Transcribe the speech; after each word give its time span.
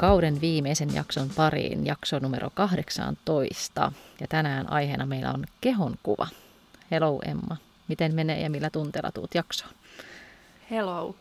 Kauden 0.00 0.40
viimeisen 0.40 0.94
jakson 0.94 1.30
pariin, 1.36 1.86
jakso 1.86 2.18
numero 2.18 2.50
18. 2.54 3.92
Ja 4.20 4.26
tänään 4.28 4.72
aiheena 4.72 5.06
meillä 5.06 5.32
on 5.32 5.44
kehon 5.60 5.94
kuva. 6.02 6.26
Hello 6.90 7.20
Emma, 7.24 7.56
miten 7.88 8.14
menee 8.14 8.40
ja 8.40 8.50
millä 8.50 8.70
tunteella 8.70 9.12
tuut 9.12 9.34
jaksoon? 9.34 9.70
Hello. 10.70 11.16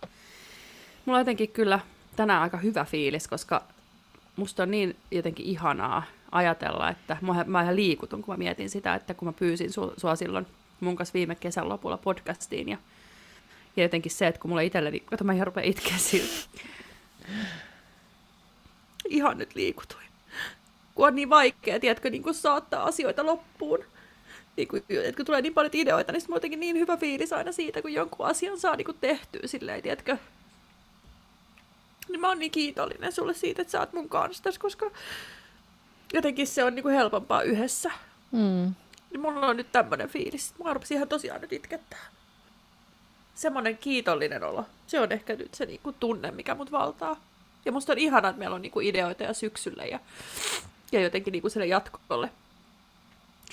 Mulla 1.05 1.17
on 1.17 1.21
jotenkin 1.21 1.49
kyllä 1.49 1.79
tänään 2.15 2.41
aika 2.41 2.57
hyvä 2.57 2.85
fiilis, 2.85 3.27
koska 3.27 3.63
musta 4.35 4.63
on 4.63 4.71
niin 4.71 4.95
jotenkin 5.11 5.45
ihanaa 5.45 6.03
ajatella, 6.31 6.89
että 6.89 7.17
mä, 7.45 7.61
ihan 7.61 7.75
liikutun, 7.75 8.21
kun 8.21 8.33
mä 8.33 8.37
mietin 8.37 8.69
sitä, 8.69 8.95
että 8.95 9.13
kun 9.13 9.27
mä 9.27 9.33
pyysin 9.33 9.69
sua 9.97 10.15
silloin 10.15 10.47
mun 10.79 10.95
kanssa 10.95 11.13
viime 11.13 11.35
kesän 11.35 11.69
lopulla 11.69 11.97
podcastiin 11.97 12.69
ja 12.69 12.77
ja 13.77 13.83
jotenkin 13.83 14.11
se, 14.11 14.27
että 14.27 14.41
kun 14.41 14.49
mulla 14.49 14.61
itselleni, 14.61 14.99
kato 14.99 15.23
mä 15.23 15.33
ihan 15.33 15.47
rupean 15.47 15.65
itkeä 15.65 15.97
siltä. 15.97 16.49
Ihan 19.09 19.37
nyt 19.37 19.55
liikutuin. 19.55 20.05
Kun 20.95 21.07
on 21.07 21.15
niin 21.15 21.29
vaikea, 21.29 21.79
tiedätkö, 21.79 22.09
niin 22.09 22.23
kun 22.23 22.33
saattaa 22.33 22.83
asioita 22.83 23.25
loppuun. 23.25 23.79
Niin 24.57 24.67
kun, 24.67 24.77
että 24.89 25.15
kun 25.15 25.25
tulee 25.25 25.41
niin 25.41 25.53
paljon 25.53 25.71
ideoita, 25.73 26.11
niin 26.11 26.21
jotenkin 26.29 26.59
niin 26.59 26.79
hyvä 26.79 26.97
fiilis 26.97 27.33
aina 27.33 27.51
siitä, 27.51 27.81
kun 27.81 27.93
jonkun 27.93 28.25
asian 28.25 28.59
saa 28.59 28.75
niin 28.75 28.87
tehtyä 29.01 29.41
silleen, 29.45 29.81
tiedätkö. 29.81 30.17
Niin 32.09 32.21
mä 32.21 32.27
oon 32.27 32.39
niin 32.39 32.51
kiitollinen 32.51 33.11
sulle 33.11 33.33
siitä, 33.33 33.61
että 33.61 33.71
sä 33.71 33.79
oot 33.79 33.93
mun 33.93 34.09
kanssa 34.09 34.43
tässä, 34.43 34.61
koska 34.61 34.91
jotenkin 36.13 36.47
se 36.47 36.63
on 36.63 36.75
niin 36.75 36.83
kuin 36.83 36.95
helpompaa 36.95 37.41
yhdessä. 37.41 37.91
Mm. 38.31 38.73
Niin 39.11 39.21
mulla 39.21 39.47
on 39.47 39.57
nyt 39.57 39.71
tämmönen 39.71 40.09
fiilis. 40.09 40.53
Mä 40.63 40.73
rupesin 40.73 40.95
ihan 40.95 41.07
tosiaan 41.07 41.41
nyt 41.41 41.53
itkettää 41.53 42.05
semmoinen 43.39 43.77
kiitollinen 43.77 44.43
olo. 44.43 44.65
Se 44.87 44.99
on 44.99 45.11
ehkä 45.11 45.35
nyt 45.35 45.53
se 45.53 45.65
niinku 45.65 45.91
tunne, 45.91 46.31
mikä 46.31 46.55
mut 46.55 46.71
valtaa. 46.71 47.21
Ja 47.65 47.71
musta 47.71 47.91
on 47.91 47.97
ihana, 47.97 48.29
että 48.29 48.39
meillä 48.39 48.55
on 48.55 48.61
niinku 48.61 48.79
ideoita 48.79 49.23
ja 49.23 49.33
syksylle 49.33 49.87
ja, 49.87 49.99
ja 50.91 51.01
jotenkin 51.01 51.31
niinku 51.31 51.49
sille 51.49 51.65
jatkolle. 51.65 52.29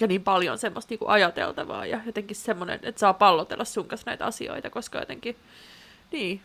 Ja 0.00 0.06
niin 0.06 0.24
paljon 0.24 0.58
semmoista 0.58 0.92
niinku 0.92 1.06
ajateltavaa 1.08 1.86
ja 1.86 2.00
jotenkin 2.06 2.36
semmoinen, 2.36 2.80
että 2.82 2.98
saa 2.98 3.14
pallotella 3.14 3.64
sun 3.64 3.88
kanssa 3.88 4.10
näitä 4.10 4.26
asioita, 4.26 4.70
koska 4.70 4.98
jotenkin, 4.98 5.36
niin, 6.12 6.40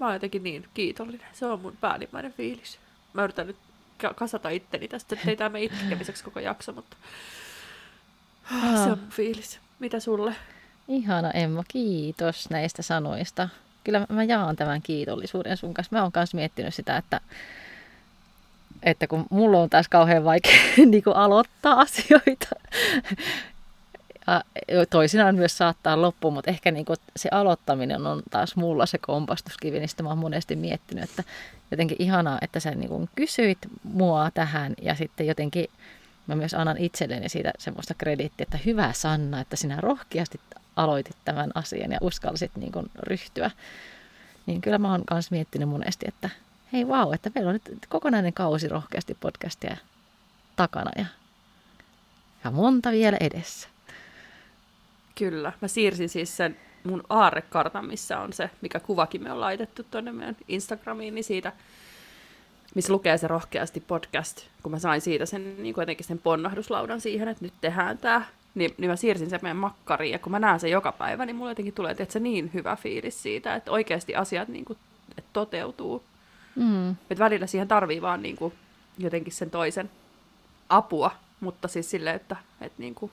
mä 0.00 0.06
oon 0.06 0.14
jotenkin 0.14 0.42
niin 0.42 0.68
kiitollinen. 0.74 1.26
Se 1.32 1.46
on 1.46 1.60
mun 1.60 1.76
päällimmäinen 1.80 2.32
fiilis. 2.32 2.78
Mä 3.12 3.24
yritän 3.24 3.46
nyt 3.46 3.56
kasata 4.14 4.48
itteni 4.48 4.88
tästä, 4.88 5.14
ettei 5.14 5.36
tämä 5.36 5.50
mene 5.50 5.64
itkemiseksi 5.64 6.24
koko 6.24 6.40
jakso, 6.40 6.72
mutta 6.72 6.96
se 8.84 8.92
on 8.92 8.98
mun 8.98 9.10
fiilis. 9.10 9.60
Mitä 9.78 10.00
sulle? 10.00 10.36
Ihana 10.88 11.30
Emma, 11.30 11.64
kiitos 11.68 12.50
näistä 12.50 12.82
sanoista. 12.82 13.48
Kyllä 13.86 14.06
mä 14.08 14.24
jaan 14.24 14.56
tämän 14.56 14.82
kiitollisuuden 14.82 15.56
sun 15.56 15.74
kanssa. 15.74 15.96
Mä 15.96 16.02
oon 16.02 16.12
myös 16.16 16.34
miettinyt 16.34 16.74
sitä, 16.74 16.96
että, 16.96 17.20
että 18.82 19.06
kun 19.06 19.26
mulla 19.30 19.58
on 19.58 19.70
taas 19.70 19.88
kauhean 19.88 20.24
vaikea 20.24 20.52
niin 20.90 21.02
kuin 21.02 21.16
aloittaa 21.16 21.80
asioita. 21.80 22.48
Ja 24.68 24.86
toisinaan 24.90 25.34
myös 25.34 25.58
saattaa 25.58 26.02
loppuun, 26.02 26.34
mutta 26.34 26.50
ehkä 26.50 26.70
niin 26.70 26.84
kuin 26.84 26.96
se 27.16 27.28
aloittaminen 27.32 28.06
on 28.06 28.22
taas 28.30 28.56
mulla 28.56 28.86
se 28.86 28.98
kompastuskivi, 28.98 29.78
niin 29.78 29.88
mä 30.02 30.08
oon 30.08 30.18
monesti 30.18 30.56
miettinyt, 30.56 31.04
että 31.04 31.24
jotenkin 31.70 31.96
ihanaa, 32.00 32.38
että 32.42 32.60
sä 32.60 32.70
niin 32.70 32.88
kuin 32.88 33.08
kysyit 33.14 33.58
mua 33.82 34.30
tähän 34.34 34.74
ja 34.82 34.94
sitten 34.94 35.26
jotenkin 35.26 35.66
mä 36.26 36.34
myös 36.34 36.54
annan 36.54 36.78
itselleni 36.78 37.28
siitä 37.28 37.52
semmoista 37.58 37.94
krediittiä, 37.94 38.44
että 38.44 38.58
hyvä 38.66 38.92
Sanna, 38.92 39.40
että 39.40 39.56
sinä 39.56 39.80
rohkeasti 39.80 40.40
aloitit 40.76 41.16
tämän 41.24 41.50
asian 41.54 41.92
ja 41.92 41.98
uskalsit 42.00 42.56
niin 42.56 42.72
kuin 42.72 42.90
ryhtyä. 42.98 43.50
Niin 44.46 44.60
kyllä 44.60 44.78
mä 44.78 44.90
oon 44.90 45.04
myös 45.10 45.30
miettinyt 45.30 45.68
monesti, 45.68 46.06
että 46.08 46.30
hei 46.72 46.88
vau, 46.88 47.04
wow, 47.04 47.14
että 47.14 47.30
meillä 47.34 47.48
on 47.48 47.60
nyt 47.64 47.86
kokonainen 47.88 48.32
kausi 48.32 48.68
rohkeasti 48.68 49.16
podcastia 49.20 49.76
takana 50.56 50.90
ja, 50.96 51.06
ja 52.44 52.50
monta 52.50 52.90
vielä 52.90 53.16
edessä. 53.20 53.68
Kyllä. 55.14 55.52
Mä 55.60 55.68
siirsin 55.68 56.08
siis 56.08 56.36
sen 56.36 56.56
mun 56.84 57.04
aarrekartan, 57.08 57.86
missä 57.86 58.20
on 58.20 58.32
se, 58.32 58.50
mikä 58.60 58.80
kuvakin 58.80 59.22
me 59.22 59.32
on 59.32 59.40
laitettu 59.40 59.82
tuonne 59.90 60.12
meidän 60.12 60.36
Instagramiin, 60.48 61.14
niin 61.14 61.24
siitä, 61.24 61.52
missä 62.74 62.92
lukee 62.92 63.18
se 63.18 63.28
rohkeasti 63.28 63.80
podcast, 63.80 64.42
kun 64.62 64.72
mä 64.72 64.78
sain 64.78 65.00
siitä 65.00 65.26
sen 65.26 65.62
niin 65.62 65.74
sen 66.00 66.18
ponnahduslaudan 66.18 67.00
siihen, 67.00 67.28
että 67.28 67.44
nyt 67.44 67.54
tehdään 67.60 67.98
tämä 67.98 68.22
niin, 68.56 68.74
niin 68.78 68.90
mä 68.90 68.96
siirsin 68.96 69.30
sen 69.30 69.40
meidän 69.42 69.56
makkariin, 69.56 70.12
ja 70.12 70.18
kun 70.18 70.32
mä 70.32 70.38
näen 70.38 70.60
sen 70.60 70.70
joka 70.70 70.92
päivä, 70.92 71.26
niin 71.26 71.36
mulla 71.36 71.50
jotenkin 71.50 71.74
tulee 71.74 71.90
että 71.90 72.12
se 72.12 72.20
niin 72.20 72.50
hyvä 72.54 72.76
fiilis 72.76 73.22
siitä, 73.22 73.54
että 73.54 73.70
oikeasti 73.70 74.14
asiat 74.14 74.48
niin 74.48 74.64
kuin, 74.64 74.78
että 75.18 75.30
toteutuu. 75.32 76.04
Mm. 76.54 76.90
Että 76.90 77.18
välillä 77.18 77.46
siihen 77.46 77.68
tarvii 77.68 78.02
vaan 78.02 78.22
niin 78.22 78.36
kuin, 78.36 78.52
jotenkin 78.98 79.32
sen 79.32 79.50
toisen 79.50 79.90
apua, 80.68 81.10
mutta 81.40 81.68
siis 81.68 81.90
silleen, 81.90 82.16
että, 82.16 82.36
että 82.60 82.82
niin 82.82 82.94
kuin, 82.94 83.12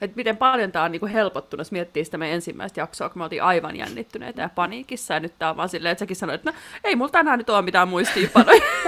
että 0.00 0.16
miten 0.16 0.36
paljon 0.36 0.72
tämä 0.72 0.84
on 0.84 0.92
niin 0.92 1.00
kuin 1.00 1.12
helpottunut, 1.12 1.60
jos 1.60 1.72
miettii 1.72 2.04
sitä 2.04 2.18
meidän 2.18 2.34
ensimmäistä 2.34 2.80
jaksoa, 2.80 3.08
kun 3.08 3.20
me 3.20 3.24
oltiin 3.24 3.42
aivan 3.42 3.76
jännittyneitä 3.76 4.42
ja 4.42 4.48
paniikissa, 4.48 5.14
ja 5.14 5.20
nyt 5.20 5.34
tämä 5.38 5.50
on 5.50 5.56
vaan 5.56 5.68
silleen, 5.68 5.92
että 5.92 6.00
säkin 6.00 6.16
sanoit, 6.16 6.40
että 6.40 6.50
no, 6.50 6.56
ei 6.84 6.96
mulla 6.96 7.10
tänään 7.10 7.38
nyt 7.38 7.50
ole 7.50 7.62
mitään 7.62 7.88
muistiinpanoja. 7.88 8.60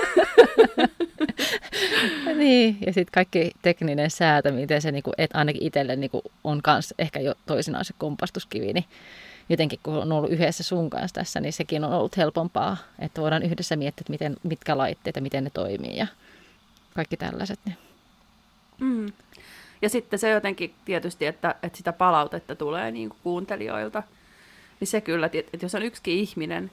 niin, 2.38 2.78
ja 2.86 2.92
sitten 2.92 3.12
kaikki 3.12 3.50
tekninen 3.62 4.10
säätö, 4.10 4.52
miten 4.52 4.82
se 4.82 4.92
niinku, 4.92 5.12
et 5.18 5.30
ainakin 5.34 5.62
itselle 5.62 5.96
niinku, 5.96 6.22
on 6.44 6.62
kans 6.62 6.94
ehkä 6.98 7.20
jo 7.20 7.34
toisinaan 7.46 7.84
se 7.84 7.94
kompastuskivi, 7.98 8.72
niin 8.72 8.84
jotenkin 9.48 9.78
kun 9.82 9.94
on 9.94 10.12
ollut 10.12 10.30
yhdessä 10.30 10.62
sun 10.62 10.90
kanssa 10.90 11.14
tässä, 11.14 11.40
niin 11.40 11.52
sekin 11.52 11.84
on 11.84 11.92
ollut 11.92 12.16
helpompaa, 12.16 12.76
että 12.98 13.20
voidaan 13.20 13.42
yhdessä 13.42 13.76
miettiä, 13.76 14.02
että 14.02 14.12
miten, 14.12 14.36
mitkä 14.42 14.78
laitteet 14.78 15.16
ja 15.16 15.22
miten 15.22 15.44
ne 15.44 15.50
toimii 15.50 15.96
ja 15.96 16.06
kaikki 16.94 17.16
tällaiset. 17.16 17.60
Niin. 17.64 17.76
Mm. 18.80 19.12
Ja 19.82 19.88
sitten 19.88 20.18
se 20.18 20.30
jotenkin 20.30 20.74
tietysti, 20.84 21.26
että, 21.26 21.54
että 21.62 21.76
sitä 21.76 21.92
palautetta 21.92 22.54
tulee 22.54 22.90
niin 22.90 23.08
kuin 23.08 23.18
kuuntelijoilta, 23.22 24.02
niin 24.80 24.88
se 24.88 25.00
kyllä, 25.00 25.30
että 25.32 25.58
jos 25.62 25.74
on 25.74 25.82
yksikin 25.82 26.14
ihminen, 26.14 26.70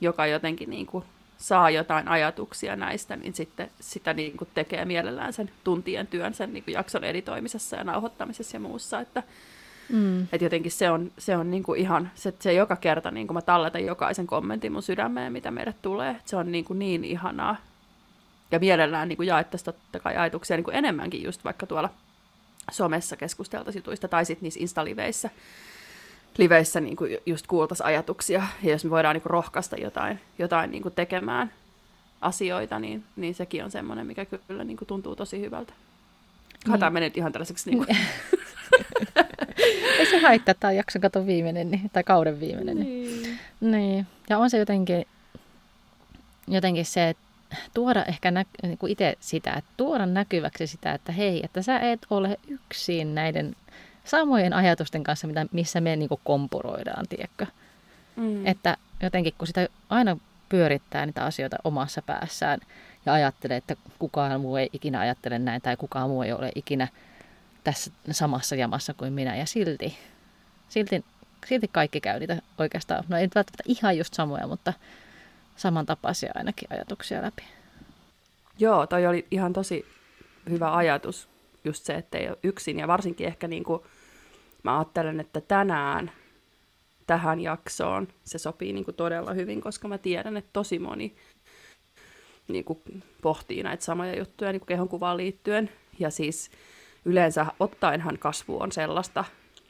joka 0.00 0.26
jotenkin 0.26 0.70
niin 0.70 0.86
kuin 0.86 1.04
saa 1.38 1.70
jotain 1.70 2.08
ajatuksia 2.08 2.76
näistä, 2.76 3.16
niin 3.16 3.34
sitten 3.34 3.70
sitä 3.80 4.14
niin 4.14 4.36
kuin 4.36 4.48
tekee 4.54 4.84
mielellään 4.84 5.32
sen 5.32 5.50
tuntien 5.64 6.06
työn 6.06 6.34
sen 6.34 6.52
niin 6.52 6.64
kuin 6.64 6.72
jakson 6.72 7.04
editoimisessa 7.04 7.76
ja 7.76 7.84
nauhoittamisessa 7.84 8.56
ja 8.56 8.60
muussa. 8.60 9.00
Että, 9.00 9.22
mm. 9.92 10.22
että 10.22 10.44
jotenkin 10.44 10.72
se 10.72 10.90
on, 10.90 11.12
se 11.18 11.36
on 11.36 11.50
niin 11.50 11.62
kuin 11.62 11.80
ihan, 11.80 12.10
se, 12.14 12.34
se 12.40 12.52
joka 12.52 12.76
kerta 12.76 13.10
niin 13.10 13.26
kuin 13.26 13.34
mä 13.34 13.42
talletan 13.42 13.86
jokaisen 13.86 14.26
kommentin 14.26 14.72
mun 14.72 14.82
sydämeen, 14.82 15.32
mitä 15.32 15.50
meille 15.50 15.74
tulee. 15.82 16.16
Se 16.24 16.36
on 16.36 16.52
niin, 16.52 16.64
kuin 16.64 16.78
niin 16.78 17.04
ihanaa. 17.04 17.56
Ja 18.50 18.58
mielellään 18.58 19.08
niin 19.08 19.16
kuin 19.16 19.26
jaettaisiin 19.26 19.64
totta 19.64 20.00
kai 20.00 20.16
ajatuksia 20.16 20.56
niin 20.56 20.64
kuin 20.64 20.76
enemmänkin 20.76 21.22
just 21.22 21.44
vaikka 21.44 21.66
tuolla 21.66 21.90
somessa 22.70 23.16
keskusteltaisiin 23.16 23.80
jutuista 23.80 24.08
tai 24.08 24.24
sitten 24.24 24.42
niissä 24.42 24.60
instaliveissä 24.60 25.30
liveissä 26.38 26.80
niin 26.80 26.96
kuin 26.96 27.18
just 27.26 27.46
kuultaisiin 27.46 27.86
ajatuksia, 27.86 28.46
ja 28.62 28.70
jos 28.70 28.84
me 28.84 28.90
voidaan 28.90 29.14
niin 29.14 29.22
kuin 29.22 29.30
rohkaista 29.30 29.76
jotain, 29.76 30.20
jotain 30.38 30.70
niin 30.70 30.82
kuin 30.82 30.94
tekemään 30.94 31.52
asioita, 32.20 32.78
niin, 32.78 33.04
niin 33.16 33.34
sekin 33.34 33.64
on 33.64 33.70
semmoinen, 33.70 34.06
mikä 34.06 34.24
kyllä 34.24 34.64
niin 34.64 34.76
kuin 34.76 34.88
tuntuu 34.88 35.16
tosi 35.16 35.40
hyvältä. 35.40 35.72
Niin. 36.66 36.80
Tämä 36.80 36.90
menee 36.90 37.10
ihan 37.14 37.32
tällaiseksi... 37.32 37.70
Niin 37.70 37.84
kuin... 37.84 37.96
Ei 39.98 40.06
se 40.06 40.18
haittaa, 40.18 40.54
tämä 40.54 40.70
on 40.70 40.76
jakson 40.76 41.02
katon 41.02 41.26
viimeinen, 41.26 41.70
niin, 41.70 41.90
tai 41.92 42.04
kauden 42.04 42.40
viimeinen. 42.40 42.80
Niin. 42.80 43.22
Niin. 43.22 43.38
niin. 43.60 44.06
Ja 44.30 44.38
on 44.38 44.50
se 44.50 44.58
jotenkin, 44.58 45.06
jotenkin 46.48 46.84
se, 46.84 47.08
että 47.08 47.22
tuoda 47.74 48.04
ehkä 48.04 48.30
nä- 48.30 48.44
niin 48.62 48.78
kuin 48.78 48.92
itse 48.92 49.16
sitä, 49.20 49.52
että 49.52 49.70
tuoda 49.76 50.06
näkyväksi 50.06 50.66
sitä, 50.66 50.92
että 50.92 51.12
hei, 51.12 51.40
että 51.44 51.62
sä 51.62 51.78
et 51.78 52.06
ole 52.10 52.36
yksin 52.48 53.14
näiden 53.14 53.56
samojen 54.08 54.52
ajatusten 54.52 55.04
kanssa, 55.04 55.26
mitä, 55.26 55.46
missä 55.52 55.80
me 55.80 55.96
niin 55.96 56.08
kuin 56.08 56.20
kompuroidaan, 56.24 57.06
tiedätkö? 57.08 57.46
Mm. 58.16 58.46
Että 58.46 58.76
jotenkin 59.02 59.34
kun 59.38 59.46
sitä 59.46 59.68
aina 59.88 60.16
pyörittää 60.48 61.06
niitä 61.06 61.24
asioita 61.24 61.56
omassa 61.64 62.02
päässään 62.02 62.60
ja 63.06 63.12
ajattelee, 63.12 63.56
että 63.56 63.76
kukaan 63.98 64.40
muu 64.40 64.56
ei 64.56 64.70
ikinä 64.72 65.00
ajattele 65.00 65.38
näin 65.38 65.62
tai 65.62 65.76
kukaan 65.76 66.10
muu 66.10 66.22
ei 66.22 66.32
ole 66.32 66.52
ikinä 66.54 66.88
tässä 67.64 67.90
samassa 68.10 68.56
jamassa 68.56 68.94
kuin 68.94 69.12
minä. 69.12 69.36
Ja 69.36 69.46
silti, 69.46 69.98
silti, 70.68 71.04
silti 71.46 71.68
kaikki 71.68 72.00
käy 72.00 72.18
niitä 72.18 72.42
oikeastaan, 72.58 73.04
no 73.08 73.16
ei 73.16 73.28
välttämättä 73.34 73.62
ihan 73.66 73.98
just 73.98 74.14
samoja, 74.14 74.46
mutta 74.46 74.72
samantapaisia 75.56 76.32
ainakin 76.34 76.68
ajatuksia 76.72 77.22
läpi. 77.22 77.42
Joo, 78.58 78.86
toi 78.86 79.06
oli 79.06 79.26
ihan 79.30 79.52
tosi 79.52 79.86
hyvä 80.50 80.76
ajatus, 80.76 81.28
just 81.64 81.84
se, 81.84 81.94
että 81.94 82.18
ei 82.18 82.28
ole 82.28 82.38
yksin. 82.42 82.78
Ja 82.78 82.88
varsinkin 82.88 83.26
ehkä 83.26 83.48
niin 83.48 83.64
kuin, 83.64 83.82
mä 84.62 84.78
ajattelen, 84.78 85.20
että 85.20 85.40
tänään 85.40 86.10
tähän 87.06 87.40
jaksoon 87.40 88.08
se 88.24 88.38
sopii 88.38 88.72
niin 88.72 88.84
kuin 88.84 88.94
todella 88.94 89.32
hyvin, 89.32 89.60
koska 89.60 89.88
mä 89.88 89.98
tiedän, 89.98 90.36
että 90.36 90.50
tosi 90.52 90.78
moni 90.78 91.14
niin 92.48 92.64
kuin 92.64 92.82
pohtii 93.22 93.62
näitä 93.62 93.84
samoja 93.84 94.18
juttuja 94.18 94.52
niin 94.52 94.60
kuin 94.60 94.68
kehonkuvaan 94.68 95.16
liittyen. 95.16 95.70
Ja 95.98 96.10
siis 96.10 96.50
yleensä 97.04 97.46
ottaenhan 97.60 98.18
kasvu 98.18 98.62
on 98.62 98.72
sellaista, 98.72 99.24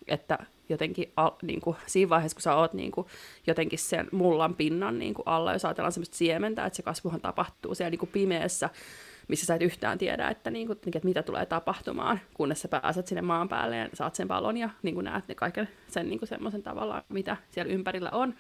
että 0.09 0.39
jotenkin 0.69 1.13
al, 1.17 1.31
niin 1.43 1.61
kuin, 1.61 1.77
siinä 1.87 2.09
vaiheessa, 2.09 2.37
kun 2.37 2.43
sä 2.43 2.55
oot 2.55 2.73
niin 2.73 2.93
kuin, 2.93 3.07
jotenkin 3.47 3.79
sen 3.79 4.09
mullan 4.13 4.55
pinnan 4.55 4.99
niin 4.99 5.15
kuin 5.15 5.29
alla, 5.29 5.53
jos 5.53 5.65
ajatellaan 5.65 5.93
semmoista 5.93 6.17
siementä, 6.17 6.67
että 6.67 6.77
se 6.77 6.83
kasvuhan 6.83 7.21
tapahtuu 7.21 7.75
siellä 7.75 7.91
niin 7.91 7.99
kuin 7.99 8.11
pimeässä, 8.13 8.71
missä 9.29 9.47
sä 9.47 9.55
et 9.55 9.63
yhtään 9.63 9.99
tiedä, 9.99 10.29
että, 10.29 10.51
niin 10.51 10.67
kuin, 10.67 10.79
että 10.87 11.01
mitä 11.03 11.23
tulee 11.23 11.47
tapahtumaan, 11.47 12.21
kunnes 12.35 12.63
sä 12.63 12.69
pääset 12.69 13.07
sinne 13.07 13.23
maan 13.23 13.49
päälle 13.49 13.77
ja 13.77 13.89
saat 13.95 14.15
sen 14.15 14.29
palon 14.29 14.57
ja 14.57 14.71
niin 14.83 14.95
kuin 14.95 15.05
näet 15.05 15.29
ne 15.29 15.35
kaiken 15.35 15.69
sen 15.89 16.09
niin 16.09 16.19
kuin 16.19 16.29
semmoisen 16.29 16.63
tavalla, 16.63 17.05
mitä 17.09 17.37
siellä 17.51 17.73
ympärillä 17.73 18.11
on. 18.13 18.35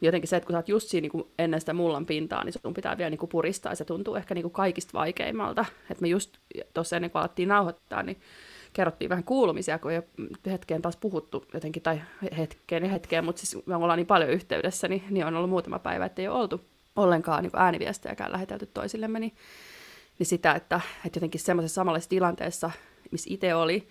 Jotenkin 0.00 0.28
se, 0.28 0.36
että 0.36 0.46
kun 0.46 0.54
sä 0.54 0.58
oot 0.58 0.68
just 0.68 0.88
siinä 0.88 1.02
niin 1.02 1.12
kuin 1.12 1.26
ennen 1.38 1.60
sitä 1.60 1.72
mullan 1.72 2.06
pintaa, 2.06 2.44
niin 2.44 2.52
sun 2.52 2.74
pitää 2.74 2.98
vielä 2.98 3.10
niin 3.10 3.18
kuin 3.18 3.30
puristaa 3.30 3.72
ja 3.72 3.76
se 3.76 3.84
tuntuu 3.84 4.14
ehkä 4.14 4.34
niin 4.34 4.42
kuin 4.42 4.52
kaikista 4.52 4.98
vaikeimmalta. 4.98 5.64
Että 5.90 6.02
me 6.02 6.08
just 6.08 6.38
tuossa 6.74 6.96
ennen 6.96 7.10
kuin 7.10 7.20
alettiin 7.20 7.48
nauhoittaa, 7.48 8.02
niin 8.02 8.20
kerrottiin 8.72 9.08
vähän 9.08 9.24
kuulumisia, 9.24 9.78
kun 9.78 9.92
ole 9.92 10.04
hetkeen 10.46 10.82
taas 10.82 10.96
puhuttu 10.96 11.44
jotenkin, 11.54 11.82
tai 11.82 12.00
hetkeen 12.38 12.84
ja 12.84 12.90
hetkeen, 12.90 13.24
mutta 13.24 13.46
siis 13.46 13.66
me 13.66 13.76
ollaan 13.76 13.96
niin 13.96 14.06
paljon 14.06 14.30
yhteydessä, 14.30 14.88
niin, 14.88 15.02
niin 15.10 15.26
on 15.26 15.36
ollut 15.36 15.50
muutama 15.50 15.78
päivä, 15.78 16.04
että 16.04 16.22
ei 16.22 16.28
ole 16.28 16.40
oltu 16.40 16.60
ollenkaan 16.96 17.42
niin 17.42 17.52
ääniviestejäkään 17.56 18.32
lähetelty 18.32 18.66
toisillemme, 18.66 19.20
niin, 19.20 19.32
niin 20.18 20.26
sitä, 20.26 20.52
että, 20.52 20.80
että 21.06 21.16
jotenkin 21.16 21.40
semmoisessa 21.40 21.74
samanlaisessa 21.74 22.10
tilanteessa, 22.10 22.70
missä 23.10 23.30
itse 23.32 23.54
oli, 23.54 23.88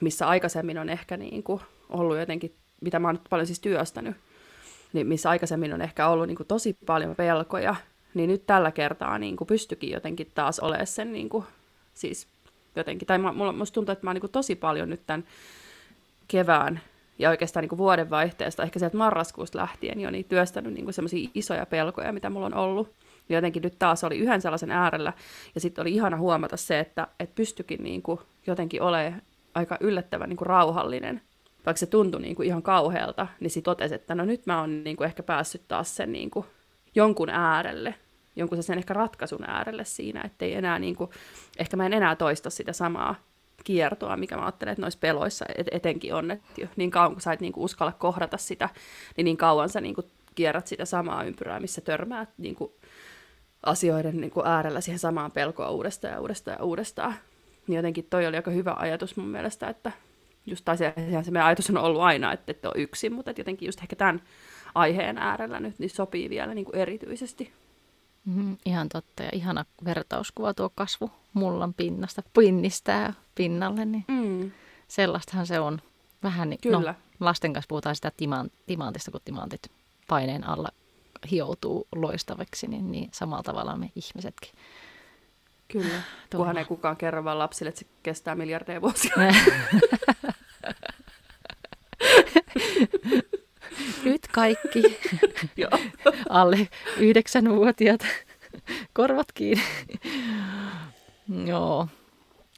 missä 0.00 0.28
aikaisemmin 0.28 0.78
on 0.78 0.88
ehkä 0.88 1.16
niin 1.16 1.42
kuin 1.42 1.60
ollut 1.88 2.18
jotenkin, 2.18 2.54
mitä 2.80 2.98
mä 2.98 3.08
oon 3.08 3.20
paljon 3.30 3.46
siis 3.46 3.60
työstänyt, 3.60 4.16
niin 4.92 5.06
missä 5.06 5.30
aikaisemmin 5.30 5.74
on 5.74 5.82
ehkä 5.82 6.08
ollut 6.08 6.26
niin 6.26 6.36
kuin 6.36 6.46
tosi 6.46 6.76
paljon 6.86 7.16
pelkoja, 7.16 7.76
niin 8.14 8.30
nyt 8.30 8.46
tällä 8.46 8.72
kertaa 8.72 9.18
niin 9.18 9.36
kuin 9.36 9.48
pystyikin 9.48 9.90
jotenkin 9.90 10.30
taas 10.34 10.60
olemaan 10.60 10.86
sen 10.86 11.12
niin 11.12 11.28
kuin, 11.28 11.44
siis 11.94 12.28
jotenkin. 12.76 13.06
Tai 13.06 13.18
mulla, 13.18 13.52
musta 13.52 13.74
tuntuu, 13.74 13.92
että 13.92 14.06
mä 14.06 14.10
oon 14.10 14.16
niin 14.22 14.32
tosi 14.32 14.54
paljon 14.56 14.90
nyt 14.90 15.06
tämän 15.06 15.24
kevään 16.28 16.80
ja 17.18 17.30
oikeastaan 17.30 17.66
niin 17.66 17.78
vuodenvaihteesta, 17.78 18.62
ehkä 18.62 18.78
sieltä 18.78 18.96
marraskuusta 18.96 19.58
lähtien 19.58 20.00
jo, 20.00 20.10
niin 20.10 20.24
työstänyt 20.24 20.74
niin 20.74 20.92
semmoisia 20.92 21.30
isoja 21.34 21.66
pelkoja, 21.66 22.12
mitä 22.12 22.30
mulla 22.30 22.46
on 22.46 22.54
ollut. 22.54 22.94
Jotenkin 23.28 23.62
nyt 23.62 23.78
taas 23.78 24.04
oli 24.04 24.18
yhden 24.18 24.40
sellaisen 24.40 24.70
äärellä, 24.70 25.12
ja 25.54 25.60
sitten 25.60 25.82
oli 25.82 25.94
ihana 25.94 26.16
huomata 26.16 26.56
se, 26.56 26.80
että, 26.80 27.08
että 27.20 27.34
pystyikin 27.34 27.82
niin 27.82 28.02
kuin 28.02 28.20
jotenkin 28.46 28.82
olemaan 28.82 29.22
aika 29.54 29.76
yllättävän 29.80 30.28
niin 30.28 30.36
kuin 30.36 30.46
rauhallinen. 30.46 31.20
Vaikka 31.66 31.78
se 31.78 31.86
tuntui 31.86 32.20
niin 32.20 32.36
kuin 32.36 32.46
ihan 32.46 32.62
kauhealta, 32.62 33.26
niin 33.40 33.50
sitten 33.50 33.70
totesi, 33.70 33.94
että 33.94 34.14
no 34.14 34.24
nyt 34.24 34.46
mä 34.46 34.60
oon 34.60 34.84
niin 34.84 34.96
kuin 34.96 35.06
ehkä 35.06 35.22
päässyt 35.22 35.62
taas 35.68 35.96
sen 35.96 36.12
niin 36.12 36.30
kuin 36.30 36.46
jonkun 36.94 37.30
äärelle, 37.30 37.94
jonkun 38.36 38.62
sen 38.62 38.78
ehkä 38.78 38.94
ratkaisun 38.94 39.44
äärelle 39.50 39.84
siinä, 39.84 40.22
ettei 40.24 40.54
enää 40.54 40.78
niin 40.78 40.96
kuin, 40.96 41.10
ehkä 41.58 41.76
mä 41.76 41.86
en 41.86 41.92
enää 41.92 42.16
toista 42.16 42.50
sitä 42.50 42.72
samaa 42.72 43.14
kiertoa, 43.64 44.16
mikä 44.16 44.36
mä 44.36 44.42
ajattelen, 44.42 44.72
että 44.72 44.82
noissa 44.82 44.98
peloissa 45.00 45.44
et, 45.58 45.66
etenkin 45.70 46.14
on, 46.14 46.30
että 46.30 46.68
niin 46.76 46.90
kauan 46.90 47.12
kun 47.12 47.20
sä 47.20 47.32
et 47.32 47.40
niin 47.40 47.52
kuin 47.52 47.64
uskalla 47.64 47.92
kohdata 47.92 48.36
sitä, 48.36 48.68
niin 49.16 49.24
niin 49.24 49.36
kauan 49.36 49.68
sä 49.68 49.80
niin 49.80 49.94
kuin 49.94 50.06
kierrät 50.34 50.66
sitä 50.66 50.84
samaa 50.84 51.24
ympyrää, 51.24 51.60
missä 51.60 51.80
törmäät 51.80 52.28
niin 52.38 52.54
kuin 52.54 52.72
asioiden 53.66 54.20
niin 54.20 54.30
kuin 54.30 54.46
äärellä 54.46 54.80
siihen 54.80 54.98
samaan 54.98 55.32
pelkoa 55.32 55.70
uudestaan 55.70 56.14
ja 56.14 56.20
uudestaan 56.20 56.56
ja 56.58 56.64
uudestaan. 56.64 57.14
Niin 57.66 57.76
jotenkin 57.76 58.06
toi 58.10 58.26
oli 58.26 58.36
aika 58.36 58.50
hyvä 58.50 58.74
ajatus 58.78 59.16
mun 59.16 59.28
mielestä, 59.28 59.68
että 59.68 59.92
just 60.46 60.64
tai 60.64 60.76
se, 60.76 60.94
se 61.22 61.30
meidän 61.30 61.46
ajatus 61.46 61.70
on 61.70 61.76
ollut 61.76 62.02
aina, 62.02 62.32
että 62.32 62.50
et 62.50 62.64
ole 62.64 62.74
yksin, 62.76 63.12
mutta 63.12 63.30
että 63.30 63.40
jotenkin 63.40 63.66
just 63.66 63.80
ehkä 63.80 63.96
tämän 63.96 64.22
aiheen 64.74 65.18
äärellä 65.18 65.60
nyt 65.60 65.78
niin 65.78 65.90
sopii 65.90 66.30
vielä 66.30 66.54
niin 66.54 66.64
kuin 66.64 66.76
erityisesti. 66.76 67.52
Mm, 68.24 68.56
ihan 68.64 68.88
totta 68.88 69.22
ja 69.22 69.30
ihana 69.32 69.64
vertauskuva 69.84 70.54
tuo 70.54 70.70
kasvu 70.74 71.10
mullan 71.32 71.74
pinnasta 71.74 72.22
pinnistää 72.38 73.14
pinnalle, 73.34 73.84
niin 73.84 74.04
mm. 74.08 74.50
sellaistahan 74.88 75.46
se 75.46 75.60
on. 75.60 75.80
Vähän 76.22 76.50
niin, 76.50 76.60
no, 76.64 76.78
Kyllä. 76.78 76.94
No, 77.20 77.26
lasten 77.26 77.52
kanssa 77.52 77.68
puhutaan 77.68 77.96
sitä 77.96 78.12
timant, 78.16 78.52
timantista, 78.66 79.10
kun 79.10 79.20
timantit 79.24 79.70
paineen 80.08 80.48
alla 80.48 80.68
hioutuu 81.30 81.88
loistaviksi, 81.94 82.66
niin, 82.66 82.92
niin 82.92 83.08
samalla 83.12 83.42
tavalla 83.42 83.76
me 83.76 83.90
ihmisetkin. 83.96 84.50
Kyllä, 85.68 85.88
Tuolla. 85.88 86.02
kunhan 86.30 86.58
ei 86.58 86.64
kukaan 86.64 86.96
kerro 86.96 87.24
vaan 87.24 87.38
lapsille, 87.38 87.68
että 87.68 87.78
se 87.78 87.86
kestää 88.02 88.34
miljardeja 88.34 88.82
vuosia. 88.82 89.12
Nyt 94.04 94.28
kaikki 94.32 94.82
alle 96.28 96.68
yhdeksänvuotiaat 96.98 98.00
korvat 98.92 99.32
kiinni. 99.32 99.64
Joo. 101.46 101.88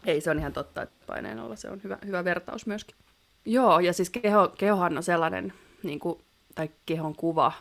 Ei, 0.05 0.21
se 0.21 0.31
on 0.31 0.39
ihan 0.39 0.53
totta, 0.53 0.83
että 0.83 1.07
paineen 1.07 1.41
olla 1.41 1.57
se 1.57 1.71
on 1.71 1.81
hyvä, 1.85 1.99
hyvä 2.07 2.25
vertaus 2.25 2.67
myöskin. 2.67 2.97
Joo, 3.45 3.81
ja 3.81 3.93
siis 3.93 4.11
keho, 4.11 4.49
kehohan 4.49 4.97
on 4.97 5.03
sellainen, 5.03 5.53
niin 5.83 6.01
kuin, 6.01 6.21
tai 6.55 6.71
kehon 6.87 7.17
kuva, 7.17 7.53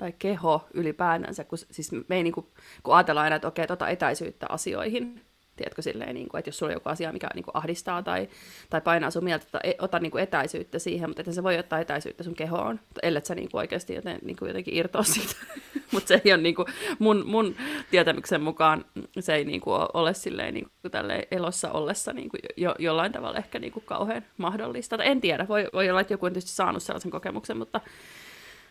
tai 0.00 0.14
keho 0.18 0.68
ylipäänsä, 0.74 1.44
kun, 1.44 1.58
siis 1.58 1.92
me 1.92 2.16
ei, 2.16 2.22
niin 2.22 2.32
kuin, 2.32 2.46
kun 2.82 2.94
ajatellaan 2.94 3.24
aina, 3.24 3.36
että 3.36 3.48
okei, 3.48 3.66
tota 3.66 3.88
etäisyyttä 3.88 4.46
asioihin, 4.48 5.22
Tiedätkö, 5.56 5.82
silleen, 5.82 6.14
niin 6.14 6.28
kuin, 6.28 6.38
että 6.38 6.48
jos 6.48 6.58
sulla 6.58 6.70
on 6.70 6.76
joku 6.76 6.88
asia, 6.88 7.12
mikä 7.12 7.28
niin 7.34 7.44
kuin 7.44 7.56
ahdistaa 7.56 8.02
tai, 8.02 8.28
tai 8.70 8.80
painaa 8.80 9.10
sun 9.10 9.24
mieltä, 9.24 9.44
että 9.44 9.84
ota 9.84 9.98
niin 9.98 10.10
kuin 10.10 10.22
etäisyyttä 10.22 10.78
siihen, 10.78 11.10
mutta 11.10 11.22
että 11.22 11.32
se 11.32 11.42
voi 11.42 11.58
ottaa 11.58 11.78
etäisyyttä 11.78 12.24
sun 12.24 12.34
kehoon, 12.34 12.80
ellei 13.02 13.24
sä 13.24 13.34
niin 13.34 13.50
kuin 13.50 13.58
oikeasti 13.58 13.94
joten, 13.94 14.18
niin 14.22 14.36
kuin 14.36 14.48
jotenkin 14.48 14.76
irtoa 14.76 15.02
siitä. 15.02 15.34
mutta 15.92 16.08
se 16.08 16.22
ei 16.24 16.32
ole 16.32 16.42
niin 16.42 16.54
kuin, 16.54 16.66
mun, 16.98 17.22
mun 17.26 17.56
tietämyksen 17.90 18.40
mukaan, 18.40 18.84
se 19.20 19.34
ei 19.34 19.44
niin 19.44 19.60
kuin 19.60 19.80
ole 19.94 20.14
silleen, 20.14 20.54
niin 20.54 20.66
kuin 20.82 20.92
elossa 21.30 21.72
ollessa 21.72 22.12
niin 22.12 22.28
kuin 22.28 22.40
jo, 22.56 22.74
jollain 22.78 23.12
tavalla 23.12 23.38
ehkä 23.38 23.58
niin 23.58 23.72
kuin 23.72 23.84
kauhean 23.86 24.24
mahdollista. 24.36 24.96
Tai 24.96 25.06
en 25.06 25.20
tiedä, 25.20 25.48
voi, 25.48 25.68
voi 25.72 25.90
olla, 25.90 26.00
että 26.00 26.12
joku 26.12 26.26
on 26.26 26.32
tietysti 26.32 26.56
saanut 26.56 26.82
sellaisen 26.82 27.10
kokemuksen, 27.10 27.56
mutta 27.56 27.80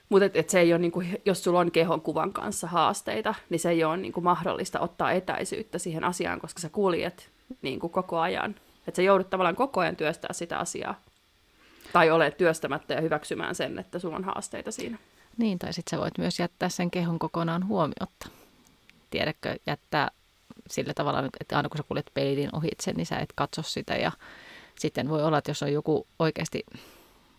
mutta 0.10 0.26
et, 0.26 0.36
et 0.36 0.50
se 0.50 0.60
ei 0.60 0.74
ole, 0.74 0.80
niinku, 0.80 1.04
jos 1.26 1.44
sulla 1.44 1.60
on 1.60 1.72
kehon 1.72 2.02
kuvan 2.02 2.34
kanssa 2.34 2.68
haasteita, 2.68 3.36
niin 3.50 3.60
se 3.60 3.70
ei 3.70 3.84
ole 3.84 3.98
niinku, 3.98 4.22
mahdollista 4.22 4.80
ottaa 4.80 5.12
etäisyyttä 5.12 5.80
siihen 5.80 6.04
asiaan, 6.04 6.40
koska 6.40 6.60
sä 6.60 6.70
kuljet 6.70 7.30
niinku, 7.62 7.90
koko 7.90 8.20
ajan. 8.20 8.56
Että 8.88 8.96
sä 8.96 9.02
joudut 9.02 9.30
tavallaan 9.30 9.56
koko 9.56 9.80
ajan 9.80 9.96
työstää 9.96 10.34
sitä 10.34 10.58
asiaa. 10.58 11.02
Tai 11.94 12.12
olet 12.12 12.38
työstämättä 12.38 12.94
ja 12.94 13.02
hyväksymään 13.02 13.56
sen, 13.56 13.80
että 13.80 14.00
sulla 14.00 14.16
on 14.16 14.24
haasteita 14.24 14.72
siinä. 14.72 14.98
Niin, 15.38 15.60
tai 15.60 15.74
sitten 15.74 15.98
sä 15.98 16.02
voit 16.02 16.18
myös 16.18 16.40
jättää 16.40 16.70
sen 16.70 16.92
kehon 16.92 17.20
kokonaan 17.20 17.68
huomiotta. 17.68 18.30
Tiedätkö, 19.10 19.56
jättää 19.68 20.12
sillä 20.70 20.94
tavalla, 20.94 21.24
että 21.40 21.58
aina 21.58 21.70
kun 21.70 21.78
sä 21.78 21.84
kuljet 21.88 22.12
peilin 22.14 22.56
ohitse, 22.56 22.94
niin 22.94 23.06
sä 23.06 23.18
et 23.18 23.34
katso 23.36 23.62
sitä. 23.62 23.94
Ja 23.96 24.12
sitten 24.80 25.10
voi 25.10 25.24
olla, 25.24 25.38
että 25.38 25.52
jos 25.52 25.64
on 25.64 25.74
joku 25.74 26.08
oikeasti 26.20 26.64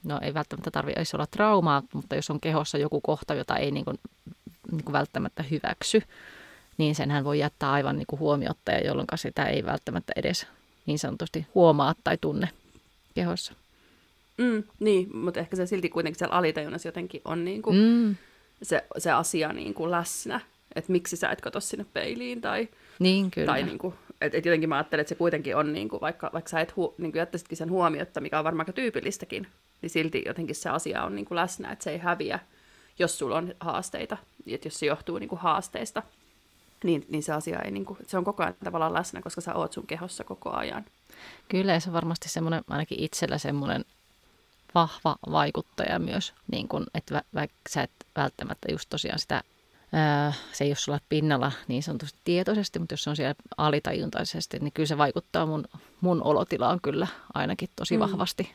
no 0.05 0.19
ei 0.23 0.35
välttämättä 0.35 0.71
tarvitse 0.71 1.17
olla 1.17 1.27
traumaa, 1.27 1.83
mutta 1.95 2.17
jos 2.17 2.31
on 2.31 2.41
kehossa 2.41 2.79
joku 2.79 3.01
kohta, 3.01 3.35
jota 3.35 3.57
ei 3.57 3.71
niin 3.71 3.85
kuin, 3.85 3.99
niin 4.73 4.85
kuin 4.85 4.93
välttämättä 4.93 5.43
hyväksy, 5.43 6.03
niin 6.79 6.95
senhän 6.95 7.25
voi 7.25 7.39
jättää 7.39 7.73
aivan 7.73 7.97
niin 7.97 8.07
kuin 8.07 8.21
huomiotta, 8.21 8.71
ja 8.71 8.81
jolloin 8.87 9.07
sitä 9.15 9.47
ei 9.47 9.65
välttämättä 9.65 10.13
edes 10.17 10.47
niin 10.87 10.99
sanotusti 10.99 11.47
huomaa 11.55 11.95
tai 12.05 12.19
tunne 12.21 12.49
kehossa. 13.15 13.53
Mm, 14.39 14.63
niin, 14.81 15.17
mutta 15.17 15.41
ehkä 15.41 15.57
se 15.57 15.67
silti 15.67 15.89
kuitenkin 15.89 16.19
siellä 16.19 16.37
alitajunnassa 16.37 16.89
jotenkin 16.89 17.21
on 17.25 17.45
niin 17.45 17.63
kuin 17.63 17.77
mm. 17.77 18.17
se, 18.63 18.85
se 18.99 19.11
asia 19.11 19.53
niin 19.53 19.75
kuin 19.75 19.91
läsnä, 19.91 20.41
että 20.75 20.93
miksi 20.93 21.17
sä 21.17 21.31
et 21.31 21.41
katso 21.41 21.61
sinne 21.61 21.87
peiliin 21.93 22.41
tai, 22.41 22.69
niin, 22.99 23.31
kyllä. 23.31 23.47
tai 23.47 23.63
niin 23.63 23.79
kuin, 23.79 23.95
et, 24.21 24.35
et 24.35 24.47
jotenkin 24.47 24.69
mä 24.69 24.77
ajattelen, 24.77 25.01
että 25.01 25.09
se 25.09 25.15
kuitenkin 25.15 25.57
on, 25.57 25.73
niin 25.73 25.89
kuin, 25.89 26.01
vaikka, 26.01 26.31
vaikka 26.33 26.49
sä 26.49 26.61
et 26.61 26.77
hu, 26.77 26.95
niin 26.99 27.13
kuin 27.13 27.19
jättäisitkin 27.21 27.59
sen 27.59 27.71
huomiotta, 27.71 28.21
mikä 28.21 28.39
on 28.39 28.45
varmaan 28.45 28.65
aika 28.65 28.73
tyypillistäkin, 28.73 29.47
niin 29.83 29.91
silti 29.91 30.23
jotenkin 30.27 30.57
se 30.57 30.71
asia 30.71 31.05
on 31.05 31.15
niin 31.15 31.25
kuin 31.25 31.37
läsnä, 31.37 31.73
että 31.73 31.83
se 31.83 31.91
ei 31.91 31.99
häviä, 31.99 32.39
jos 32.99 33.19
sulla 33.19 33.37
on 33.37 33.55
haasteita, 33.61 34.17
että 34.47 34.67
jos 34.67 34.79
se 34.79 34.87
johtuu 34.87 35.19
niin 35.19 35.29
kuin 35.29 35.41
haasteista, 35.41 36.03
niin, 36.85 37.07
niin 37.09 37.23
se 37.23 37.33
asia 37.33 37.59
ei, 37.63 37.71
niin 37.71 37.85
kuin, 37.85 37.99
se 38.07 38.19
on 38.19 38.25
koko 38.25 38.43
ajan 38.43 38.55
tavallaan 38.65 38.95
läsnä, 38.95 39.23
koska 39.23 39.41
sä 39.41 39.55
oot 39.55 39.73
sun 39.73 39.87
kehossa 39.87 40.25
koko 40.25 40.51
ajan. 40.51 40.85
Kyllä, 41.49 41.81
se 41.81 41.91
on 41.91 41.95
varmasti 41.95 42.29
semmoinen, 42.29 42.65
ainakin 42.69 43.01
itsellä 43.01 43.39
semmoinen 43.39 43.85
vahva 44.75 45.17
vaikuttaja 45.31 45.99
myös, 45.99 46.35
niin 46.53 46.69
kun, 46.69 46.87
että 46.95 47.23
vaikka 47.35 47.57
sä 47.69 47.83
et 47.83 47.91
välttämättä 48.17 48.73
just 48.73 48.89
tosiaan 48.91 49.19
sitä 49.19 49.43
se 50.53 50.65
ei 50.65 50.71
ole 50.71 50.77
sulla 50.77 51.01
pinnalla 51.09 51.53
niin 51.69 51.83
sanotusti 51.83 52.21
tietoisesti, 52.25 52.79
mutta 52.79 52.93
jos 52.93 53.05
se 53.05 53.11
on 53.11 53.17
siellä 53.17 53.35
alitajuntaisesti, 53.57 54.59
niin 54.59 54.73
kyllä 54.73 54.87
se 54.87 54.99
vaikuttaa 54.99 55.47
mun, 55.47 55.65
mun 56.01 56.23
olotilaan 56.23 56.81
kyllä 56.81 57.07
ainakin 57.35 57.69
tosi 57.77 57.97
mm. 57.97 58.01
vahvasti. 58.01 58.55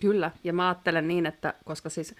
Kyllä, 0.00 0.30
ja 0.44 0.52
mä 0.52 0.68
ajattelen 0.68 1.08
niin, 1.08 1.26
että 1.26 1.54
koska 1.64 1.90
siis 1.90 2.14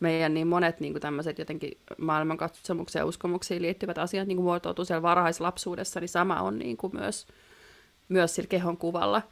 meidän 0.00 0.34
niin 0.34 0.46
monet 0.46 0.80
niin 0.80 1.00
tämmöiset 1.00 1.38
jotenkin 1.38 1.78
maailmankatsomukseen 1.98 3.00
ja 3.00 3.06
uskomuksiin 3.06 3.62
liittyvät 3.62 3.98
asiat 3.98 4.28
niin 4.28 4.42
muotoutuu 4.42 4.84
siellä 4.84 5.02
varhaislapsuudessa, 5.02 6.00
niin 6.00 6.08
sama 6.08 6.40
on 6.40 6.58
niin 6.58 6.76
kuin 6.76 6.96
myös, 6.96 7.26
myös 8.08 8.34
sillä 8.34 8.48
kehon 8.48 8.76
kuvalla. 8.76 9.22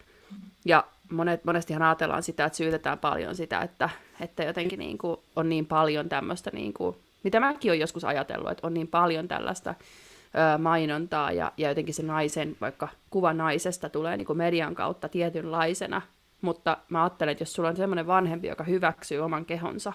Ja 0.65 0.85
monet, 1.11 1.45
monestihan 1.45 1.83
ajatellaan 1.83 2.23
sitä, 2.23 2.45
että 2.45 2.57
syytetään 2.57 2.99
paljon 2.99 3.35
sitä, 3.37 3.61
että, 3.61 3.91
että 4.21 4.43
jotenkin 4.43 4.79
niin 4.79 4.99
kuin 4.99 5.17
on 5.37 5.49
niin 5.49 5.67
paljon 5.67 6.09
tämmöistä, 6.09 6.51
niin 6.53 6.73
kuin, 6.73 6.97
mitä 7.23 7.41
mäkin 7.41 7.71
olen 7.71 7.81
joskus 7.81 8.05
ajatellut, 8.05 8.51
että 8.51 8.67
on 8.67 8.75
niin 8.75 8.89
paljon 8.89 9.29
tällaista 9.29 9.75
ö, 9.75 10.59
mainontaa 10.59 11.33
ja, 11.33 11.53
ja 11.57 11.69
jotenkin 11.69 11.95
se 11.95 12.03
naisen, 12.03 12.57
vaikka 12.61 12.89
kuva 13.11 13.33
naisesta 13.33 13.89
tulee 13.89 14.17
niin 14.17 14.27
kuin 14.27 14.37
median 14.37 14.75
kautta 14.75 15.09
tietynlaisena, 15.09 16.03
mutta 16.43 16.79
mä 16.89 17.03
ajattelen, 17.03 17.33
että 17.33 17.43
jos 17.43 17.53
sulla 17.53 17.69
on 17.69 17.77
semmoinen 17.77 18.07
vanhempi, 18.07 18.49
joka 18.49 18.65
hyväksyy 18.65 19.19
oman 19.19 19.45
kehonsa 19.45 19.93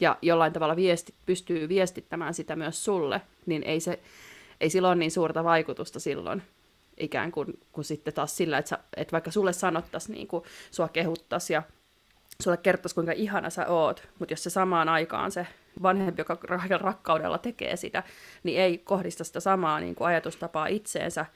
ja 0.00 0.16
jollain 0.22 0.52
tavalla 0.52 0.76
viesti, 0.76 1.14
pystyy 1.26 1.68
viestittämään 1.68 2.34
sitä 2.34 2.56
myös 2.56 2.84
sulle, 2.84 3.20
niin 3.46 3.62
ei, 3.62 3.80
se, 3.80 4.00
ei 4.60 4.70
sillä 4.70 4.88
ole 4.88 4.96
niin 4.96 5.10
suurta 5.10 5.44
vaikutusta 5.44 6.00
silloin 6.00 6.42
ikään 7.00 7.32
kuin, 7.32 7.58
kuin 7.72 7.84
sitten 7.84 8.14
taas 8.14 8.36
sillä, 8.36 8.58
että, 8.58 8.68
sä, 8.68 8.78
että 8.96 9.12
vaikka 9.12 9.30
sulle 9.30 9.52
sanottaisiin, 9.52 10.14
niin 10.14 10.26
kuin, 10.26 10.44
sua 10.70 10.88
kehuttaisiin 10.88 11.54
ja 11.54 11.62
sulle 12.42 12.56
kertoisi, 12.56 12.94
kuinka 12.94 13.12
ihana 13.12 13.50
sä 13.50 13.66
oot, 13.66 14.08
mutta 14.18 14.32
jos 14.32 14.42
se 14.42 14.50
samaan 14.50 14.88
aikaan 14.88 15.30
se 15.30 15.46
vanhempi, 15.82 16.20
joka 16.20 16.38
rakkaudella 16.78 17.38
tekee 17.38 17.76
sitä, 17.76 18.02
niin 18.42 18.60
ei 18.60 18.78
kohdista 18.78 19.24
sitä 19.24 19.40
samaa 19.40 19.80
niin 19.80 19.94
kuin 19.94 20.08
ajatustapaa 20.08 20.66
itseensä, 20.66 21.26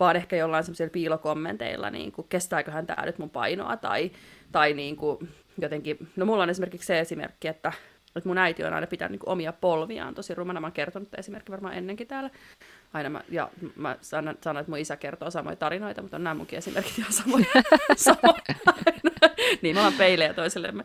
vaan 0.00 0.16
ehkä 0.16 0.36
jollain 0.36 0.64
semmoisilla 0.64 0.90
piilokommenteilla, 0.90 1.90
niin 1.90 2.12
kuin, 2.12 2.26
kestääköhän 2.28 2.86
tämä 2.86 3.06
nyt 3.06 3.18
mun 3.18 3.30
painoa, 3.30 3.76
tai, 3.76 4.10
tai 4.52 4.74
niin 4.74 4.96
kuin, 4.96 5.28
jotenkin, 5.60 6.08
no 6.16 6.26
mulla 6.26 6.42
on 6.42 6.50
esimerkiksi 6.50 6.86
se 6.86 7.00
esimerkki, 7.00 7.48
että, 7.48 7.72
että 8.16 8.28
mun 8.28 8.38
äiti 8.38 8.64
on 8.64 8.74
aina 8.74 8.86
pitänyt 8.86 9.10
niin 9.10 9.18
kuin, 9.18 9.30
omia 9.30 9.52
polviaan 9.52 10.14
tosi 10.14 10.34
rumana, 10.34 10.60
mä 10.60 10.66
oon 10.66 10.72
kertonut 10.72 11.14
esimerkki 11.18 11.52
varmaan 11.52 11.74
ennenkin 11.74 12.06
täällä, 12.06 12.30
aina 12.92 13.10
mä, 13.10 13.20
ja 13.28 13.50
mä 13.76 13.96
sanon, 14.00 14.38
sanon, 14.40 14.60
että 14.60 14.70
mun 14.70 14.78
isä 14.78 14.96
kertoo 14.96 15.30
samoja 15.30 15.56
tarinoita, 15.56 16.02
mutta 16.02 16.16
on 16.16 16.24
nämä 16.24 16.34
munkin 16.34 16.58
esimerkit 16.58 16.98
ihan 16.98 17.12
samoja. 17.12 17.46
samoja. 17.96 18.74
niin, 19.62 19.76
me 19.76 19.80
ollaan 19.80 19.94
peilejä 19.98 20.34
toisellemme. 20.34 20.84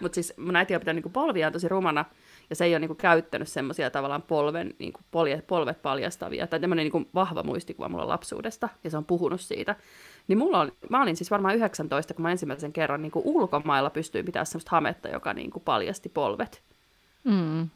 Mutta 0.00 0.14
siis 0.14 0.34
mun 0.36 0.56
äiti 0.56 0.74
on 0.74 0.80
pitänyt 0.80 1.04
niin 1.04 1.12
polviaan 1.12 1.52
tosi 1.52 1.68
rumana, 1.68 2.04
ja 2.50 2.56
se 2.56 2.64
ei 2.64 2.72
ole 2.72 2.78
niin 2.78 2.88
kuin, 2.88 2.96
käyttänyt 2.96 3.48
semmoisia 3.48 3.90
tavallaan 3.90 4.22
polven, 4.22 4.74
niin 4.78 4.92
kuin, 4.92 5.04
poljet, 5.10 5.46
polvet 5.46 5.82
paljastavia, 5.82 6.46
tai 6.46 6.60
tämmöinen 6.60 6.90
niin 6.92 7.08
vahva 7.14 7.42
muistikuva 7.42 7.88
mulla 7.88 8.08
lapsuudesta, 8.08 8.68
ja 8.84 8.90
se 8.90 8.96
on 8.96 9.04
puhunut 9.04 9.40
siitä. 9.40 9.76
Niin 10.28 10.38
mulla 10.38 10.60
on, 10.60 10.72
mä 10.88 11.02
olin 11.02 11.16
siis 11.16 11.30
varmaan 11.30 11.56
19, 11.56 12.14
kun 12.14 12.22
mä 12.22 12.30
ensimmäisen 12.30 12.72
kerran 12.72 13.02
niin 13.02 13.12
kuin 13.12 13.26
ulkomailla 13.26 13.90
pystyin 13.90 14.24
pitämään 14.24 14.46
semmoista 14.46 14.70
hametta, 14.70 15.08
joka 15.08 15.32
niin 15.32 15.50
kuin, 15.50 15.62
paljasti 15.62 16.08
polvet. 16.08 16.62
Mm. 17.24 17.68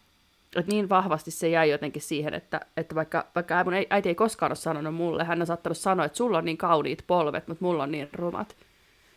Et 0.57 0.67
niin 0.67 0.89
vahvasti 0.89 1.31
se 1.31 1.49
jäi 1.49 1.71
jotenkin 1.71 2.03
siihen, 2.03 2.35
että, 2.35 2.61
että 2.77 2.95
vaikka, 2.95 3.27
vaikka 3.35 3.65
mun 3.65 3.73
äiti 3.91 4.09
ei 4.09 4.15
koskaan 4.15 4.51
ole 4.51 4.57
sanonut 4.57 4.95
mulle, 4.95 5.25
hän 5.25 5.41
on 5.41 5.47
saattanut 5.47 5.79
sanoa, 5.79 6.07
että 6.07 6.19
sulla 6.19 6.39
on 6.39 6.45
niin 6.45 6.57
kauniit 6.57 7.05
polvet, 7.07 7.49
mutta 7.49 7.65
mulla 7.65 7.83
on 7.83 7.91
niin 7.91 8.09
rumat. 8.13 8.57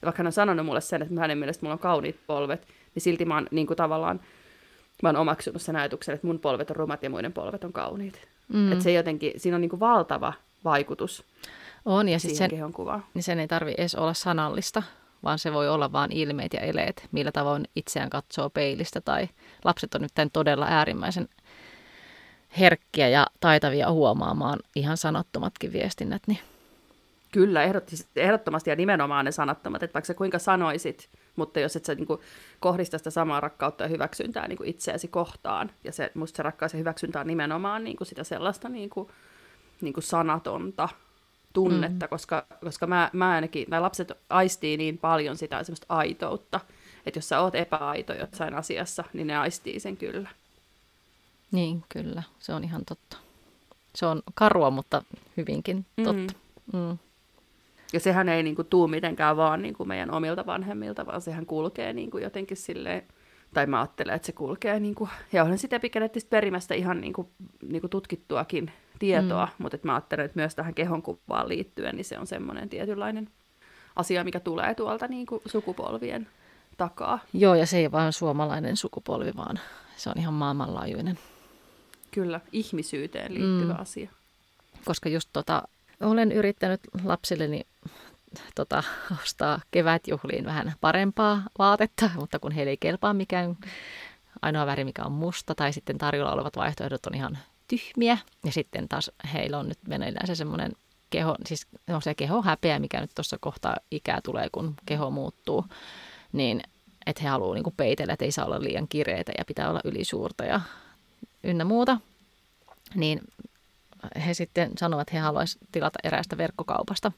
Ja 0.02 0.06
vaikka 0.06 0.20
hän 0.20 0.28
on 0.28 0.32
sanonut 0.32 0.66
mulle 0.66 0.82
sen, 0.82 1.02
että 1.02 1.20
hänen 1.20 1.38
mielestä 1.38 1.66
mulla 1.66 1.74
on 1.74 1.80
kauniit 1.80 2.20
polvet, 2.28 2.68
niin 2.96 3.04
silti 3.04 3.26
mä 3.26 3.34
oon 3.34 3.48
niin 3.52 3.68
kuin 3.68 3.78
tavallaan 3.78 4.20
mä 5.02 5.10
oon 5.10 5.16
omaksunut 5.16 5.62
sen 5.62 5.76
ajatuksen, 5.76 6.16
että 6.16 6.28
mun 6.28 6.40
polvet 6.40 6.70
on 6.70 6.76
rumat 6.76 7.04
ja 7.04 7.10
muiden 7.10 7.34
polvet 7.34 7.64
on 7.64 7.74
kauniit. 7.74 8.28
Mm. 8.54 8.72
Että 8.72 8.84
se 8.84 8.92
jotenkin, 8.92 9.34
siinä 9.38 9.56
on 9.56 9.62
niin 9.62 9.70
kuin 9.70 9.80
valtava 9.80 10.34
vaikutus 10.64 11.26
on, 11.86 12.10
ja 12.10 12.20
siihen 12.20 12.38
sen, 12.38 12.50
kehon 12.50 12.74
kuvaan. 12.74 13.06
Niin 13.14 13.24
sen 13.24 13.40
ei 13.40 13.48
tarvi 13.48 13.74
edes 13.78 13.96
olla 13.96 14.14
sanallista, 14.14 14.84
vaan 15.24 15.40
se 15.40 15.54
voi 15.54 15.70
olla 15.70 15.92
vain 15.92 16.12
ilmeet 16.12 16.54
ja 16.54 16.60
eleet, 16.60 17.08
millä 17.12 17.32
tavoin 17.32 17.68
itseään 17.76 18.10
katsoo 18.10 18.50
peilistä. 18.50 19.02
Tai 19.02 19.30
lapset 19.64 19.96
on 19.96 20.02
nyt 20.02 20.12
tämän 20.16 20.32
todella 20.32 20.66
äärimmäisen 20.70 21.30
herkkiä 22.60 23.10
ja 23.10 23.28
taitavia 23.40 23.92
huomaamaan 23.92 24.60
ihan 24.76 24.98
sanattomatkin 24.98 25.74
viestinnät. 25.74 26.22
Niin. 26.28 26.40
Kyllä, 27.32 27.64
ehdottomasti 28.16 28.70
ja 28.70 28.76
nimenomaan 28.76 29.26
ne 29.26 29.32
sanattomat, 29.32 29.84
että 29.84 29.94
vaikka 29.94 30.08
sä 30.08 30.14
kuinka 30.14 30.40
sanoisit, 30.40 31.10
mutta 31.36 31.60
jos 31.60 31.76
et 31.76 31.86
sä 31.86 31.96
niin 31.96 32.08
kuin, 32.08 32.20
kohdista 32.60 32.98
sitä 32.98 33.10
samaa 33.10 33.40
rakkautta 33.40 33.84
ja 33.84 33.88
hyväksyntää 33.88 34.48
niin 34.48 34.58
kuin 34.58 34.70
itseäsi 34.70 35.08
kohtaan, 35.08 35.72
ja 35.84 35.92
se, 35.92 36.12
musta 36.14 36.38
se 36.38 36.44
rakkaus 36.44 36.74
ja 36.74 36.80
hyväksyntä 36.80 37.20
on 37.20 37.28
nimenomaan 37.28 37.84
niin 37.84 37.98
kuin 37.98 38.08
sitä 38.08 38.24
sellaista 38.24 38.70
niin 38.70 38.90
kuin, 38.90 39.10
niin 39.82 39.94
kuin 39.94 40.04
sanatonta 40.04 40.90
tunnetta, 41.54 42.06
mm. 42.06 42.10
koska, 42.10 42.46
koska 42.64 42.88
mä, 42.88 43.10
mä 43.14 43.32
ainakin, 43.32 43.66
nämä 43.70 43.82
lapset 43.82 44.12
aistii 44.30 44.78
niin 44.78 44.98
paljon 44.98 45.38
sitä 45.38 45.64
semmoista 45.64 45.86
aitoutta, 45.90 46.60
että 47.06 47.18
jos 47.18 47.30
sä 47.30 47.40
oot 47.40 47.56
epäaito 47.56 48.14
jossain 48.14 48.54
asiassa, 48.54 49.04
niin 49.14 49.28
ne 49.28 49.38
aistii 49.38 49.80
sen 49.80 49.98
kyllä. 49.98 50.30
Niin, 51.52 51.84
kyllä. 51.90 52.24
Se 52.40 52.54
on 52.54 52.64
ihan 52.64 52.86
totta. 52.86 53.18
Se 53.96 54.06
on 54.06 54.22
karua, 54.34 54.72
mutta 54.72 55.04
hyvinkin 55.38 55.86
totta. 56.04 56.34
Mm. 56.74 56.80
Mm. 56.80 56.98
Ja 57.94 58.00
sehän 58.00 58.30
ei 58.30 58.44
niin 58.44 58.56
kuin, 58.56 58.68
tuu 58.68 58.88
mitenkään 58.88 59.38
vaan 59.38 59.62
niin 59.62 59.74
kuin 59.74 59.88
meidän 59.88 60.12
omilta 60.12 60.46
vanhemmilta, 60.46 61.06
vaan 61.06 61.22
sehän 61.22 61.46
kulkee 61.46 61.94
niin 61.94 62.12
kuin, 62.12 62.24
jotenkin 62.24 62.58
silleen, 62.58 63.04
tai 63.54 63.66
mä 63.66 63.80
ajattelen, 63.80 64.16
että 64.16 64.26
se 64.26 64.32
kulkee, 64.32 64.80
niin 64.80 64.96
kuin, 64.96 65.10
ja 65.34 65.44
olen 65.44 65.58
sitä 65.58 65.80
pikenettistä 65.80 66.30
perimästä 66.30 66.74
ihan 66.74 67.02
niin 67.02 67.14
kuin, 67.14 67.28
niin 67.68 67.82
kuin 67.82 67.92
tutkittuakin 67.92 68.72
tietoa, 69.00 69.46
mm. 69.46 69.64
mutta 69.64 69.76
että 69.76 69.88
mä 69.88 69.94
ajattelen, 69.94 70.26
että 70.26 70.40
myös 70.40 70.56
tähän 70.56 70.74
kehonkuvaan 70.74 71.50
liittyen, 71.50 71.96
niin 71.96 72.06
se 72.06 72.20
on 72.20 72.28
semmoinen 72.28 72.70
tietynlainen 72.70 73.30
asia, 73.96 74.24
mikä 74.24 74.40
tulee 74.40 74.76
tuolta 74.76 75.08
niin 75.08 75.26
kuin 75.26 75.42
sukupolvien 75.46 76.28
takaa. 76.78 77.20
Joo, 77.34 77.56
ja 77.56 77.66
se 77.66 77.78
ei 77.78 77.92
vaan 77.92 78.14
suomalainen 78.14 78.78
sukupolvi, 78.78 79.32
vaan 79.38 79.60
se 79.98 80.10
on 80.10 80.16
ihan 80.18 80.34
maailmanlaajuinen. 80.34 81.20
Kyllä, 82.12 82.40
ihmisyyteen 82.52 83.34
liittyvä 83.34 83.74
mm. 83.74 83.82
asia. 83.82 84.10
Koska 84.86 85.10
just 85.10 85.30
tota, 85.34 85.64
olen 86.02 86.32
yrittänyt 86.32 86.80
lapsilleni 87.04 87.62
tota, 88.56 88.84
ostaa 89.24 89.60
kevätjuhliin 89.72 90.46
vähän 90.46 90.74
parempaa 90.82 91.44
vaatetta, 91.60 92.10
mutta 92.16 92.40
kun 92.40 92.52
heille 92.52 92.70
ei 92.70 92.78
kelpaa 92.78 93.14
mikään 93.14 93.58
ainoa 94.42 94.66
väri, 94.66 94.84
mikä 94.84 95.04
on 95.04 95.12
musta, 95.12 95.56
tai 95.56 95.74
sitten 95.74 95.98
tarjolla 95.98 96.32
olevat 96.32 96.56
vaihtoehdot 96.56 97.06
on 97.06 97.16
ihan 97.16 97.38
tyhmiä. 97.68 98.18
Ja 98.46 98.52
sitten 98.52 98.90
taas 98.90 99.12
heillä 99.34 99.60
on 99.60 99.70
nyt 99.70 99.80
meneillään 99.88 100.28
se 100.28 100.36
semmoinen 100.36 100.72
keho, 101.10 101.36
siis 101.46 101.68
on 101.90 102.02
se 102.02 102.16
keho 102.16 102.42
häpeä, 102.42 102.80
mikä 102.80 103.02
nyt 103.02 103.12
tuossa 103.16 103.38
kohtaa 103.42 103.78
ikää 103.92 104.20
tulee, 104.24 104.48
kun 104.52 104.76
keho 104.86 105.10
muuttuu, 105.10 105.66
niin 106.32 106.62
että 107.06 107.24
he 107.24 107.30
haluaa 107.30 107.54
niin 107.54 107.74
peitellä, 107.78 108.14
että 108.14 108.26
ei 108.26 108.32
saa 108.32 108.46
olla 108.46 108.62
liian 108.62 108.88
kireitä 108.88 109.32
ja 109.38 109.46
pitää 109.46 109.70
olla 109.70 109.82
ylisuurta 109.84 110.46
ja 110.46 110.62
ynnä 111.44 111.64
muuta. 111.64 111.98
Niin 112.96 113.22
he 114.26 114.34
sitten 114.34 114.72
sanovat, 114.78 115.02
että 115.02 115.18
he 115.18 115.20
haluaisivat 115.20 115.68
tilata 115.72 116.00
eräästä 116.04 116.38
verkkokaupasta 116.38 117.12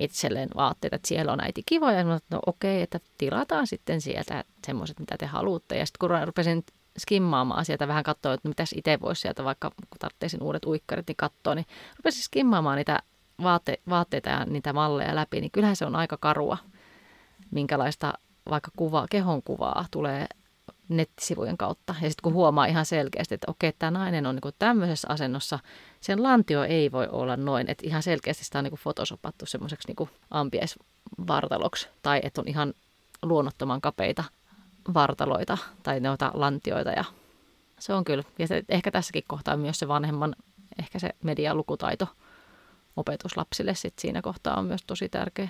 itselleen 0.00 0.48
vaatteita, 0.56 0.96
että 0.96 1.08
siellä 1.08 1.32
on 1.32 1.44
äiti 1.44 1.62
kivoja. 1.66 1.96
Ja 1.96 2.02
sanoin, 2.02 2.16
että 2.16 2.36
no 2.36 2.40
okei, 2.46 2.82
että 2.82 3.00
tilataan 3.18 3.66
sitten 3.66 4.00
sieltä 4.00 4.44
semmoiset, 4.66 4.98
mitä 4.98 5.16
te 5.18 5.26
haluatte. 5.26 5.78
Ja 5.78 5.86
sitten 5.86 6.08
kun 6.08 6.26
rupesin 6.26 6.64
skimmaamaan 6.98 7.64
sieltä, 7.64 7.88
vähän 7.88 8.02
katsoa, 8.02 8.32
että 8.34 8.48
mitäs 8.48 8.72
itse 8.76 8.98
voisi 9.00 9.20
sieltä, 9.20 9.44
vaikka 9.44 9.70
kun 9.70 9.98
tarvitsin 9.98 10.42
uudet 10.42 10.64
uikkarit, 10.64 11.06
niin 11.08 11.16
katsoa, 11.16 11.54
niin 11.54 11.66
rupesin 11.96 12.22
skimmaamaan 12.22 12.76
niitä 12.76 12.98
vaatte, 13.42 13.78
vaatteita 13.88 14.30
ja 14.30 14.44
niitä 14.44 14.72
malleja 14.72 15.14
läpi, 15.14 15.40
niin 15.40 15.50
kyllähän 15.50 15.76
se 15.76 15.86
on 15.86 15.96
aika 15.96 16.16
karua, 16.16 16.58
minkälaista 17.50 18.12
vaikka 18.50 18.70
kuvaa, 18.76 19.06
kehon 19.10 19.42
kuvaa 19.42 19.86
tulee 19.90 20.26
nettisivujen 20.90 21.56
kautta. 21.56 21.94
Ja 22.02 22.10
sitten 22.10 22.22
kun 22.22 22.32
huomaa 22.32 22.66
ihan 22.66 22.86
selkeästi, 22.86 23.34
että 23.34 23.50
okei, 23.50 23.72
tämä 23.72 23.90
nainen 23.98 24.26
on 24.26 24.34
niin 24.34 24.54
tämmöisessä 24.58 25.08
asennossa, 25.10 25.58
sen 26.00 26.22
lantio 26.22 26.64
ei 26.64 26.92
voi 26.92 27.08
olla 27.12 27.36
noin, 27.36 27.70
että 27.70 27.86
ihan 27.86 28.02
selkeästi 28.02 28.44
sitä 28.44 28.58
on 28.58 28.64
niin 28.64 28.74
fotosopattu 28.74 29.46
semmoiseksi 29.46 29.88
niin 29.88 30.10
ampiaisvartaloksi, 30.30 31.88
tai 32.02 32.20
että 32.22 32.40
on 32.40 32.48
ihan 32.48 32.74
luonnottoman 33.22 33.80
kapeita 33.80 34.24
vartaloita 34.94 35.58
tai 35.82 36.00
noita 36.00 36.30
lantioita 36.34 36.90
ja 36.90 37.04
se 37.78 37.94
on 37.94 38.04
kyllä. 38.04 38.24
Ja 38.38 38.46
se, 38.46 38.64
ehkä 38.68 38.90
tässäkin 38.90 39.24
kohtaa 39.26 39.56
myös 39.56 39.78
se 39.78 39.88
vanhemman, 39.88 40.36
ehkä 40.78 40.98
se 40.98 41.10
median 41.22 41.56
lukutaito 41.56 42.06
opetus 42.96 43.36
lapsille 43.36 43.74
sit 43.74 43.98
siinä 43.98 44.22
kohtaa 44.22 44.58
on 44.58 44.64
myös 44.64 44.80
tosi 44.86 45.08
tärkeä. 45.08 45.48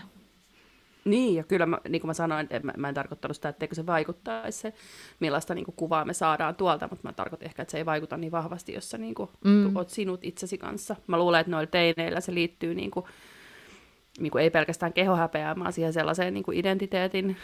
Niin, 1.05 1.35
ja 1.35 1.45
kyllä 1.45 1.67
mä, 1.67 1.79
niin 1.89 2.01
kuin 2.01 2.09
mä 2.09 2.15
sanoin, 2.15 2.47
että 2.51 2.67
mä, 2.67 2.73
mä 2.77 2.89
en 2.89 2.95
tarkoittanut 2.95 3.37
sitä, 3.37 3.49
etteikö 3.49 3.75
se 3.75 3.87
vaikuttaisi 3.87 4.59
se, 4.59 4.73
millaista 5.21 5.55
niin 5.55 5.65
kuin, 5.65 5.75
kuvaa 5.77 6.05
me 6.05 6.13
saadaan 6.13 6.55
tuolta, 6.55 6.89
mutta 6.91 7.09
mä 7.09 7.13
tarkoitan 7.13 7.47
ehkä, 7.47 7.63
että 7.63 7.73
se 7.73 7.79
ei 7.79 7.87
vaikuta 7.87 8.17
niin 8.17 8.33
vahvasti, 8.33 8.73
jos 8.73 8.91
sä 8.91 8.99
niin 8.99 9.15
kuin, 9.15 9.31
mm. 9.45 9.77
oot 9.77 9.89
sinut 9.89 10.21
itsesi 10.25 10.59
kanssa. 10.59 10.97
Mä 11.07 11.19
luulen, 11.19 11.41
että 11.41 11.51
noilla 11.51 11.71
teineillä 11.71 12.21
se 12.21 12.35
liittyy 12.35 12.75
niin 12.75 12.91
kuin, 12.91 13.07
niin 14.19 14.31
kuin 14.31 14.43
ei 14.43 14.51
pelkästään 14.51 14.93
kehohäpeää, 14.93 15.57
vaan 15.59 15.73
siihen 15.73 15.93
sellaiseen 15.93 16.35
niin 16.35 16.45
kuin 16.45 16.59
identiteetin 16.59 17.37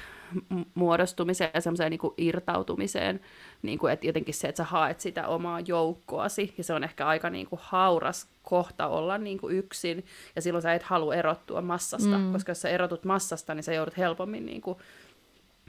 muodostumiseen 0.75 1.51
ja 1.55 1.61
semmoiseen 1.61 1.91
niin 1.91 1.99
kuin 1.99 2.15
irtautumiseen, 2.19 3.21
niin 3.63 3.79
kuin, 3.79 3.93
että 3.93 4.07
jotenkin 4.07 4.35
se, 4.35 4.49
että 4.49 4.57
sä 4.57 4.65
haet 4.65 5.01
sitä 5.01 5.29
omaa 5.29 5.61
joukkoasi, 5.61 6.55
ja 6.59 6.65
se 6.65 6.75
on 6.75 6.85
ehkä 6.85 7.07
aika 7.07 7.31
niin 7.31 7.47
kuin 7.47 7.61
hauras 7.63 8.29
kohta 8.43 8.87
olla 8.87 9.19
niin 9.19 9.39
kuin 9.39 9.57
yksin, 9.57 10.05
ja 10.37 10.43
silloin 10.43 10.63
sä 10.63 10.75
et 10.75 10.83
halua 10.83 11.15
erottua 11.15 11.63
massasta, 11.63 12.19
mm. 12.19 12.33
koska 12.33 12.51
jos 12.51 12.61
sä 12.61 12.69
erotut 12.69 13.05
massasta, 13.05 13.55
niin 13.55 13.65
sä 13.65 13.75
joudut 13.75 13.97
helpommin 13.97 14.47
niin 14.47 14.61
kuin, 14.61 14.79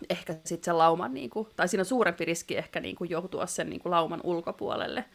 ehkä 0.10 0.34
sitten 0.34 0.66
sen 0.66 0.78
lauman, 0.78 1.14
niin 1.14 1.30
kuin, 1.30 1.48
tai 1.56 1.68
siinä 1.68 1.82
on 1.82 1.86
suurempi 1.86 2.26
riski 2.26 2.58
ehkä 2.58 2.80
niin 2.80 2.96
kuin 2.96 3.10
joutua 3.10 3.46
sen 3.46 3.70
niin 3.70 3.80
kuin 3.80 3.92
lauman 3.92 4.22
ulkopuolelle. 4.24 5.06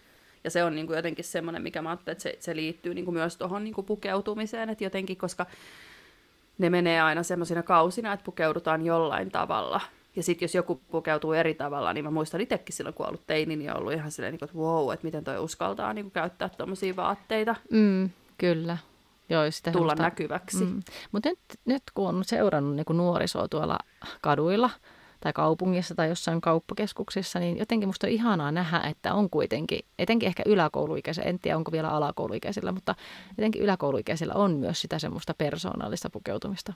Ja 0.44 0.50
se 0.50 0.64
on 0.64 0.74
niin 0.74 0.86
kuin 0.86 0.96
jotenkin 0.96 1.24
semmoinen, 1.24 1.62
mikä 1.62 1.82
mä 1.82 1.88
ajattelen, 1.88 2.12
että 2.12 2.22
se, 2.22 2.36
se 2.40 2.56
liittyy 2.56 2.94
niin 2.94 3.04
kuin 3.04 3.14
myös 3.14 3.36
tuohon 3.36 3.64
niin 3.64 3.74
pukeutumiseen, 3.86 4.70
että 4.70 4.84
jotenkin, 4.84 5.16
koska 5.16 5.46
ne 6.58 6.70
menee 6.70 7.00
aina 7.00 7.22
semmoisina 7.22 7.62
kausina, 7.62 8.12
että 8.12 8.24
pukeudutaan 8.24 8.86
jollain 8.86 9.30
tavalla. 9.30 9.80
Ja 10.16 10.22
sitten 10.22 10.44
jos 10.44 10.54
joku 10.54 10.80
pukeutuu 10.90 11.32
eri 11.32 11.54
tavalla, 11.54 11.92
niin 11.92 12.04
mä 12.04 12.10
muistan 12.10 12.40
itsekin 12.40 12.76
silloin, 12.76 12.94
kun 12.94 13.06
ollut 13.06 13.26
teini, 13.26 13.56
niin 13.56 13.76
ollut 13.76 13.92
ihan 13.92 14.10
silleen, 14.10 14.32
niin 14.32 14.44
että 14.44 14.58
wow, 14.58 14.92
että 14.92 15.04
miten 15.04 15.24
toi 15.24 15.38
uskaltaa 15.38 15.92
niin 15.92 16.04
kuin 16.04 16.12
käyttää 16.12 16.48
tuommoisia 16.48 16.96
vaatteita. 16.96 17.56
Mm, 17.70 18.10
kyllä. 18.38 18.78
Joo, 19.28 19.50
sitä 19.50 19.72
tulla 19.72 19.82
semmoista... 19.82 20.02
näkyväksi. 20.02 20.64
Mm. 20.64 20.82
Mutta 21.12 21.28
nyt, 21.28 21.38
nyt 21.64 21.82
kun 21.94 22.08
on 22.08 22.24
seurannut 22.24 22.76
niin 22.76 22.84
kuin 22.84 22.96
nuorisoa 22.96 23.48
tuolla 23.48 23.78
kaduilla 24.20 24.70
tai 25.22 25.32
kaupungissa 25.32 25.94
tai 25.94 26.08
jossain 26.08 26.40
kauppakeskuksissa, 26.40 27.38
niin 27.38 27.58
jotenkin 27.58 27.88
musta 27.88 28.06
on 28.06 28.12
ihanaa 28.12 28.52
nähdä, 28.52 28.80
että 28.90 29.14
on 29.14 29.30
kuitenkin, 29.30 29.80
etenkin 29.98 30.26
ehkä 30.26 30.42
yläkouluikäisillä, 30.46 31.28
en 31.28 31.38
tiedä 31.38 31.56
onko 31.56 31.72
vielä 31.72 31.88
alakouluikäisillä, 31.88 32.72
mutta 32.72 32.94
etenkin 33.38 33.62
yläkouluikäisillä 33.62 34.34
on 34.34 34.56
myös 34.56 34.80
sitä 34.80 34.98
semmoista 34.98 35.34
persoonallista 35.34 36.10
pukeutumista. 36.10 36.72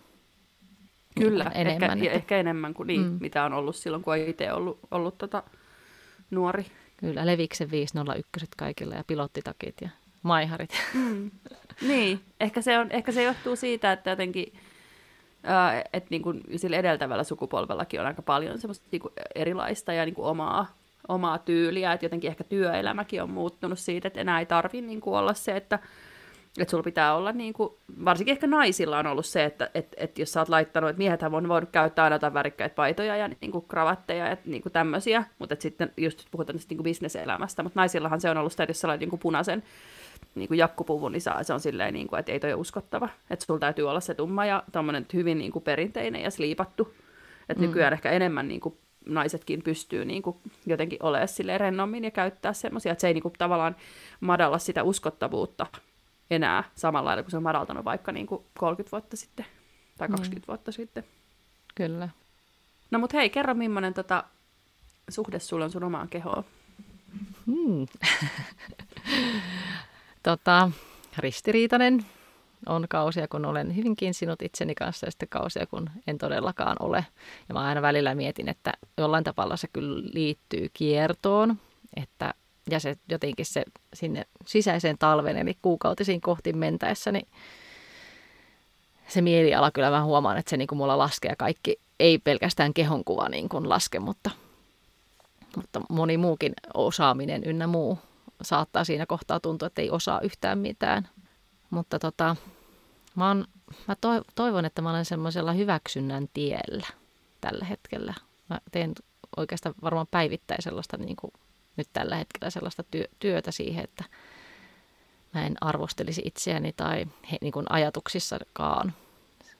Kyllä, 1.20 1.44
niin 1.44 1.56
enemmän, 1.56 1.90
ehkä, 1.90 2.04
että... 2.04 2.16
ehkä 2.16 2.36
enemmän 2.38 2.74
kuin 2.74 2.86
niin, 2.86 3.00
mm. 3.00 3.18
mitä 3.20 3.44
on 3.44 3.52
ollut 3.52 3.76
silloin, 3.76 4.02
kun 4.02 4.12
on 4.12 4.18
itse 4.18 4.52
ollut, 4.52 4.78
ollut 4.90 5.18
tota 5.18 5.42
nuori. 6.30 6.66
Kyllä, 6.96 7.26
Leviksen 7.26 7.70
501 7.70 8.46
kaikilla 8.56 8.94
ja 8.94 9.04
pilottitakit 9.06 9.74
ja 9.80 9.88
maiharit. 10.22 10.70
Mm. 10.94 11.30
Niin, 11.88 12.20
ehkä 12.40 12.62
se, 12.62 12.78
on, 12.78 12.90
ehkä 12.90 13.12
se 13.12 13.22
johtuu 13.22 13.56
siitä, 13.56 13.92
että 13.92 14.10
jotenkin 14.10 14.52
että 15.92 16.06
niin 16.10 16.22
kuin 16.22 16.42
sillä 16.56 16.76
edeltävällä 16.76 17.24
sukupolvellakin 17.24 18.00
on 18.00 18.06
aika 18.06 18.22
paljon 18.22 18.58
semmoista 18.58 18.86
niin 18.92 19.00
kuin 19.00 19.12
erilaista 19.34 19.92
ja 19.92 20.04
niin 20.04 20.14
kuin 20.14 20.26
omaa, 20.26 20.66
omaa 21.08 21.38
tyyliä, 21.38 21.92
että 21.92 22.06
jotenkin 22.06 22.28
ehkä 22.28 22.44
työelämäkin 22.44 23.22
on 23.22 23.30
muuttunut 23.30 23.78
siitä, 23.78 24.08
että 24.08 24.20
enää 24.20 24.38
ei 24.38 24.46
tarvi 24.46 24.80
niin 24.80 25.00
kuin 25.00 25.18
olla 25.18 25.34
se, 25.34 25.56
että 25.56 25.78
että 26.58 26.70
sulla 26.70 26.82
pitää 26.82 27.14
olla, 27.14 27.32
niin 27.32 27.52
kuin, 27.52 27.74
varsinkin 28.04 28.32
ehkä 28.32 28.46
naisilla 28.46 28.98
on 28.98 29.06
ollut 29.06 29.26
se, 29.26 29.44
että 29.44 29.70
et, 29.74 29.94
et 29.96 30.18
jos 30.18 30.32
sä 30.32 30.40
oot 30.40 30.48
laittanut, 30.48 30.90
että 30.90 30.98
miehethän 30.98 31.34
on 31.34 31.48
voinut 31.48 31.70
käyttää 31.70 32.04
aina 32.04 32.14
jotain 32.14 32.34
värikkäitä 32.34 32.74
paitoja 32.74 33.16
ja 33.16 33.28
niin 33.40 33.52
kuin 33.52 33.64
kravatteja 33.68 34.28
ja 34.28 34.36
niin 34.44 34.62
kuin 34.62 34.72
tämmöisiä, 34.72 35.24
mutta 35.38 35.56
sitten 35.58 35.92
just 35.96 36.24
puhutaan 36.30 36.56
tästä 36.56 36.74
niin 36.74 36.82
bisneselämästä, 36.82 37.62
mutta 37.62 37.80
naisillahan 37.80 38.20
se 38.20 38.30
on 38.30 38.36
ollut 38.36 38.52
sitä, 38.52 38.62
että 38.62 38.70
jos 38.70 38.80
sä 38.80 38.88
lait 38.88 39.00
niin 39.00 39.10
kuin 39.10 39.20
punaisen 39.20 39.62
niin 40.36 40.48
kuin 40.48 40.58
jakkupuvun, 40.58 41.12
niin 41.12 41.20
saa, 41.20 41.42
se 41.42 41.52
on 41.52 41.60
silleen, 41.60 41.94
niin 41.94 42.08
kuin, 42.08 42.20
että 42.20 42.32
ei 42.32 42.40
toi 42.40 42.52
ole 42.52 42.60
uskottava. 42.60 43.08
Että 43.30 43.44
sulla 43.44 43.60
täytyy 43.60 43.90
olla 43.90 44.00
se 44.00 44.14
tumma 44.14 44.46
ja 44.46 44.62
tommonen 44.72 45.06
hyvin 45.12 45.38
niin 45.38 45.52
kuin 45.52 45.62
perinteinen 45.62 46.22
ja 46.22 46.30
sliipattu. 46.30 46.94
Että 47.48 47.62
mm. 47.62 47.68
nykyään 47.68 47.92
ehkä 47.92 48.10
enemmän 48.10 48.48
niin 48.48 48.60
kuin 48.60 48.78
naisetkin 49.06 49.62
pystyy 49.62 50.04
niin 50.04 50.22
kuin 50.22 50.36
jotenkin 50.66 51.02
olemaan 51.02 51.28
sille 51.28 51.58
rennommin 51.58 52.04
ja 52.04 52.10
käyttää 52.10 52.52
semmoisia, 52.52 52.92
että 52.92 53.00
se 53.00 53.08
ei 53.08 53.14
niin 53.14 53.22
kuin 53.22 53.34
tavallaan 53.38 53.76
madalla 54.20 54.58
sitä 54.58 54.82
uskottavuutta 54.82 55.66
enää 56.30 56.64
samalla 56.74 57.08
lailla 57.08 57.22
kuin 57.22 57.30
se 57.30 57.36
on 57.36 57.42
madaltanut 57.42 57.84
vaikka 57.84 58.12
niin 58.12 58.26
kuin 58.26 58.44
30 58.58 58.92
vuotta 58.92 59.16
sitten 59.16 59.46
tai 59.98 60.08
20 60.08 60.46
mm. 60.46 60.48
vuotta 60.48 60.72
sitten. 60.72 61.04
Kyllä. 61.74 62.08
No 62.90 62.98
mut 62.98 63.12
hei, 63.12 63.30
kerro 63.30 63.54
millainen 63.54 63.94
tota, 63.94 64.24
suhde 65.08 65.38
sulla 65.38 65.64
on 65.64 65.70
sun 65.70 65.84
omaan 65.84 66.08
kehoon? 66.08 66.44
Hmm. 67.46 67.86
tota, 70.26 70.70
ristiriitainen 71.18 72.06
on 72.66 72.86
kausia, 72.88 73.28
kun 73.28 73.44
olen 73.44 73.76
hyvinkin 73.76 74.14
sinut 74.14 74.42
itseni 74.42 74.74
kanssa 74.74 75.06
ja 75.06 75.10
sitten 75.10 75.28
kausia, 75.28 75.66
kun 75.66 75.90
en 76.06 76.18
todellakaan 76.18 76.76
ole. 76.80 77.06
Ja 77.48 77.54
mä 77.54 77.60
aina 77.60 77.82
välillä 77.82 78.14
mietin, 78.14 78.48
että 78.48 78.72
jollain 78.98 79.24
tavalla 79.24 79.56
se 79.56 79.68
kyllä 79.72 80.02
liittyy 80.12 80.70
kiertoon, 80.72 81.56
että 81.96 82.34
ja 82.70 82.80
se 82.80 82.96
jotenkin 83.08 83.46
se 83.46 83.64
sinne 83.94 84.26
sisäiseen 84.46 84.98
talven, 84.98 85.36
eli 85.36 85.56
kuukautisiin 85.62 86.20
kohti 86.20 86.52
mentäessä, 86.52 87.12
niin 87.12 87.28
se 89.08 89.20
mieliala 89.20 89.70
kyllä 89.70 89.90
mä 89.90 90.04
huomaan, 90.04 90.38
että 90.38 90.50
se 90.50 90.56
niin 90.56 90.68
kuin 90.68 90.76
mulla 90.76 90.98
laskee 90.98 91.34
kaikki, 91.38 91.76
ei 92.00 92.18
pelkästään 92.18 92.74
kehonkuva 92.74 93.28
niin 93.28 93.48
kuin 93.48 93.68
laske, 93.68 93.98
mutta, 93.98 94.30
mutta 95.56 95.80
moni 95.88 96.16
muukin 96.16 96.52
osaaminen 96.74 97.44
ynnä 97.44 97.66
muu 97.66 97.98
saattaa 98.42 98.84
siinä 98.84 99.06
kohtaa 99.06 99.40
tuntua, 99.40 99.66
että 99.66 99.82
ei 99.82 99.90
osaa 99.90 100.20
yhtään 100.20 100.58
mitään. 100.58 101.08
Mutta 101.70 101.98
tota, 101.98 102.36
mä, 103.14 103.30
on, 103.30 103.44
mä 103.88 103.96
toivon, 104.34 104.64
että 104.64 104.82
mä 104.82 104.90
olen 104.90 105.04
semmoisella 105.04 105.52
hyväksynnän 105.52 106.28
tiellä 106.34 106.86
tällä 107.40 107.64
hetkellä. 107.64 108.14
Mä 108.48 108.60
teen 108.72 108.92
oikeastaan 109.36 109.74
varmaan 109.82 110.06
päivittäin 110.10 110.62
sellaista 110.62 110.96
niin 110.96 111.16
kuin 111.16 111.32
nyt 111.76 111.88
tällä 111.92 112.16
hetkellä 112.16 112.50
sellaista 112.50 112.82
työ, 112.90 113.04
työtä 113.18 113.50
siihen, 113.50 113.84
että 113.84 114.04
mä 115.34 115.46
en 115.46 115.56
arvostelisi 115.60 116.22
itseäni 116.24 116.72
tai 116.72 117.06
he, 117.32 117.38
niin 117.40 117.52
kuin 117.52 117.66
ajatuksissakaan. 117.68 118.92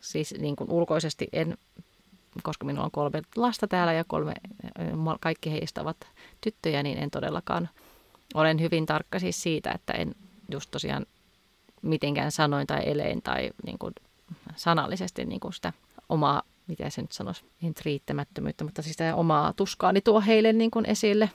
Siis 0.01 0.35
niin 0.39 0.57
kuin 0.57 0.71
ulkoisesti 0.71 1.29
en, 1.33 1.59
koska 2.43 2.65
minulla 2.65 2.85
on 2.85 2.91
kolme 2.91 3.23
lasta 3.37 3.69
täällä 3.69 3.93
ja 3.93 4.05
kolme, 4.05 4.35
kaikki 5.21 5.53
heistä 5.53 5.81
ovat 5.81 5.97
tyttöjä, 6.41 6.83
niin 6.83 6.99
en 6.99 7.11
todellakaan 7.11 7.69
olen 8.35 8.61
hyvin 8.61 8.87
tarkka 8.87 9.19
siis 9.19 9.43
siitä, 9.43 9.71
että 9.71 9.93
en 9.93 10.15
just 10.51 10.71
tosiaan 10.71 11.07
mitenkään 11.83 12.33
sanoin 12.33 12.67
tai 12.67 12.83
elein 12.85 13.23
tai 13.23 13.51
niin 13.67 13.79
kuin 13.79 13.95
sanallisesti 14.57 15.25
niin 15.25 15.41
kuin 15.41 15.53
sitä 15.53 15.73
omaa, 16.09 16.43
mitä 16.67 16.91
se 16.91 17.03
nyt 17.03 17.13
sanoisi, 17.13 17.45
riittämättömyyttä, 17.85 18.65
mutta 18.65 18.83
siis 18.83 18.95
sitä 18.95 19.15
omaa 19.15 19.53
tuskaani 19.53 20.01
tuo 20.01 20.21
heille 20.21 20.53
niin 20.53 20.71
kuin 20.71 20.87
esille. 20.87 21.31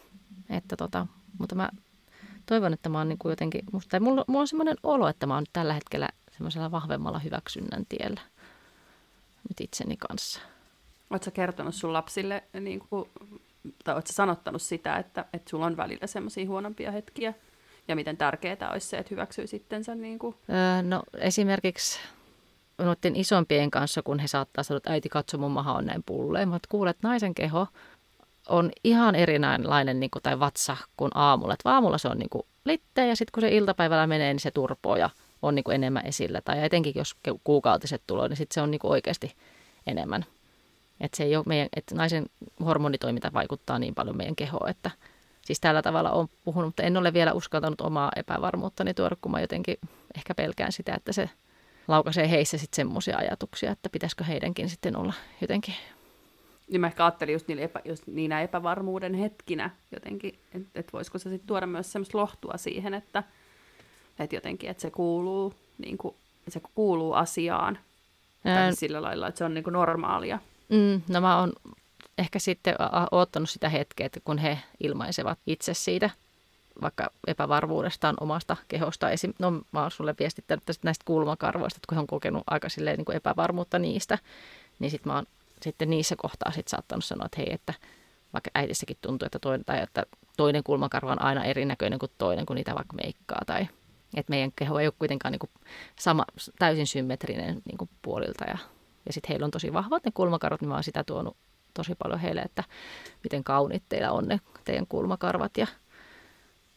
Että 0.50 0.78
tota, 0.78 1.08
mutta 1.38 1.56
mä 1.56 1.70
toivon, 2.46 2.74
että 2.74 2.90
mä 2.90 2.98
oon 2.98 3.10
niin 3.10 3.20
kuin 3.20 3.30
jotenkin, 3.30 3.62
musta, 3.72 3.90
tai 3.90 4.00
mulla, 4.00 4.26
mulla 4.28 4.42
on 4.42 4.48
semmoinen 4.48 4.78
olo, 4.84 5.08
että 5.08 5.28
mä 5.28 5.36
oon 5.36 5.46
tällä 5.54 5.74
hetkellä 5.74 6.10
semmoisella 6.32 6.72
vahvemmalla 6.72 7.20
hyväksynnän 7.20 7.86
tiellä 7.90 8.22
nyt 9.50 9.62
itseni 9.62 9.98
kanssa. 9.98 10.40
Oletko 11.10 11.32
kertonut 11.32 11.76
sun 11.76 11.94
lapsille 11.94 12.44
niin 12.60 12.80
kuin 12.80 13.10
tai 13.84 13.95
oletko 13.95 14.13
sanottanut 14.13 14.62
sitä, 14.62 14.97
että, 14.97 15.26
että 15.34 15.50
sulla 15.50 15.65
on 15.65 15.78
välillä 15.78 16.08
semmoisia 16.08 16.47
huonompia 16.47 16.91
hetkiä, 16.91 17.34
ja 17.88 17.95
miten 17.95 18.17
tärkeää 18.17 18.69
olisi 18.71 18.88
se, 18.88 18.97
että 18.97 19.10
hyväksyy 19.12 19.47
sittensä? 19.47 19.95
Niin 19.95 20.19
kuin? 20.19 20.36
Öö, 20.50 20.82
no 20.82 21.04
esimerkiksi 21.17 22.00
noiden 22.78 23.15
isompien 23.15 23.71
kanssa, 23.71 24.02
kun 24.02 24.19
he 24.19 24.28
saattaa 24.28 24.63
sanoa, 24.63 24.78
että 24.78 24.91
äiti 24.91 25.10
katso, 25.10 25.38
mun 25.38 25.52
maha 25.52 25.74
on 25.74 25.86
näin 25.86 26.04
pulleen. 26.04 26.50
Mutta 26.50 26.67
kuulet, 26.71 26.97
naisen 27.04 27.36
keho 27.36 27.67
on 28.50 28.71
ihan 28.84 29.15
erinäinen 29.15 30.00
niin 30.00 30.12
kuin, 30.12 30.24
tai 30.24 30.39
vatsa 30.39 30.78
kuin 30.97 31.12
aamulla. 31.15 31.54
Että 31.54 31.69
aamulla 31.69 31.97
se 31.97 32.08
on 32.08 32.19
niin 32.19 32.30
kuin 32.30 32.45
litteä 32.65 33.06
ja 33.06 33.15
sitten 33.15 33.32
kun 33.34 33.41
se 33.41 33.56
iltapäivällä 33.56 34.08
menee, 34.08 34.34
niin 34.34 34.39
se 34.39 34.52
turpoo 34.52 34.95
ja 34.95 35.10
on 35.41 35.56
niin 35.56 35.63
kuin 35.63 35.76
enemmän 35.76 36.06
esillä. 36.06 36.41
Tai 36.41 36.63
etenkin 36.63 36.93
jos 36.95 37.15
kuukautiset 37.43 38.02
tulee, 38.08 38.30
niin 38.30 38.38
sitten 38.38 38.54
se 38.54 38.62
on 38.62 38.71
niin 38.71 38.80
kuin 38.80 38.91
oikeasti 38.91 39.36
enemmän. 39.88 40.26
Että 41.02 41.18
se 41.18 41.24
ei 41.24 41.36
ole 41.36 41.44
meidän, 41.48 41.70
että 41.76 41.96
naisen 41.96 42.26
hormonitoiminta 42.66 43.34
vaikuttaa 43.34 43.80
niin 43.80 43.96
paljon 43.96 44.18
meidän 44.18 44.36
kehoon, 44.36 44.70
että 44.70 44.92
siis 45.42 45.60
tällä 45.60 45.82
tavalla 45.82 46.12
on 46.12 46.28
puhunut, 46.44 46.68
mutta 46.68 46.84
en 46.84 46.98
ole 46.98 47.14
vielä 47.14 47.34
uskaltanut 47.34 47.82
omaa 47.82 48.12
epävarmuuttani 48.16 48.94
tuoda, 48.94 49.16
kun 49.22 49.32
mä 49.32 49.42
jotenkin 49.42 49.78
ehkä 50.18 50.36
pelkään 50.36 50.72
sitä, 50.72 50.94
että 50.94 51.12
se 51.12 51.30
laukaisee 51.88 52.30
heissä 52.30 52.58
sitten 52.58 52.76
semmoisia 52.76 53.18
ajatuksia, 53.18 53.72
että 53.72 53.90
pitäisikö 53.90 54.24
heidänkin 54.24 54.70
sitten 54.70 54.96
olla 54.96 55.14
jotenkin 55.42 55.76
niin 56.72 56.82
mä 56.82 56.88
ehkä 56.88 57.06
ajattelin 57.06 57.34
just, 57.34 57.48
niillä 57.48 57.64
epä, 57.64 57.82
just 57.86 58.08
niinä 58.08 58.42
epävarmuuden 58.42 59.14
hetkinä 59.14 59.70
jotenkin, 59.92 60.40
että 60.54 60.80
et 60.80 60.94
voisiko 60.94 61.18
se 61.18 61.30
sitten 61.30 61.48
tuoda 61.48 61.68
myös 61.68 61.92
semmoista 61.92 62.18
lohtua 62.18 62.54
siihen, 62.58 62.94
että 62.94 63.24
et 64.20 64.34
jotenkin, 64.34 64.70
että 64.70 64.82
se 64.82 64.92
kuuluu, 64.92 65.54
niin 65.78 65.98
kuin, 65.98 66.16
se 66.48 66.62
kuuluu 66.76 67.14
asiaan. 67.14 67.80
Tai 68.44 68.76
sillä 68.76 69.02
lailla, 69.02 69.28
että 69.28 69.38
se 69.38 69.46
on 69.46 69.54
niin 69.54 69.64
kuin 69.64 69.74
normaalia. 69.74 70.40
Mm, 70.72 71.02
no 71.10 71.22
mä 71.22 71.40
oon 71.40 71.54
ehkä 72.18 72.40
sitten 72.40 72.76
odottanut 73.12 73.50
sitä 73.50 73.70
hetkeä, 73.70 74.06
että 74.06 74.20
kun 74.20 74.38
he 74.38 74.60
ilmaisevat 74.80 75.40
itse 75.48 75.74
siitä, 75.74 76.10
vaikka 76.82 77.10
epävarmuudestaan 77.28 78.16
omasta 78.20 78.58
kehosta. 78.68 79.10
Esim, 79.10 79.34
no 79.40 79.52
mä 79.72 79.82
oon 79.82 79.92
sulle 79.92 80.16
viestittänyt 80.20 80.66
tästä 80.66 80.88
näistä 80.88 81.06
kulmakarvoista, 81.06 81.78
että 81.78 81.88
kun 81.90 81.96
he 81.96 82.00
on 82.00 82.08
kokenut 82.08 82.44
aika 82.48 82.70
silleen, 82.70 82.98
niin 82.98 83.06
kuin 83.06 83.16
epävarmuutta 83.16 83.80
niistä, 83.80 84.18
niin 84.80 84.92
sitten 84.92 85.12
mä 85.12 85.16
oon 85.16 85.26
sitten 85.62 85.90
niissä 85.90 86.16
kohtaa 86.16 86.52
sit 86.52 86.68
saattanut 86.68 87.06
sanoa, 87.06 87.26
että 87.26 87.42
hei, 87.42 87.54
että 87.54 87.74
vaikka 88.34 88.52
äitissäkin 88.56 88.98
tuntuu, 89.02 89.26
että 89.26 89.40
toinen, 89.40 89.66
tai 89.66 89.82
että 89.82 90.06
toinen 90.38 90.64
kulmakarva 90.64 91.12
on 91.12 91.22
aina 91.22 91.46
erinäköinen 91.46 92.00
kuin 92.00 92.12
toinen, 92.18 92.46
kun 92.46 92.56
niitä 92.56 92.76
vaikka 92.76 92.96
meikkaa 92.96 93.42
tai 93.46 93.68
Et 94.16 94.30
meidän 94.30 94.52
keho 94.56 94.80
ei 94.80 94.88
ole 94.88 94.94
kuitenkaan 95.00 95.32
niin 95.32 95.40
kuin 95.40 95.50
sama, 96.00 96.26
täysin 96.60 96.88
symmetrinen 96.88 97.62
niin 97.66 97.78
kuin 97.78 97.90
puolilta. 98.02 98.46
Ja, 98.46 98.58
ja 99.06 99.14
sitten 99.14 99.30
heillä 99.30 99.46
on 99.46 99.52
tosi 99.52 99.74
vahvat 99.74 100.04
ne 100.06 100.12
kulmakarvat, 100.14 100.62
niin 100.62 100.70
mä 100.70 100.76
oon 100.76 100.84
sitä 100.84 101.04
tuonut 101.04 101.38
tosi 101.74 101.96
paljon 101.96 102.20
heille, 102.20 102.42
että 102.42 102.64
miten 103.24 103.44
kauniit 103.44 103.84
teillä 103.90 104.12
on 104.12 104.28
ne 104.28 104.40
teidän 104.66 104.88
kulmakarvat 104.88 105.58
ja 105.58 105.68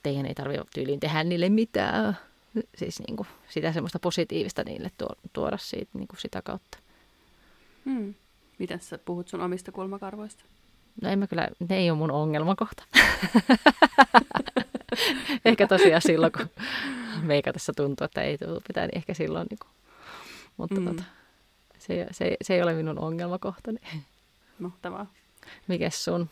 teidän 0.02 0.26
ei 0.26 0.34
tarvitse 0.34 0.64
tyyliin 0.74 1.00
tehdä 1.00 1.24
niille 1.24 1.48
mitään. 1.48 2.18
Siis 2.76 3.00
niin 3.00 3.16
kuin 3.16 3.26
sitä 3.48 3.72
semmoista 3.72 3.98
positiivista 3.98 4.62
niille 4.64 4.90
tuoda 5.32 5.58
siitä, 5.58 5.90
niin 5.94 6.08
kuin 6.08 6.20
sitä 6.20 6.42
kautta. 6.42 6.78
Hmm. 7.84 8.14
Miten 8.58 8.80
sä 8.80 8.98
puhut 8.98 9.28
sun 9.28 9.40
omista 9.40 9.72
kulmakarvoista? 9.72 10.44
No 11.02 11.08
en 11.08 11.18
mä 11.18 11.26
kyllä, 11.26 11.48
ne 11.68 11.76
ei 11.76 11.90
ole 11.90 11.98
mun 11.98 12.10
ongelmakohta. 12.10 12.84
ehkä 15.44 15.66
tosiaan 15.66 16.02
silloin, 16.02 16.32
kun 16.32 16.48
meikä 17.22 17.52
tässä 17.52 17.72
tuntuu, 17.76 18.04
että 18.04 18.22
ei 18.22 18.38
tule 18.38 18.60
pitää, 18.66 18.86
niin 18.86 18.96
ehkä 18.96 19.14
silloin. 19.14 19.46
Niin 19.50 19.58
kuin. 19.58 19.70
Mutta 20.56 20.80
mm. 20.80 20.86
tota, 20.86 21.02
se, 21.86 22.06
se, 22.10 22.36
se 22.42 22.54
ei 22.54 22.62
ole 22.62 22.74
minun 22.74 22.98
ongelmakohtani. 22.98 23.78
Mahtavaa. 24.58 25.06
Mikäs 25.68 26.04
sun? 26.04 26.28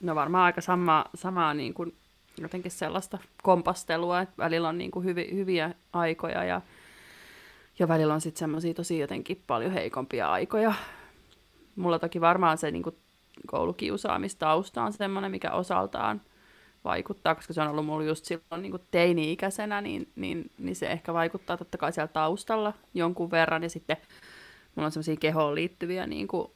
No 0.00 0.14
varmaan 0.14 0.44
aika 0.44 0.60
sama, 0.60 1.04
samaa 1.14 1.54
niin 1.54 1.74
kuin 1.74 1.94
jotenkin 2.38 2.70
sellaista 2.70 3.18
kompastelua, 3.42 4.20
että 4.20 4.34
välillä 4.38 4.68
on 4.68 4.78
niin 4.78 4.90
kuin 4.90 5.04
hyvi, 5.04 5.28
hyviä 5.32 5.74
aikoja 5.92 6.44
ja, 6.44 6.60
ja 7.78 7.88
välillä 7.88 8.14
on 8.14 8.20
sitten 8.20 8.38
semmoisia 8.38 8.74
tosi 8.74 8.98
jotenkin 8.98 9.42
paljon 9.46 9.72
heikompia 9.72 10.30
aikoja. 10.30 10.74
Mulla 11.76 11.98
toki 11.98 12.20
varmaan 12.20 12.58
se 12.58 12.70
niin 12.70 12.82
kuin 12.82 12.96
koulukiusaamistausta 13.46 14.82
on 14.82 14.92
semmoinen, 14.92 15.30
mikä 15.30 15.50
osaltaan 15.50 16.20
vaikuttaa, 16.84 17.34
koska 17.34 17.52
se 17.52 17.60
on 17.60 17.68
ollut 17.68 17.86
mulla 17.86 18.04
just 18.04 18.24
silloin 18.24 18.62
niin 18.62 18.70
kuin 18.70 18.82
teini-ikäisenä, 18.90 19.80
niin, 19.80 20.08
niin, 20.16 20.50
niin 20.58 20.76
se 20.76 20.86
ehkä 20.86 21.14
vaikuttaa 21.14 21.56
totta 21.56 21.78
kai 21.78 21.92
siellä 21.92 22.08
taustalla 22.08 22.72
jonkun 22.94 23.30
verran. 23.30 23.62
Ja 23.62 23.70
sitten 23.70 23.96
mulla 24.76 24.86
on 24.86 24.92
semmoisia 24.92 25.16
kehoon 25.16 25.54
liittyviä 25.54 26.06
niin 26.06 26.28
kuin, 26.28 26.50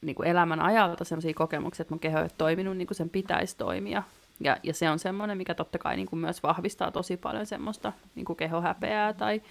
niin 0.00 0.16
kuin 0.16 0.28
elämän 0.28 0.60
ajalta 0.60 1.04
semmoisia 1.04 1.34
kokemuksia, 1.34 1.82
että 1.82 1.94
mun 1.94 2.00
keho 2.00 2.18
ei 2.18 2.22
ole 2.22 2.30
toiminut 2.38 2.76
niin 2.76 2.86
kuin 2.86 2.96
sen 2.96 3.10
pitäisi 3.10 3.56
toimia. 3.56 4.02
Ja, 4.40 4.56
ja 4.62 4.74
se 4.74 4.90
on 4.90 4.98
semmoinen, 4.98 5.38
mikä 5.38 5.54
totta 5.54 5.78
kai 5.78 5.96
niin 5.96 6.06
kuin 6.06 6.20
myös 6.20 6.42
vahvistaa 6.42 6.90
tosi 6.90 7.16
paljon 7.16 7.46
semmoista 7.46 7.92
niin 8.14 8.24
kuin 8.24 8.36
kehohäpeää 8.36 9.12
tai, 9.12 9.42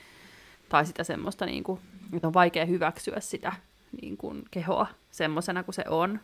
tai 0.69 0.85
sitä 0.85 1.03
semmoista, 1.03 1.45
niin 1.45 1.63
kuin, 1.63 1.79
että 2.13 2.27
on 2.27 2.33
vaikea 2.33 2.65
hyväksyä 2.65 3.19
sitä 3.19 3.53
niin 4.01 4.17
kuin 4.17 4.43
kehoa 4.51 4.87
semmoisena 5.11 5.63
kuin 5.63 5.75
se 5.75 5.83
on. 5.89 6.19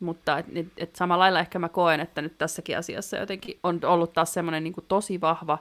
Mutta 0.00 0.38
et, 0.38 0.46
et, 0.54 0.66
et 0.76 0.96
samalla 0.96 1.22
lailla 1.22 1.40
ehkä 1.40 1.58
mä 1.58 1.68
koen, 1.68 2.00
että 2.00 2.22
nyt 2.22 2.38
tässäkin 2.38 2.78
asiassa 2.78 3.16
jotenkin 3.16 3.58
on 3.62 3.80
ollut 3.84 4.12
taas 4.12 4.34
semmoinen 4.34 4.64
niin 4.64 4.74
tosi 4.88 5.20
vahva 5.20 5.58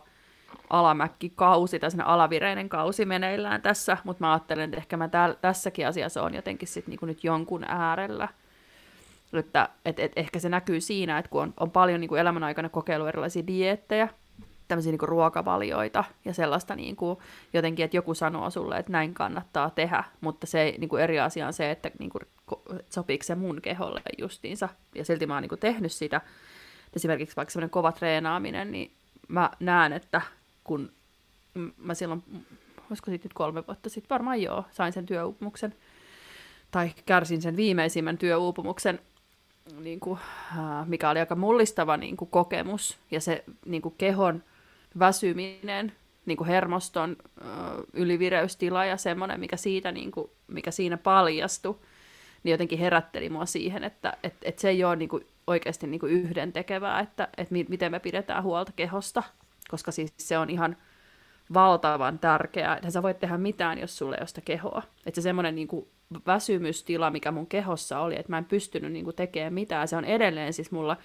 alamäkkikausi 0.70 1.80
tai 1.80 1.90
alavireinen 2.04 2.70
kausi 2.70 3.06
meneillään 3.06 3.62
tässä, 3.62 3.98
mutta 4.04 4.24
mä 4.24 4.32
ajattelen, 4.32 4.64
että 4.64 4.78
ehkä 4.78 4.98
mä 4.98 5.08
tääl, 5.08 5.34
tässäkin 5.42 5.88
asiassa 5.88 6.24
on 6.24 6.34
jotenkin 6.34 6.68
sit 6.68 6.88
niin 6.88 7.00
nyt 7.02 7.24
jonkun 7.24 7.64
äärellä. 7.64 8.28
Että 9.34 9.70
et, 9.86 10.00
et 10.00 10.12
ehkä 10.16 10.40
se 10.40 10.50
näkyy 10.50 10.82
siinä, 10.82 11.18
että 11.18 11.32
kun 11.32 11.42
on, 11.42 11.54
on 11.60 11.72
paljon 11.72 12.02
niin 12.02 12.10
kuin 12.10 12.22
elämän 12.22 12.44
aikana 12.44 12.70
kokeillut 12.70 13.08
erilaisia 13.08 13.48
dieettejä, 13.48 14.10
tämmöisiä 14.68 14.92
niin 14.92 15.10
ruokavalioita 15.10 16.04
ja 16.26 16.34
sellaista 16.34 16.76
niin 16.76 16.96
kuin, 16.96 17.18
jotenkin, 17.54 17.86
että 17.86 17.98
joku 17.98 18.14
sanoo 18.14 18.50
sulle, 18.50 18.78
että 18.78 18.92
näin 18.92 19.14
kannattaa 19.14 19.70
tehdä, 19.70 20.04
mutta 20.22 20.48
se 20.48 20.74
niin 20.78 20.90
kuin 20.90 21.04
eri 21.04 21.20
asia 21.20 21.48
on 21.48 21.54
se, 21.54 21.72
että 21.72 21.92
niin 22.00 22.10
kuin, 22.10 22.22
sopiiko 22.90 23.24
se 23.24 23.36
mun 23.36 23.62
keholle 23.62 24.02
justiinsa. 24.18 24.70
Ja 24.96 25.06
silti 25.06 25.28
mä 25.28 25.34
oon 25.34 25.42
niin 25.42 25.50
kuin, 25.50 25.60
tehnyt 25.60 25.92
sitä. 25.92 26.22
Esimerkiksi 26.96 27.36
vaikka 27.36 27.52
semmoinen 27.52 27.70
kova 27.70 27.92
treenaaminen, 27.92 28.72
niin 28.72 28.92
mä 29.28 29.52
näen, 29.60 29.94
että 29.94 30.22
kun 30.64 30.92
mä 31.78 31.94
silloin, 31.94 32.24
olisiko 32.90 33.12
siitä 33.12 33.26
nyt 33.26 33.34
kolme 33.34 33.68
vuotta 33.68 33.90
sitten, 33.90 34.10
varmaan 34.10 34.42
joo, 34.42 34.66
sain 34.72 34.94
sen 34.94 35.06
työuupumuksen, 35.06 35.76
tai 36.72 36.92
kärsin 37.06 37.42
sen 37.42 37.56
viimeisimmän 37.56 38.18
työuupumuksen, 38.18 39.00
niin 39.80 40.00
kuin, 40.00 40.20
mikä 40.86 41.10
oli 41.10 41.20
aika 41.20 41.36
mullistava 41.36 41.98
niin 41.98 42.18
kuin, 42.18 42.32
kokemus, 42.32 42.98
ja 43.12 43.22
se 43.22 43.44
niin 43.66 43.82
kuin, 43.82 43.96
kehon 43.98 44.44
väsyminen, 45.00 45.92
niin 46.26 46.38
kuin 46.38 46.48
hermoston 46.48 47.18
ylivireystila 47.94 48.86
ja 48.86 48.98
semmoinen, 48.98 49.40
mikä, 49.40 49.58
siitä, 49.58 49.92
niin 49.92 50.12
kuin, 50.12 50.30
mikä 50.48 50.72
siinä 50.72 50.98
paljastui, 50.98 51.80
niin 52.44 52.52
jotenkin 52.52 52.80
herätteli 52.80 53.30
mua 53.30 53.46
siihen, 53.46 53.84
että 53.84 54.18
et, 54.24 54.36
et 54.42 54.60
se 54.60 54.70
ei 54.70 54.84
ole 54.84 54.96
niin 54.96 55.10
kuin, 55.10 55.26
oikeasti 55.48 55.88
niin 55.88 56.00
kuin 56.00 56.12
yhdentekevää, 56.12 57.00
että 57.00 57.28
et 57.38 57.52
mi- 57.52 57.66
miten 57.70 57.92
me 57.92 58.00
pidetään 58.00 58.44
huolta 58.44 58.72
kehosta, 58.76 59.24
koska 59.72 59.92
siis 59.92 60.14
se 60.18 60.38
on 60.38 60.50
ihan 60.50 60.78
valtavan 61.54 62.20
tärkeää, 62.20 62.76
että 62.76 62.90
sä 62.90 63.04
voit 63.04 63.20
tehdä 63.20 63.38
mitään, 63.38 63.80
jos 63.80 63.98
sulle 63.98 64.16
ei 64.16 64.22
ole 64.22 64.28
sitä 64.28 64.42
kehoa. 64.42 64.84
Että 65.06 65.22
se 65.22 65.24
semmoinen 65.24 65.56
niin 65.56 65.68
kuin 65.68 65.88
väsymystila, 66.28 67.10
mikä 67.10 67.32
mun 67.32 67.48
kehossa 67.48 68.00
oli, 68.00 68.16
että 68.16 68.32
mä 68.32 68.38
en 68.38 68.46
pystynyt 68.46 68.92
niin 68.92 69.06
kuin 69.06 69.16
tekemään 69.16 69.54
mitään, 69.54 69.88
se 69.88 69.96
on 69.96 70.06
edelleen 70.06 70.54
siis 70.54 70.72
mulla 70.72 70.98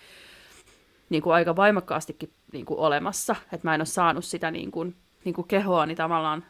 niin 1.11 1.23
kuin 1.23 1.35
aika 1.35 1.57
voimakkaastikin 1.57 2.33
niin 2.53 2.67
kuin 2.67 2.81
olemassa, 2.81 3.37
että 3.53 3.69
mä 3.69 3.75
en 3.75 3.81
ole 3.81 3.87
saanut 3.87 4.25
sitä 4.25 4.51
niin 4.51 4.71
kuin, 4.71 4.97
niin 5.25 5.35
kuin 5.35 5.49
kehoa 5.49 5.87
niin 5.87 5.97
tavallaan 5.97 6.45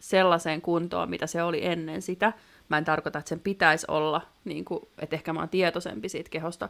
sellaiseen 0.00 0.62
kuntoon, 0.62 1.10
mitä 1.10 1.26
se 1.26 1.42
oli 1.42 1.66
ennen 1.66 2.02
sitä. 2.02 2.32
Mä 2.68 2.78
en 2.78 2.84
tarkoita, 2.84 3.18
että 3.18 3.28
sen 3.28 3.40
pitäisi 3.40 3.86
olla, 3.88 4.22
niin 4.44 4.64
kuin, 4.64 4.80
että 4.98 5.16
ehkä 5.16 5.32
mä 5.32 5.40
oon 5.40 5.48
tietoisempi 5.48 6.08
siitä 6.08 6.30
kehosta. 6.30 6.68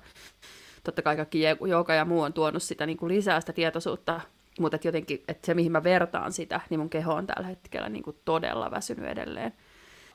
Totta 0.85 1.03
kai 1.03 1.17
kaikki 1.17 1.43
joka 1.69 1.95
ja 1.95 2.05
muu 2.05 2.21
on 2.21 2.33
tuonut 2.33 2.63
sitä 2.63 2.87
niin 2.87 2.97
kuin 2.97 3.15
lisää 3.17 3.41
sitä 3.41 3.53
tietoisuutta, 3.53 4.21
mutta 4.61 4.77
että 4.77 4.89
jotenkin, 4.89 5.25
että 5.29 5.47
se 5.47 5.55
mihin 5.55 5.73
mä 5.73 5.85
vertaan 5.85 6.33
sitä, 6.33 6.61
niin 6.71 6.81
mun 6.81 6.91
keho 6.91 7.15
on 7.15 7.27
tällä 7.27 7.47
hetkellä 7.47 7.89
niin 7.89 8.03
kuin 8.03 8.17
todella 8.25 8.71
väsynyt 8.71 9.11
edelleen. 9.11 9.53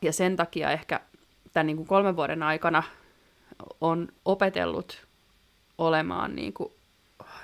Ja 0.01 0.13
sen 0.13 0.35
takia 0.35 0.71
ehkä 0.71 0.99
tämän 1.53 1.67
niin 1.67 1.77
kuin 1.77 1.87
kolmen 1.87 2.15
vuoden 2.15 2.43
aikana 2.43 2.83
on 3.81 4.07
opetellut 4.25 5.07
olemaan 5.77 6.35
niin 6.35 6.53
kuin 6.53 6.73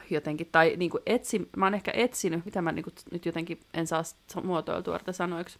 jotenkin, 0.10 0.50
tai 0.52 0.74
niin 0.78 0.92
kuin 0.92 1.04
etsi, 1.06 1.50
mä 1.58 1.66
oon 1.66 1.74
ehkä 1.74 1.92
etsinyt, 1.96 2.46
mitä 2.46 2.62
mä 2.62 2.72
niin 2.72 2.84
kuin, 2.84 2.94
nyt 3.12 3.26
jotenkin 3.26 3.60
en 3.74 3.88
saa 3.88 4.04
muotoiltua 4.44 5.00
tätä 5.00 5.12
sanoiksi, 5.12 5.60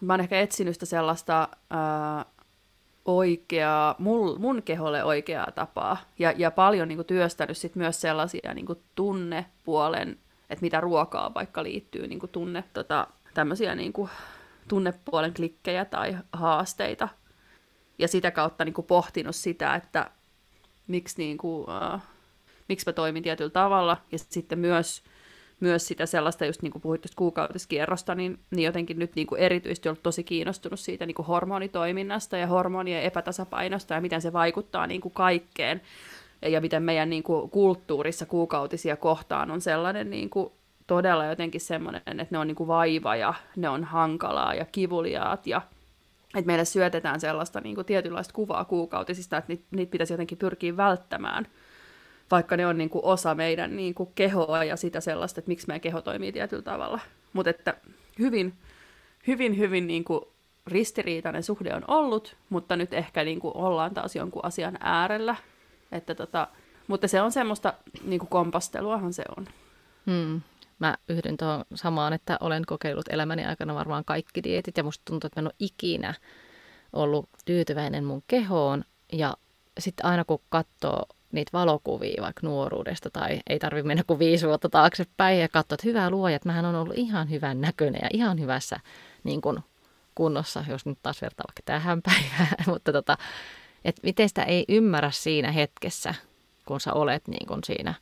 mä 0.00 0.12
oon 0.12 0.20
ehkä 0.20 0.40
etsinyt 0.40 0.74
sitä 0.74 0.86
sellaista 0.86 1.48
ää, 1.70 2.24
oikeaa, 3.04 3.94
mul, 3.98 4.38
mun 4.38 4.62
keholle 4.62 5.04
oikeaa 5.04 5.50
tapaa, 5.54 5.96
ja, 6.18 6.32
ja 6.36 6.50
paljon 6.50 6.88
niin 6.88 6.98
kuin, 6.98 7.06
työstänyt 7.06 7.56
sit 7.56 7.76
myös 7.76 8.00
sellaisia 8.00 8.54
niin 8.54 8.66
kuin, 8.66 8.78
tunnepuolen, 8.94 10.18
että 10.50 10.62
mitä 10.62 10.80
ruokaa 10.80 11.34
vaikka 11.34 11.62
liittyy, 11.62 12.06
niin 12.06 12.18
kuin, 12.18 12.30
tunne, 12.30 12.64
tota, 12.72 13.06
tämmöisiä 13.34 13.74
niin 13.74 13.92
kuin, 13.92 14.10
tunnepuolen 14.68 15.34
klikkejä 15.34 15.84
tai 15.84 16.16
haasteita, 16.32 17.08
ja 17.98 18.08
sitä 18.08 18.30
kautta 18.30 18.64
niin 18.64 18.74
kuin, 18.74 18.86
pohtinut 18.86 19.36
sitä, 19.36 19.74
että 19.74 20.10
miksi 20.86 21.18
niin 21.18 21.38
kuin, 21.38 21.60
uh, 21.60 22.00
miksi 22.68 22.86
mä 22.86 22.92
toimin 22.92 23.22
tietyllä 23.22 23.50
tavalla, 23.50 23.96
ja 24.12 24.18
sitten 24.18 24.58
myös, 24.58 25.02
myös 25.60 25.86
sitä 25.86 26.06
sellaista, 26.06 26.44
just 26.44 26.62
niin 26.62 26.72
kuin 26.72 26.82
puhuit 26.82 27.00
tuosta 27.00 27.16
kuukautiskierrosta, 27.16 28.14
niin, 28.14 28.38
niin 28.50 28.64
jotenkin 28.64 28.98
nyt 28.98 29.14
niin 29.14 29.26
kuin 29.26 29.40
erityisesti 29.40 29.88
ollut 29.88 30.02
tosi 30.02 30.24
kiinnostunut 30.24 30.80
siitä 30.80 31.06
niin 31.06 31.14
kuin 31.14 31.26
hormonitoiminnasta 31.26 32.36
ja 32.36 32.46
hormonien 32.46 33.02
epätasapainosta 33.02 33.94
ja 33.94 34.00
miten 34.00 34.22
se 34.22 34.32
vaikuttaa 34.32 34.86
niin 34.86 35.00
kuin 35.00 35.14
kaikkeen, 35.14 35.80
ja 36.42 36.60
miten 36.60 36.82
meidän 36.82 37.10
niin 37.10 37.22
kuin 37.22 37.50
kulttuurissa 37.50 38.26
kuukautisia 38.26 38.96
kohtaan 38.96 39.50
on 39.50 39.60
sellainen 39.60 40.10
niin 40.10 40.30
kuin 40.30 40.52
todella 40.86 41.24
jotenkin 41.24 41.60
semmoinen, 41.60 42.02
että 42.06 42.26
ne 42.30 42.38
on 42.38 42.46
niin 42.46 42.56
kuin 42.56 42.68
vaiva 42.68 43.16
ja 43.16 43.34
ne 43.56 43.68
on 43.68 43.84
hankalaa 43.84 44.54
ja 44.54 44.64
kivuliaat 44.72 45.46
ja 45.46 45.62
että 46.34 46.46
meille 46.46 46.64
syötetään 46.64 47.20
sellaista 47.20 47.60
niin 47.60 47.74
kuin 47.74 47.84
tietynlaista 47.84 48.34
kuvaa 48.34 48.64
kuukautisista, 48.64 49.36
että 49.36 49.52
niitä, 49.52 49.64
niitä 49.70 49.90
pitäisi 49.90 50.12
jotenkin 50.12 50.38
pyrkiä 50.38 50.76
välttämään 50.76 51.46
vaikka 52.30 52.56
ne 52.56 52.66
on 52.66 52.78
niin 52.78 52.90
kuin 52.90 53.04
osa 53.04 53.34
meidän 53.34 53.76
niin 53.76 53.94
kuin 53.94 54.10
kehoa 54.14 54.64
ja 54.64 54.76
sitä 54.76 55.00
sellaista, 55.00 55.40
että 55.40 55.48
miksi 55.48 55.66
meidän 55.66 55.80
keho 55.80 56.00
toimii 56.00 56.32
tietyllä 56.32 56.62
tavalla. 56.62 57.00
Mutta 57.32 57.50
että 57.50 57.74
hyvin, 58.18 58.54
hyvin, 59.26 59.58
hyvin 59.58 59.86
niin 59.86 60.04
kuin 60.04 60.20
ristiriitainen 60.66 61.42
suhde 61.42 61.74
on 61.74 61.84
ollut, 61.88 62.36
mutta 62.50 62.76
nyt 62.76 62.94
ehkä 62.94 63.24
niin 63.24 63.40
kuin 63.40 63.56
ollaan 63.56 63.94
taas 63.94 64.16
jonkun 64.16 64.44
asian 64.44 64.78
äärellä. 64.80 65.36
Että 65.92 66.14
tota, 66.14 66.48
mutta 66.86 67.08
se 67.08 67.22
on 67.22 67.32
semmoista 67.32 67.74
niin 68.04 68.18
kuin 68.18 68.28
kompasteluahan 68.28 69.12
se 69.12 69.24
on. 69.36 69.46
Hmm. 70.06 70.40
Mä 70.78 70.96
yhdyn 71.08 71.36
tuohon 71.36 71.64
samaan, 71.74 72.12
että 72.12 72.38
olen 72.40 72.62
kokeillut 72.66 73.08
elämäni 73.10 73.44
aikana 73.44 73.74
varmaan 73.74 74.04
kaikki 74.04 74.42
dietit 74.42 74.76
ja 74.76 74.84
musta 74.84 75.02
tuntuu, 75.04 75.26
että 75.26 75.40
mä 75.40 75.42
en 75.42 75.46
ole 75.46 75.54
ikinä 75.58 76.14
ollut 76.92 77.28
tyytyväinen 77.44 78.04
mun 78.04 78.22
kehoon 78.26 78.84
ja 79.12 79.36
sitten 79.78 80.06
aina 80.06 80.24
kun 80.24 80.40
katsoo 80.48 81.06
niitä 81.32 81.50
valokuvia 81.52 82.22
vaikka 82.22 82.46
nuoruudesta 82.46 83.10
tai 83.10 83.40
ei 83.46 83.58
tarvitse 83.58 83.86
mennä 83.86 84.02
kuin 84.06 84.18
viisi 84.18 84.46
vuotta 84.46 84.68
taaksepäin 84.68 85.40
ja 85.40 85.48
katsoa, 85.48 85.74
että 85.74 85.88
hyvää 85.88 86.10
luoja, 86.10 86.36
että 86.36 86.48
mähän 86.48 86.64
on 86.64 86.74
ollut 86.74 86.98
ihan 86.98 87.30
hyvän 87.30 87.60
näköinen 87.60 88.00
ja 88.02 88.08
ihan 88.12 88.40
hyvässä 88.40 88.80
niin 89.24 89.40
kuin, 89.40 89.58
kunnossa, 90.14 90.64
jos 90.68 90.86
nyt 90.86 90.98
taas 91.02 91.22
vertaa 91.22 91.44
vaikka 91.48 91.62
tähän 91.64 92.02
päivään, 92.08 92.64
mutta 92.66 92.92
tota, 92.92 93.16
että 93.84 94.00
miten 94.04 94.28
sitä 94.28 94.42
ei 94.42 94.64
ymmärrä 94.68 95.10
siinä 95.10 95.52
hetkessä, 95.52 96.14
kun 96.66 96.80
sä 96.80 96.92
olet 96.92 97.28
niin 97.28 97.46
kuin 97.46 97.60
siinä, 97.64 97.94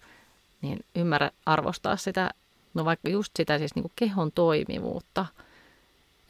niin 0.63 0.85
ymmärrä 0.95 1.31
arvostaa 1.47 1.97
sitä 1.97 2.31
No 2.77 2.85
vaikka 2.85 3.09
just 3.09 3.33
sitä 3.37 3.59
siis 3.59 3.75
niin 3.75 3.83
kuin 3.83 3.93
kehon 3.97 4.33
toimivuutta. 4.33 5.27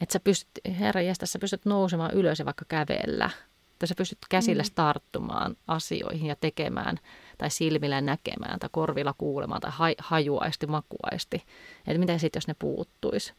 Että 0.01 0.13
sä 0.13 0.19
pystyt, 0.19 0.49
herra 0.79 1.01
jästä, 1.01 1.25
sä 1.25 1.39
pystyt 1.39 1.65
nousemaan 1.65 2.13
ylös 2.13 2.39
ja 2.39 2.45
vaikka 2.45 2.65
kävellä. 2.67 3.29
Että 3.73 3.85
sä 3.85 3.95
pystyt 3.97 4.17
käsillä 4.29 4.63
mm. 4.63 4.69
tarttumaan 4.75 5.57
asioihin 5.67 6.27
ja 6.27 6.35
tekemään 6.35 6.99
tai 7.37 7.49
silmillä 7.49 8.01
näkemään 8.01 8.59
tai 8.59 8.69
korvilla 8.71 9.15
kuulemaan 9.17 9.61
tai 9.61 9.71
haj, 9.73 9.93
hajuaisti, 9.97 10.67
makuaisti. 10.67 11.43
Että 11.87 11.99
mitä 11.99 12.17
sitten, 12.17 12.37
jos 12.37 12.47
ne 12.47 12.55
puuttuisi? 12.59 13.33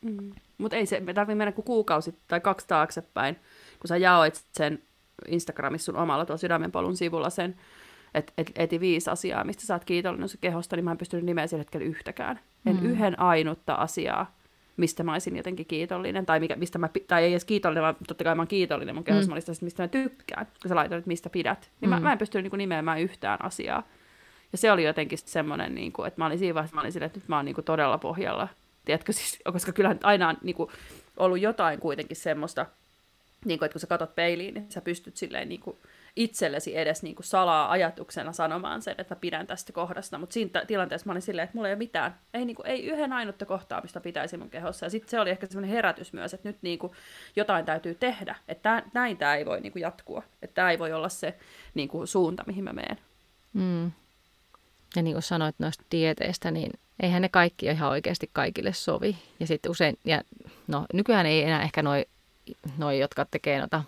Mm. 0.00 0.32
Mutta 0.58 0.76
ei 0.76 0.86
se, 0.86 1.00
me 1.00 1.14
tarvitse 1.14 1.34
mennä 1.34 1.52
kuin 1.52 1.64
kuukausi 1.64 2.18
tai 2.28 2.40
kaksi 2.40 2.66
taaksepäin, 2.68 3.34
kun 3.80 3.88
sä 3.88 3.96
jaoit 3.96 4.44
sen 4.52 4.82
Instagramissa 5.28 5.84
sun 5.84 5.96
omalla 5.96 6.26
tuolla 6.26 6.38
Sydämenpolun 6.38 6.96
sivulla 6.96 7.30
sen, 7.30 7.56
että 8.14 8.32
et, 8.38 8.52
eti 8.56 8.80
viisi 8.80 9.10
asiaa, 9.10 9.44
mistä 9.44 9.66
sä 9.66 9.74
oot 9.74 9.84
kiitollinen 9.84 10.28
sun 10.28 10.40
kehosta, 10.40 10.76
niin 10.76 10.84
mä 10.84 10.90
en 10.90 10.98
pystynyt 10.98 11.24
nimeä 11.24 11.46
sillä 11.46 11.60
hetkellä 11.60 11.86
yhtäkään. 11.86 12.40
En 12.66 12.76
mm. 12.76 12.86
yhden 12.86 13.20
ainutta 13.20 13.74
asiaa, 13.74 14.38
mistä 14.76 15.02
mä 15.02 15.12
olisin 15.12 15.36
jotenkin 15.36 15.66
kiitollinen, 15.66 16.26
tai, 16.26 16.40
mikä, 16.40 16.56
mistä 16.56 16.78
mä, 16.78 16.88
tai 17.06 17.24
ei 17.24 17.32
edes 17.32 17.44
kiitollinen, 17.44 17.82
vaan 17.82 17.96
totta 18.08 18.24
kai 18.24 18.34
mä 18.34 18.40
oon 18.42 18.48
kiitollinen 18.48 18.94
mun 18.94 19.04
kehossa, 19.04 19.30
mm. 19.34 19.56
mistä 19.60 19.82
mä 19.82 19.88
tykkään, 19.88 20.46
kun 20.62 20.68
sä 20.68 20.74
laitat, 20.74 20.98
että 20.98 21.08
mistä 21.08 21.30
pidät. 21.30 21.70
Niin 21.80 21.88
mm. 21.88 21.94
mä, 21.94 22.00
mä 22.00 22.12
en 22.12 22.18
pystynyt 22.18 22.52
niin 22.52 22.58
nimeämään 22.58 23.00
yhtään 23.00 23.44
asiaa. 23.44 23.82
Ja 24.52 24.58
se 24.58 24.72
oli 24.72 24.84
jotenkin 24.84 25.18
semmoinen, 25.18 25.74
niin 25.74 25.92
kuin, 25.92 26.08
että 26.08 26.20
mä 26.20 26.26
olin 26.26 26.38
siinä 26.38 26.54
vaiheessa, 26.54 26.74
mä 26.74 26.80
olin 26.80 26.92
sille, 26.92 27.06
että 27.06 27.18
nyt 27.18 27.28
mä 27.28 27.36
oon 27.36 27.44
niin 27.44 27.54
kuin 27.54 27.64
todella 27.64 27.98
pohjalla. 27.98 28.48
Tiedätkö, 28.84 29.12
siis, 29.12 29.38
koska 29.52 29.72
kyllähän 29.72 29.98
aina 30.02 30.28
on 30.28 30.36
niin 30.42 30.56
kuin, 30.56 30.70
ollut 31.16 31.40
jotain 31.40 31.80
kuitenkin 31.80 32.16
semmoista, 32.16 32.66
niin 33.44 33.58
kuin, 33.58 33.66
että 33.66 33.74
kun 33.74 33.80
sä 33.80 33.86
katot 33.86 34.14
peiliin, 34.14 34.54
niin 34.54 34.66
sä 34.70 34.80
pystyt 34.80 35.16
silleen 35.16 35.48
niin 35.48 35.60
kuin, 35.60 35.76
itsellesi 36.16 36.76
edes 36.76 37.02
niin 37.02 37.14
kuin 37.14 37.26
salaa 37.26 37.70
ajatuksena 37.70 38.32
sanomaan 38.32 38.82
sen, 38.82 38.94
että 38.98 39.16
pidän 39.16 39.46
tästä 39.46 39.72
kohdasta. 39.72 40.18
Mutta 40.18 40.32
siinä 40.32 40.64
tilanteessa 40.66 41.06
mä 41.06 41.12
olin 41.12 41.22
silleen, 41.22 41.44
että 41.44 41.56
mulla 41.56 41.68
ei 41.68 41.72
ole 41.72 41.78
mitään, 41.78 42.18
ei, 42.34 42.44
niin 42.44 42.56
kuin, 42.56 42.66
ei 42.66 42.86
yhden 42.86 43.12
ainutta 43.12 43.46
kohtaa, 43.46 43.80
mistä 43.80 44.00
pitäisi 44.00 44.36
mun 44.36 44.50
kehossa. 44.50 44.86
Ja 44.86 44.90
sitten 44.90 45.10
se 45.10 45.20
oli 45.20 45.30
ehkä 45.30 45.46
semmoinen 45.46 45.70
herätys 45.70 46.12
myös, 46.12 46.34
että 46.34 46.48
nyt 46.48 46.58
niin 46.62 46.78
kuin, 46.78 46.92
jotain 47.36 47.64
täytyy 47.64 47.94
tehdä. 47.94 48.34
Että 48.48 48.82
näin 48.94 49.16
tämä 49.16 49.34
ei 49.34 49.46
voi 49.46 49.60
niin 49.60 49.72
kuin, 49.72 49.82
jatkua. 49.82 50.22
Että 50.42 50.54
tämä 50.54 50.70
ei 50.70 50.78
voi 50.78 50.92
olla 50.92 51.08
se 51.08 51.38
niin 51.74 51.88
kuin, 51.88 52.06
suunta, 52.06 52.44
mihin 52.46 52.64
mä 52.64 52.72
menen. 52.72 52.98
Mm. 53.52 53.92
Ja 54.96 55.02
niin 55.02 55.14
kuin 55.14 55.22
sanoit 55.22 55.56
noista 55.58 55.84
dieteistä, 55.90 56.50
niin 56.50 56.72
eihän 57.02 57.22
ne 57.22 57.28
kaikki 57.28 57.66
ihan 57.66 57.90
oikeasti 57.90 58.30
kaikille 58.32 58.72
sovi. 58.72 59.16
Ja 59.40 59.46
sitten 59.46 59.70
usein, 59.70 59.98
ja 60.04 60.22
no 60.66 60.86
nykyään 60.94 61.26
ei 61.26 61.42
enää 61.42 61.62
ehkä 61.62 61.82
noin 61.82 62.04
noi, 62.78 62.98
jotka 62.98 63.24
tekee 63.24 63.58
noita 63.58 63.82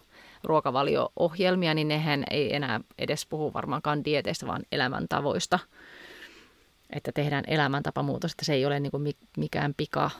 ruokavalio-ohjelmia, 0.44 1.75
niin 1.75 1.88
nehän 1.88 2.25
ei 2.31 2.55
enää 2.57 2.81
edes 2.99 3.27
puhu 3.27 3.55
varmaankaan 3.55 4.05
dieteistä, 4.05 4.46
vaan 4.46 4.62
elämäntavoista. 4.73 5.59
Että 6.90 7.12
tehdään 7.12 7.44
elämäntapamuutos, 7.46 8.33
että 8.33 8.44
se 8.44 8.53
ei 8.53 8.66
ole 8.66 8.81
niin 8.81 8.90
kuin 8.90 9.14
mikään 9.37 9.75
pika 9.77 10.11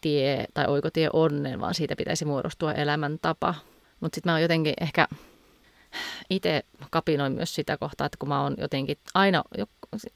tie 0.00 0.44
tai 0.54 0.66
oikotie 0.66 1.08
onnen, 1.12 1.60
vaan 1.60 1.74
siitä 1.74 1.96
pitäisi 1.96 2.24
muodostua 2.24 2.72
elämäntapa. 2.72 3.54
Mutta 4.00 4.16
sitten 4.16 4.30
mä 4.30 4.34
oon 4.34 4.42
jotenkin 4.42 4.74
ehkä 4.80 5.08
itse 6.30 6.62
kapinoin 6.90 7.32
myös 7.32 7.54
sitä 7.54 7.76
kohtaa, 7.76 8.06
että 8.06 8.16
kun 8.18 8.28
mä 8.28 8.42
oon 8.42 8.54
jotenkin 8.58 8.98
aina, 9.14 9.44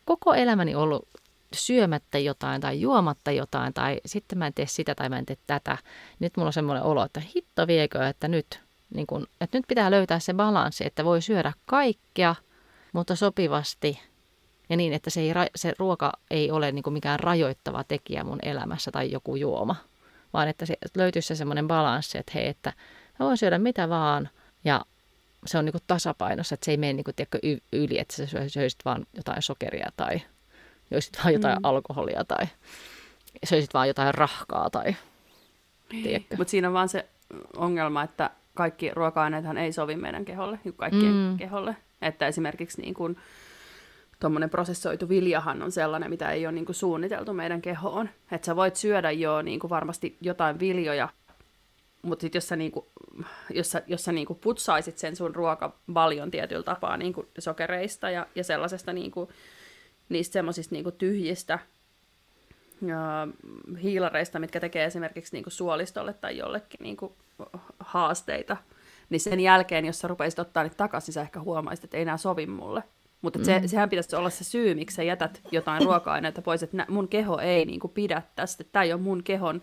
koko 0.04 0.34
elämäni 0.34 0.74
ollut 0.74 1.08
syömättä 1.54 2.18
jotain 2.18 2.60
tai 2.60 2.80
juomatta 2.80 3.30
jotain 3.30 3.74
tai 3.74 4.00
sitten 4.06 4.38
mä 4.38 4.46
en 4.46 4.54
tee 4.54 4.66
sitä 4.66 4.94
tai 4.94 5.08
mä 5.08 5.18
en 5.18 5.26
tee 5.26 5.36
tätä. 5.46 5.78
Nyt 6.20 6.36
mulla 6.36 6.46
on 6.46 6.52
semmoinen 6.52 6.82
olo, 6.82 7.04
että 7.04 7.22
hitto 7.36 7.66
viekö, 7.66 8.06
että 8.06 8.28
nyt, 8.28 8.60
niin 8.94 9.06
kun, 9.06 9.26
että 9.40 9.58
nyt 9.58 9.64
pitää 9.68 9.90
löytää 9.90 10.18
se 10.18 10.34
balanssi, 10.34 10.86
että 10.86 11.04
voi 11.04 11.22
syödä 11.22 11.52
kaikkea, 11.66 12.34
mutta 12.92 13.16
sopivasti. 13.16 14.00
Ja 14.68 14.76
niin, 14.76 14.92
että 14.92 15.10
se, 15.10 15.20
ei, 15.20 15.32
se 15.56 15.72
ruoka 15.78 16.12
ei 16.30 16.50
ole 16.50 16.72
niin 16.72 16.82
kuin 16.82 16.94
mikään 16.94 17.20
rajoittava 17.20 17.84
tekijä 17.84 18.24
mun 18.24 18.38
elämässä 18.42 18.90
tai 18.90 19.10
joku 19.10 19.36
juoma, 19.36 19.76
vaan 20.32 20.48
että 20.48 20.66
se, 20.66 20.76
löytyisi 20.96 21.28
se 21.28 21.34
semmoinen 21.34 21.68
balanssi, 21.68 22.18
että 22.18 22.32
hei, 22.34 22.48
että 22.48 22.72
mä 23.18 23.26
voin 23.26 23.36
syödä 23.36 23.58
mitä 23.58 23.88
vaan. 23.88 24.28
Ja 24.64 24.84
se 25.46 25.58
on 25.58 25.64
niin 25.64 25.72
kuin 25.72 25.82
tasapainossa, 25.86 26.54
että 26.54 26.64
se 26.64 26.70
ei 26.70 26.76
mene 26.76 26.92
niin 26.92 27.04
kuin, 27.04 27.14
tiedätkö, 27.14 27.38
yli, 27.72 27.98
että 27.98 28.16
sä 28.16 28.48
syöisit 28.48 28.84
vaan 28.84 29.06
jotain 29.16 29.42
sokeria 29.42 29.90
tai 29.96 30.20
joisit 30.92 31.18
vaan 31.18 31.32
jotain 31.32 31.58
mm. 31.58 31.64
alkoholia 31.64 32.24
tai 32.24 32.46
söisit 33.44 33.74
vaan 33.74 33.88
jotain 33.88 34.14
rahkaa 34.14 34.70
tai 34.70 34.96
niin. 35.92 36.26
Mutta 36.36 36.50
siinä 36.50 36.68
on 36.68 36.74
vaan 36.74 36.88
se 36.88 37.06
ongelma, 37.56 38.02
että 38.02 38.30
kaikki 38.54 38.90
ruoka-aineethan 38.94 39.58
ei 39.58 39.72
sovi 39.72 39.96
meidän 39.96 40.24
keholle, 40.24 40.58
niin 40.64 40.74
kaikkien 40.74 41.14
mm. 41.14 41.36
keholle. 41.36 41.76
Että 42.02 42.26
esimerkiksi 42.26 42.80
niin 42.80 42.94
kuin, 42.94 43.16
tuommoinen 44.20 44.50
prosessoitu 44.50 45.08
viljahan 45.08 45.62
on 45.62 45.72
sellainen, 45.72 46.10
mitä 46.10 46.30
ei 46.30 46.46
ole 46.46 46.52
niin 46.52 46.64
kuin 46.64 46.76
suunniteltu 46.76 47.32
meidän 47.32 47.62
kehoon. 47.62 48.08
Että 48.32 48.46
sä 48.46 48.56
voit 48.56 48.76
syödä 48.76 49.10
jo 49.10 49.42
niin 49.42 49.60
kuin 49.60 49.70
varmasti 49.70 50.16
jotain 50.20 50.58
viljoja, 50.58 51.08
mutta 52.02 52.22
sitten 52.22 52.36
jos 52.36 52.48
sä, 52.48 52.56
niinku, 52.56 52.88
jos 53.50 53.70
sä, 53.70 53.82
jos 53.86 54.04
sä 54.04 54.12
niinku 54.12 54.34
putsaisit 54.34 54.98
sen 54.98 55.16
sun 55.16 55.34
ruokavalion 55.34 56.30
tietyllä 56.30 56.62
tapaa 56.62 56.96
niinku 56.96 57.26
sokereista 57.38 58.10
ja, 58.10 58.26
ja 58.34 58.44
sellaisesta 58.44 58.92
niinku, 58.92 59.30
niistä 60.12 60.32
semmoisista 60.32 60.74
niinku 60.74 60.90
tyhjistä 60.90 61.58
ja 62.86 63.28
hiilareista, 63.82 64.38
mitkä 64.38 64.60
tekee 64.60 64.84
esimerkiksi 64.84 65.36
niinku 65.36 65.50
suolistolle 65.50 66.12
tai 66.12 66.36
jollekin 66.36 66.80
niinku 66.82 67.16
haasteita, 67.78 68.56
niin 69.10 69.20
sen 69.20 69.40
jälkeen, 69.40 69.84
jos 69.84 69.98
sä 69.98 70.08
rupeisit 70.08 70.38
ottaa 70.38 70.62
niitä 70.62 70.76
takaisin, 70.76 71.06
niin 71.06 71.14
sä 71.14 71.20
ehkä 71.20 71.40
huomaisit, 71.40 71.84
että 71.84 71.96
ei 71.96 72.02
enää 72.02 72.16
sovi 72.16 72.46
mulle. 72.46 72.82
Mutta 73.22 73.38
mm. 73.38 73.44
se, 73.44 73.62
sehän 73.66 73.90
pitäisi 73.90 74.16
olla 74.16 74.30
se 74.30 74.44
syy, 74.44 74.74
miksi 74.74 74.94
sä 74.94 75.02
jätät 75.02 75.40
jotain 75.52 75.82
ruoka-aineita 75.86 76.42
pois, 76.42 76.62
että 76.62 76.86
mun 76.88 77.08
keho 77.08 77.38
ei 77.38 77.64
niinku 77.64 77.88
pidä 77.88 78.22
tästä, 78.36 78.64
tämä 78.64 78.82
ei 78.82 78.92
ole 78.92 79.00
mun 79.00 79.22
kehon, 79.22 79.62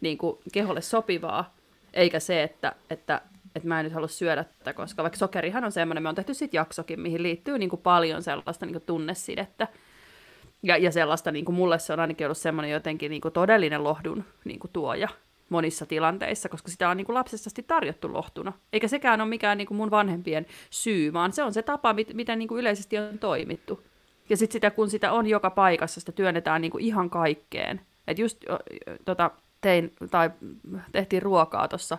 niinku, 0.00 0.42
keholle 0.52 0.80
sopivaa, 0.80 1.54
eikä 1.92 2.20
se, 2.20 2.42
että, 2.42 2.72
että, 2.90 3.20
että 3.54 3.68
mä 3.68 3.80
en 3.80 3.84
nyt 3.84 3.92
halua 3.92 4.08
syödä 4.08 4.44
tätä, 4.44 4.72
koska 4.72 5.02
vaikka 5.02 5.18
sokerihan 5.18 5.64
on 5.64 5.72
semmoinen, 5.72 6.02
me 6.02 6.08
on 6.08 6.14
tehty 6.14 6.34
sitten 6.34 6.58
jaksokin, 6.58 7.00
mihin 7.00 7.22
liittyy 7.22 7.58
niin 7.58 7.70
kuin 7.70 7.82
paljon 7.82 8.22
sellaista 8.22 8.66
niin 8.66 8.74
kuin 8.74 8.86
tunnesidettä. 8.86 9.68
Ja, 10.62 10.76
ja 10.76 10.92
sellaista, 10.92 11.32
niin 11.32 11.44
kuin 11.44 11.56
mulle 11.56 11.78
se 11.78 11.92
on 11.92 12.00
ainakin 12.00 12.26
ollut 12.26 12.38
semmoinen 12.38 12.70
jotenkin 12.70 13.10
niin 13.10 13.20
kuin 13.20 13.32
todellinen 13.32 13.84
lohdun 13.84 14.24
niin 14.44 14.58
kuin 14.58 14.70
tuoja 14.72 15.08
monissa 15.48 15.86
tilanteissa, 15.86 16.48
koska 16.48 16.70
sitä 16.70 16.88
on 16.88 16.96
niin 16.96 17.04
kuin 17.04 17.14
lapsesta 17.14 17.50
tarjottu 17.66 18.12
lohtuna. 18.12 18.52
Eikä 18.72 18.88
sekään 18.88 19.20
ole 19.20 19.28
mikään 19.28 19.58
niin 19.58 19.68
kuin 19.68 19.76
mun 19.76 19.90
vanhempien 19.90 20.46
syy, 20.70 21.12
vaan 21.12 21.32
se 21.32 21.42
on 21.42 21.52
se 21.52 21.62
tapa, 21.62 21.92
mit, 21.92 22.14
miten 22.14 22.38
niin 22.38 22.48
kuin 22.48 22.60
yleisesti 22.60 22.98
on 22.98 23.18
toimittu. 23.18 23.84
Ja 24.28 24.36
sitten 24.36 24.52
sitä, 24.52 24.70
kun 24.70 24.90
sitä 24.90 25.12
on 25.12 25.26
joka 25.26 25.50
paikassa, 25.50 26.00
sitä 26.00 26.12
työnnetään 26.12 26.60
niin 26.60 26.70
kuin 26.70 26.84
ihan 26.84 27.10
kaikkeen. 27.10 27.80
Että 28.08 28.22
just 28.22 28.44
tota, 29.04 29.30
tein, 29.60 29.92
tai 30.10 30.30
tehtiin 30.92 31.22
ruokaa 31.22 31.68
tuossa 31.68 31.98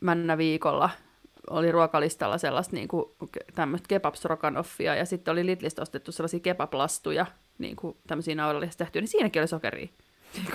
männä 0.00 0.38
viikolla. 0.38 0.90
Oli 1.50 1.72
ruokalistalla 1.72 2.38
sellaista 2.38 2.76
niin 2.76 2.88
kuin, 2.88 3.04
tämmöistä 3.54 3.88
kebabstroganoffia, 3.88 4.94
ja 4.94 5.04
sitten 5.06 5.32
oli 5.32 5.46
Lidlistä 5.46 5.82
ostettu 5.82 6.12
sellaisia 6.12 6.40
kebablastuja, 6.40 7.26
niin 7.58 7.76
kuin 7.76 7.96
tämmöisiä 8.06 8.34
naudanlihasta 8.34 8.84
tehtyä, 8.84 9.02
niin 9.02 9.08
siinäkin 9.08 9.42
oli 9.42 9.48
sokeri. 9.48 9.90
Niin 10.36 10.46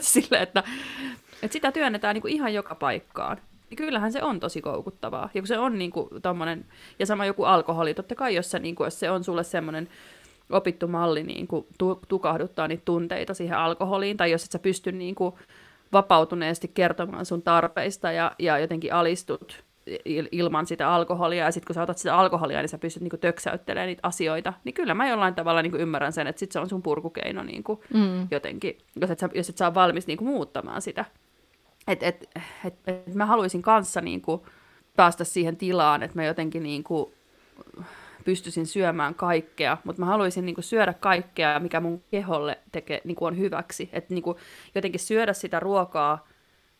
silleen, 0.00 0.42
että, 0.42 0.62
että 1.42 1.52
sitä 1.52 1.72
työnnetään 1.72 2.14
niin 2.14 2.22
kuin 2.22 2.34
ihan 2.34 2.54
joka 2.54 2.74
paikkaan. 2.74 3.38
Ja 3.70 3.76
kyllähän 3.76 4.12
se 4.12 4.22
on 4.22 4.40
tosi 4.40 4.60
koukuttavaa. 4.60 5.30
Ja 5.34 5.40
kun 5.40 5.48
se 5.48 5.58
on 5.58 5.78
niin 5.78 5.90
kuin 5.90 6.08
ja 6.98 7.06
sama 7.06 7.26
joku 7.26 7.44
alkoholi, 7.44 7.94
totta 7.94 8.14
kai 8.14 8.34
jos 8.34 8.50
se, 8.50 8.58
niin 8.58 8.74
kuin, 8.74 8.86
jos 8.86 9.00
se 9.00 9.10
on 9.10 9.24
sulle 9.24 9.44
semmoinen 9.44 9.88
opittu 10.50 10.88
malli 10.88 11.22
niin 11.22 11.46
kuin, 11.46 11.66
tukahduttaa 12.08 12.68
niitä 12.68 12.82
tunteita 12.84 13.34
siihen 13.34 13.58
alkoholiin, 13.58 14.16
tai 14.16 14.30
jos 14.30 14.44
et 14.44 14.50
sä 14.50 14.58
pysty 14.58 14.92
niin 14.92 15.14
kuin, 15.14 15.34
vapautuneesti 15.92 16.68
kertomaan 16.68 17.26
sun 17.26 17.42
tarpeista 17.42 18.12
ja, 18.12 18.32
ja 18.38 18.58
jotenkin 18.58 18.92
alistut 18.94 19.64
ilman 20.32 20.66
sitä 20.66 20.90
alkoholia, 20.90 21.44
ja 21.44 21.52
sitten 21.52 21.66
kun 21.66 21.74
sä 21.74 21.82
otat 21.82 21.98
sitä 21.98 22.16
alkoholia, 22.16 22.60
niin 22.60 22.68
sä 22.68 22.78
pystyt 22.78 23.02
niinku 23.02 23.16
töksäyttelemään 23.16 23.86
niitä 23.86 24.00
asioita, 24.02 24.52
niin 24.64 24.74
kyllä 24.74 24.94
mä 24.94 25.08
jollain 25.08 25.34
tavalla 25.34 25.62
niinku 25.62 25.78
ymmärrän 25.78 26.12
sen, 26.12 26.26
että 26.26 26.40
sit 26.40 26.52
se 26.52 26.60
on 26.60 26.68
sun 26.68 26.82
purkukeino 26.82 27.42
niinku 27.42 27.84
mm. 27.94 28.28
jotenkin, 28.30 28.78
jos 29.00 29.10
et, 29.10 29.18
sä, 29.18 29.28
jos 29.34 29.48
et 29.48 29.56
sä 29.56 29.74
valmis 29.74 30.06
niinku 30.06 30.24
muuttamaan 30.24 30.82
sitä. 30.82 31.04
Et, 31.88 32.02
et, 32.02 32.28
et, 32.64 32.74
et 32.86 33.14
mä 33.14 33.26
haluaisin 33.26 33.62
kanssa 33.62 34.00
niinku 34.00 34.46
päästä 34.96 35.24
siihen 35.24 35.56
tilaan, 35.56 36.02
että 36.02 36.16
mä 36.16 36.24
jotenkin 36.24 36.62
niinku 36.62 37.12
pystyisin 38.28 38.66
syömään 38.66 39.14
kaikkea, 39.14 39.76
mutta 39.84 40.02
mä 40.02 40.06
haluaisin 40.06 40.46
niin 40.46 40.54
kuin, 40.54 40.64
syödä 40.64 40.92
kaikkea, 40.92 41.60
mikä 41.60 41.80
mun 41.80 42.02
keholle 42.10 42.58
tekee, 42.72 43.00
niin 43.04 43.16
kuin, 43.16 43.26
on 43.26 43.38
hyväksi. 43.38 43.88
Että 43.92 44.14
niin 44.14 44.24
jotenkin 44.74 45.00
syödä 45.00 45.32
sitä 45.32 45.60
ruokaa, 45.60 46.28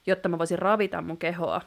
jotta 0.07 0.29
mä 0.29 0.39
voisin 0.39 0.59
ravita 0.59 1.03
mun 1.03 1.17
kehoa 1.17 1.61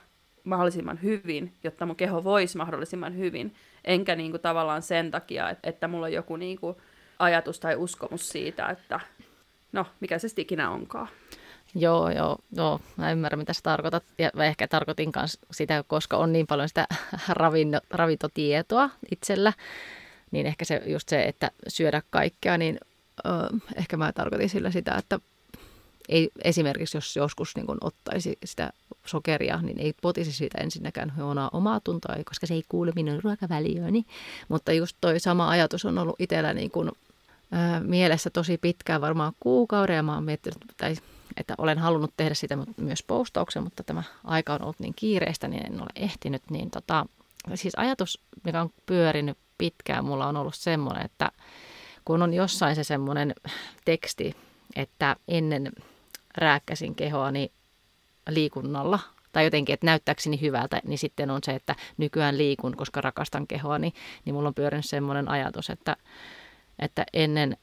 mahdollisimman 0.44 1.00
hyvin, 1.04 1.54
jotta 1.64 1.86
mun 1.86 1.96
keho 1.96 2.24
voisi 2.24 2.58
mahdollisimman 2.58 3.18
hyvin. 3.18 3.56
Enkä 3.86 4.16
niin 4.16 4.32
kuin, 4.32 4.42
tavallaan 4.42 4.82
sen 4.82 5.12
takia, 5.12 5.50
että, 5.50 5.70
että 5.70 5.88
mulla 5.88 6.06
on 6.06 6.14
joku 6.14 6.36
niin 6.36 6.60
kuin, 6.60 6.76
ajatus 7.20 7.60
tai 7.60 7.76
uskomus 7.76 8.30
siitä, 8.30 8.68
että 8.68 9.00
no, 9.72 9.86
mikä 10.00 10.20
se 10.20 10.28
ikinä 10.38 10.70
onkaan. 10.70 11.08
Joo, 11.76 12.10
joo, 12.10 12.38
joo, 12.52 12.80
mä 12.98 13.12
ymmärrän 13.12 13.40
mitä 13.40 13.54
sä 13.54 13.60
tarkoitat. 13.64 14.04
Ja 14.18 14.30
mä 14.36 14.46
ehkä 14.46 14.68
tarkoitin 14.68 15.12
myös 15.16 15.38
sitä, 15.52 15.84
koska 15.88 16.18
on 16.18 16.34
niin 16.34 16.48
paljon 16.48 16.68
sitä 16.68 16.88
ravinno, 17.30 17.80
ravintotietoa 17.90 18.90
itsellä, 19.12 19.54
niin 20.32 20.46
ehkä 20.46 20.66
se 20.66 20.82
just 20.86 21.10
se, 21.10 21.24
että 21.24 21.52
syödä 21.68 22.02
kaikkea, 22.10 22.58
niin 22.58 22.80
ö, 23.26 23.30
ehkä 23.76 23.98
mä 23.98 24.12
tarkoitin 24.12 24.50
sillä 24.50 24.72
sitä, 24.72 24.96
että 24.96 25.20
ei 26.10 26.30
esimerkiksi, 26.44 26.98
jos 26.98 27.16
joskus 27.16 27.56
niin 27.56 27.66
kun 27.66 27.78
ottaisi 27.82 28.38
sitä 28.46 28.74
sokeria, 29.06 29.62
niin 29.62 29.80
ei 29.80 29.94
potisi 30.02 30.32
siitä 30.32 30.58
ensinnäkään 30.62 31.14
huonoa 31.18 31.50
omaa 31.54 31.80
tuntoa, 31.80 32.16
koska 32.26 32.48
se 32.48 32.54
ei 32.54 32.64
kuule 32.70 32.92
minun 32.96 33.24
ruokavaliooni. 33.24 34.06
Mutta 34.48 34.74
just 34.74 34.98
toi 35.02 35.20
sama 35.20 35.50
ajatus 35.50 35.86
on 35.86 35.98
ollut 35.98 36.16
itsellä 36.20 36.54
niin 36.54 36.72
kun, 36.72 36.92
ää, 37.52 37.80
mielessä 37.80 38.30
tosi 38.30 38.58
pitkään, 38.58 39.02
varmaan 39.02 39.34
kuukauden, 39.40 39.96
ja 39.96 40.04
mä 40.04 40.14
oon 40.14 40.24
miettinyt, 40.24 40.58
tai, 40.78 40.96
että 41.38 41.56
olen 41.58 41.78
halunnut 41.78 42.14
tehdä 42.18 42.34
sitä 42.34 42.58
myös 42.78 43.04
postauksen, 43.04 43.64
mutta 43.64 43.84
tämä 43.84 44.04
aika 44.24 44.54
on 44.54 44.62
ollut 44.62 44.80
niin 44.80 44.94
kiireistä, 44.96 45.48
niin 45.48 45.66
en 45.66 45.82
ole 45.82 45.90
ehtinyt. 45.96 46.44
Niin 46.50 46.72
tota, 46.72 47.06
siis 47.56 47.74
ajatus, 47.78 48.20
mikä 48.44 48.62
on 48.62 48.70
pyörinyt 48.86 49.38
pitkään, 49.58 50.06
mulla 50.06 50.28
on 50.28 50.38
ollut 50.38 50.56
semmoinen, 50.56 51.06
että 51.06 51.32
kun 52.06 52.22
on 52.22 52.34
jossain 52.34 52.76
se 52.76 52.84
semmoinen 52.84 53.36
teksti, 53.86 54.36
että 54.76 55.16
ennen 55.28 55.72
rääkkäsin 56.38 56.96
kehoani 56.96 57.52
liikunnalla 58.30 59.00
tai 59.32 59.44
jotenkin, 59.44 59.74
että 59.74 59.86
näyttääkseni 59.86 60.42
hyvältä, 60.42 60.82
niin 60.84 60.98
sitten 60.98 61.32
on 61.32 61.40
se, 61.44 61.52
että 61.52 61.76
nykyään 61.98 62.38
liikun, 62.38 62.78
koska 62.78 63.02
rakastan 63.02 63.48
kehoani, 63.48 63.94
niin 64.26 64.36
mulla 64.36 64.48
on 64.48 64.54
pyörinyt 64.54 64.86
semmoinen 64.86 65.30
ajatus, 65.30 65.70
että, 65.70 65.98
että 66.80 67.06
ennen 67.14 67.58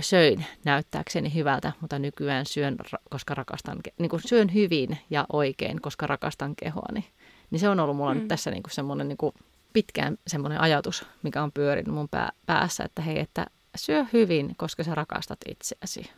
söin 0.00 0.46
näyttääkseni 0.64 1.34
hyvältä, 1.34 1.72
mutta 1.80 1.98
nykyään 1.98 2.46
syön, 2.46 2.76
koska 3.10 3.34
rakastan, 3.34 3.78
niin 3.98 4.10
kuin 4.10 4.22
syön 4.26 4.54
hyvin 4.54 4.98
ja 5.10 5.26
oikein, 5.32 5.80
koska 5.80 6.06
rakastan 6.06 6.56
kehoani. 6.56 7.04
Niin 7.50 7.60
se 7.60 7.68
on 7.68 7.80
ollut 7.80 7.96
mulla 7.96 8.14
mm. 8.14 8.20
nyt 8.20 8.28
tässä 8.28 8.50
niin 8.50 8.62
kuin 8.62 8.72
semmoinen 8.72 9.08
niin 9.08 9.16
kuin 9.16 9.34
pitkään 9.72 10.18
semmoinen 10.26 10.60
ajatus, 10.60 11.06
mikä 11.22 11.42
on 11.42 11.52
pyörinyt 11.52 11.94
mun 11.94 12.08
pää, 12.08 12.32
päässä, 12.46 12.84
että 12.84 13.02
hei, 13.02 13.18
että 13.18 13.46
syö 13.76 14.04
hyvin, 14.12 14.54
koska 14.56 14.84
sä 14.84 14.94
rakastat 14.94 15.38
itseäsi. 15.48 16.10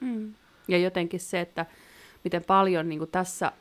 Mm. 0.00 0.34
Ja 0.68 0.78
jotenkin 0.78 1.20
se, 1.20 1.40
että 1.40 1.66
miten 2.24 2.44
paljon 2.44 2.88
niin 2.88 2.98
kuin 2.98 3.10
tässä, 3.10 3.52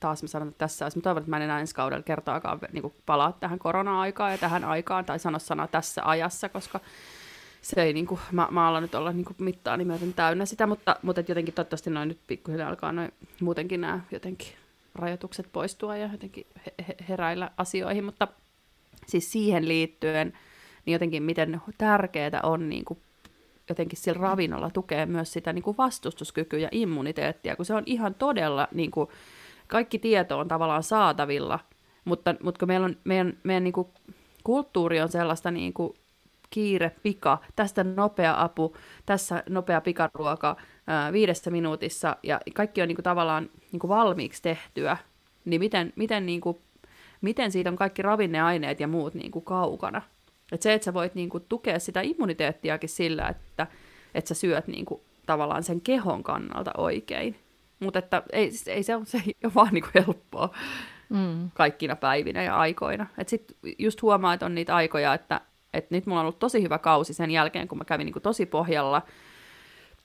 taas 0.00 0.22
mä 0.22 0.28
sanon, 0.28 0.48
että 0.48 0.58
tässä 0.58 0.84
olisi, 0.84 0.98
mä 0.98 1.02
toivon, 1.02 1.20
että 1.20 1.30
mä 1.30 1.36
en 1.36 1.42
enää 1.42 1.60
ensi 1.60 1.74
kaudella 1.74 2.02
kertaakaan 2.02 2.58
niin 2.72 2.82
kuin 2.82 2.94
palaa 3.06 3.32
tähän 3.32 3.58
korona-aikaan 3.58 4.32
ja 4.32 4.38
tähän 4.38 4.64
aikaan, 4.64 5.04
tai 5.04 5.18
sano 5.18 5.38
sana 5.38 5.66
tässä 5.66 6.02
ajassa, 6.04 6.48
koska 6.48 6.80
se 7.64 7.82
ei, 7.82 7.92
niin 7.92 8.06
kuin, 8.06 8.20
mä, 8.32 8.48
mä 8.50 8.68
alan 8.68 8.82
nyt 8.82 8.94
olla 8.94 9.12
niin 9.12 9.24
kuin 9.24 9.36
mittaa 9.38 9.76
myöten 9.76 10.14
täynnä 10.14 10.46
sitä, 10.46 10.66
mutta, 10.66 10.96
mutta 11.02 11.20
et 11.20 11.28
jotenkin 11.28 11.54
toivottavasti 11.54 11.90
noin 11.90 12.08
nyt 12.08 12.18
pikkuhiljaa 12.26 12.68
alkaa 12.68 12.92
noin 12.92 13.12
muutenkin 13.40 13.80
nämä 13.80 14.00
jotenkin 14.10 14.48
rajoitukset 14.94 15.46
poistua 15.52 15.96
ja 15.96 16.08
jotenkin 16.12 16.46
he, 16.88 16.96
heräillä 17.08 17.50
asioihin, 17.56 18.04
mutta 18.04 18.28
siis 19.06 19.32
siihen 19.32 19.68
liittyen, 19.68 20.32
niin 20.86 20.92
jotenkin 20.92 21.22
miten 21.22 21.60
tärkeää 21.78 22.40
on 22.42 22.68
niin 22.68 22.84
jotenkin 23.68 23.98
sillä 23.98 24.20
ravinnolla 24.20 24.70
tukee 24.70 25.06
myös 25.06 25.32
sitä 25.32 25.52
niin 25.52 25.62
kuin 25.62 25.76
vastustuskykyä 25.76 26.58
ja 26.58 26.68
immuniteettia, 26.72 27.56
kun 27.56 27.66
se 27.66 27.74
on 27.74 27.82
ihan 27.86 28.14
todella, 28.14 28.68
niin 28.72 28.90
kuin, 28.90 29.08
kaikki 29.66 29.98
tieto 29.98 30.38
on 30.38 30.48
tavallaan 30.48 30.82
saatavilla, 30.82 31.58
mutta, 32.04 32.34
mutta 32.42 32.58
kun 32.58 32.68
meillä 32.68 32.84
on, 32.84 32.96
meidän, 33.04 33.38
meidän 33.42 33.64
niin 33.64 33.72
kuin, 33.72 33.88
kulttuuri 34.44 35.00
on 35.00 35.08
sellaista 35.08 35.50
niin 35.50 35.72
kuin, 35.72 35.94
kiire, 36.50 36.92
pika, 37.02 37.38
tästä 37.56 37.84
nopea 37.84 38.42
apu, 38.42 38.76
tässä 39.06 39.42
nopea 39.48 39.80
pikaruoka 39.80 40.56
ää, 40.86 41.12
viidessä 41.12 41.50
minuutissa, 41.50 42.16
ja 42.22 42.40
kaikki 42.54 42.82
on 42.82 42.88
niin 42.88 42.96
kuin, 42.96 43.04
tavallaan 43.04 43.50
niin 43.72 43.80
kuin 43.80 43.88
valmiiksi 43.88 44.42
tehtyä, 44.42 44.96
niin 45.44 45.60
miten, 45.60 45.92
miten, 45.96 46.26
niin 46.26 46.40
kuin, 46.40 46.58
miten 47.20 47.52
siitä 47.52 47.70
on 47.70 47.76
kaikki 47.76 48.02
ravinneaineet 48.02 48.80
ja 48.80 48.88
muut 48.88 49.14
niin 49.14 49.30
kuin, 49.30 49.44
kaukana. 49.44 50.02
Et 50.52 50.62
se, 50.62 50.72
että 50.74 50.84
sä 50.84 50.94
voit 50.94 51.14
niinku 51.14 51.40
tukea 51.40 51.78
sitä 51.78 52.00
immuniteettiakin 52.00 52.88
sillä, 52.88 53.28
että, 53.28 53.66
että 54.14 54.28
sä 54.28 54.34
syöt 54.34 54.66
niinku 54.66 55.04
tavallaan 55.26 55.62
sen 55.62 55.80
kehon 55.80 56.22
kannalta 56.22 56.70
oikein. 56.76 57.36
Mutta 57.80 57.98
että 57.98 58.22
ei, 58.32 58.50
ei 58.66 58.82
se, 58.82 58.92
se 59.04 59.22
ei 59.26 59.34
ole 59.44 59.54
vaan 59.54 59.74
niinku 59.74 59.88
helppoa 59.94 60.54
mm. 61.08 61.50
kaikkina 61.54 61.96
päivinä 61.96 62.42
ja 62.42 62.56
aikoina. 62.56 63.06
Et 63.18 63.28
sit 63.28 63.56
just 63.78 64.02
huomaa, 64.02 64.34
että 64.34 64.46
on 64.46 64.54
niitä 64.54 64.76
aikoja, 64.76 65.14
että, 65.14 65.40
että 65.74 65.94
nyt 65.94 66.06
mulla 66.06 66.20
on 66.20 66.24
ollut 66.24 66.38
tosi 66.38 66.62
hyvä 66.62 66.78
kausi 66.78 67.14
sen 67.14 67.30
jälkeen, 67.30 67.68
kun 67.68 67.78
mä 67.78 67.84
kävin 67.84 68.04
niinku 68.04 68.20
tosi 68.20 68.46
pohjalla, 68.46 69.02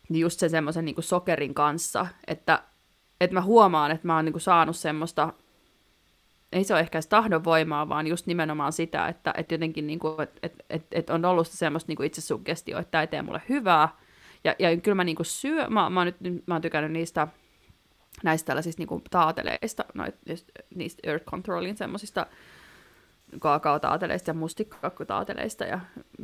niin 0.10 0.22
just 0.22 0.40
sen 0.40 0.50
semmoisen 0.50 0.86
niinku 0.86 1.02
sokerin 1.02 1.54
kanssa, 1.54 2.08
että, 2.28 2.64
että 3.22 3.34
mä 3.34 3.42
huomaan, 3.42 3.92
että 3.92 4.08
mä 4.08 4.16
oon 4.16 4.26
niinku 4.26 4.40
saanut 4.40 4.76
semmoista 4.76 5.34
ei 6.52 6.64
se 6.64 6.74
ole 6.74 6.80
ehkä 6.80 7.00
tahdonvoimaa, 7.10 7.90
vaan 7.90 8.08
just 8.08 8.26
nimenomaan 8.28 8.74
sitä, 8.74 9.08
että, 9.08 9.34
että 9.38 9.54
jotenkin 9.54 9.88
niin 9.88 10.00
kuin, 10.00 10.22
että, 10.22 10.40
että, 10.44 10.64
että, 10.70 11.00
että 11.00 11.14
on 11.14 11.26
ollut 11.26 11.48
semmoista 11.48 11.90
niin 11.90 11.98
kuin 11.98 12.08
itsesuggestio, 12.08 12.80
että 12.80 12.92
tämä 12.92 13.02
ei 13.02 13.08
tee 13.08 13.22
mulle 13.22 13.42
hyvää. 13.50 13.90
Ja, 14.44 14.56
ja 14.60 14.78
kyllä 14.78 14.96
mä 14.96 15.04
niin 15.04 15.16
kuin 15.16 15.26
syö, 15.26 15.68
mä, 15.68 15.90
mä, 15.90 16.00
oon 16.00 16.14
nyt, 16.20 16.48
mä 16.48 16.56
oon 16.56 16.62
tykännyt 16.62 16.92
niistä 16.92 17.28
näistä 18.24 18.48
tällaisista 18.48 18.82
niin 18.82 18.88
kuin 18.88 19.04
taateleista, 19.10 19.86
noit, 19.94 20.16
niistä 20.76 21.10
Earth 21.10 21.26
Controlin 21.26 21.78
semmoisista 21.78 22.26
kaakaotaateleista 23.40 24.30
ja 24.30 24.34
mustikkakkutaateleista 24.34 25.64
ja 25.64 25.80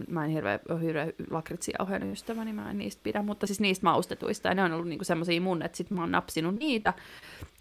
mä 0.08 0.26
en 0.26 0.32
hirveä, 0.32 0.60
hirveä 0.82 1.08
lakritsiauheen 1.32 2.12
ystävä, 2.12 2.46
niin 2.46 2.56
mä 2.56 2.72
en 2.72 2.78
niistä 2.78 3.04
pidä, 3.04 3.22
mutta 3.22 3.48
siis 3.48 3.60
niistä 3.60 3.84
maustetuista. 3.84 4.48
Ja 4.48 4.54
ne 4.54 4.64
on 4.64 4.74
ollut 4.74 4.88
niinku 4.88 5.04
semmoisia 5.04 5.42
mun, 5.42 5.62
että 5.62 5.78
sit 5.78 5.92
mä 5.92 6.02
oon 6.02 6.12
napsinut 6.12 6.56
niitä. 6.56 6.94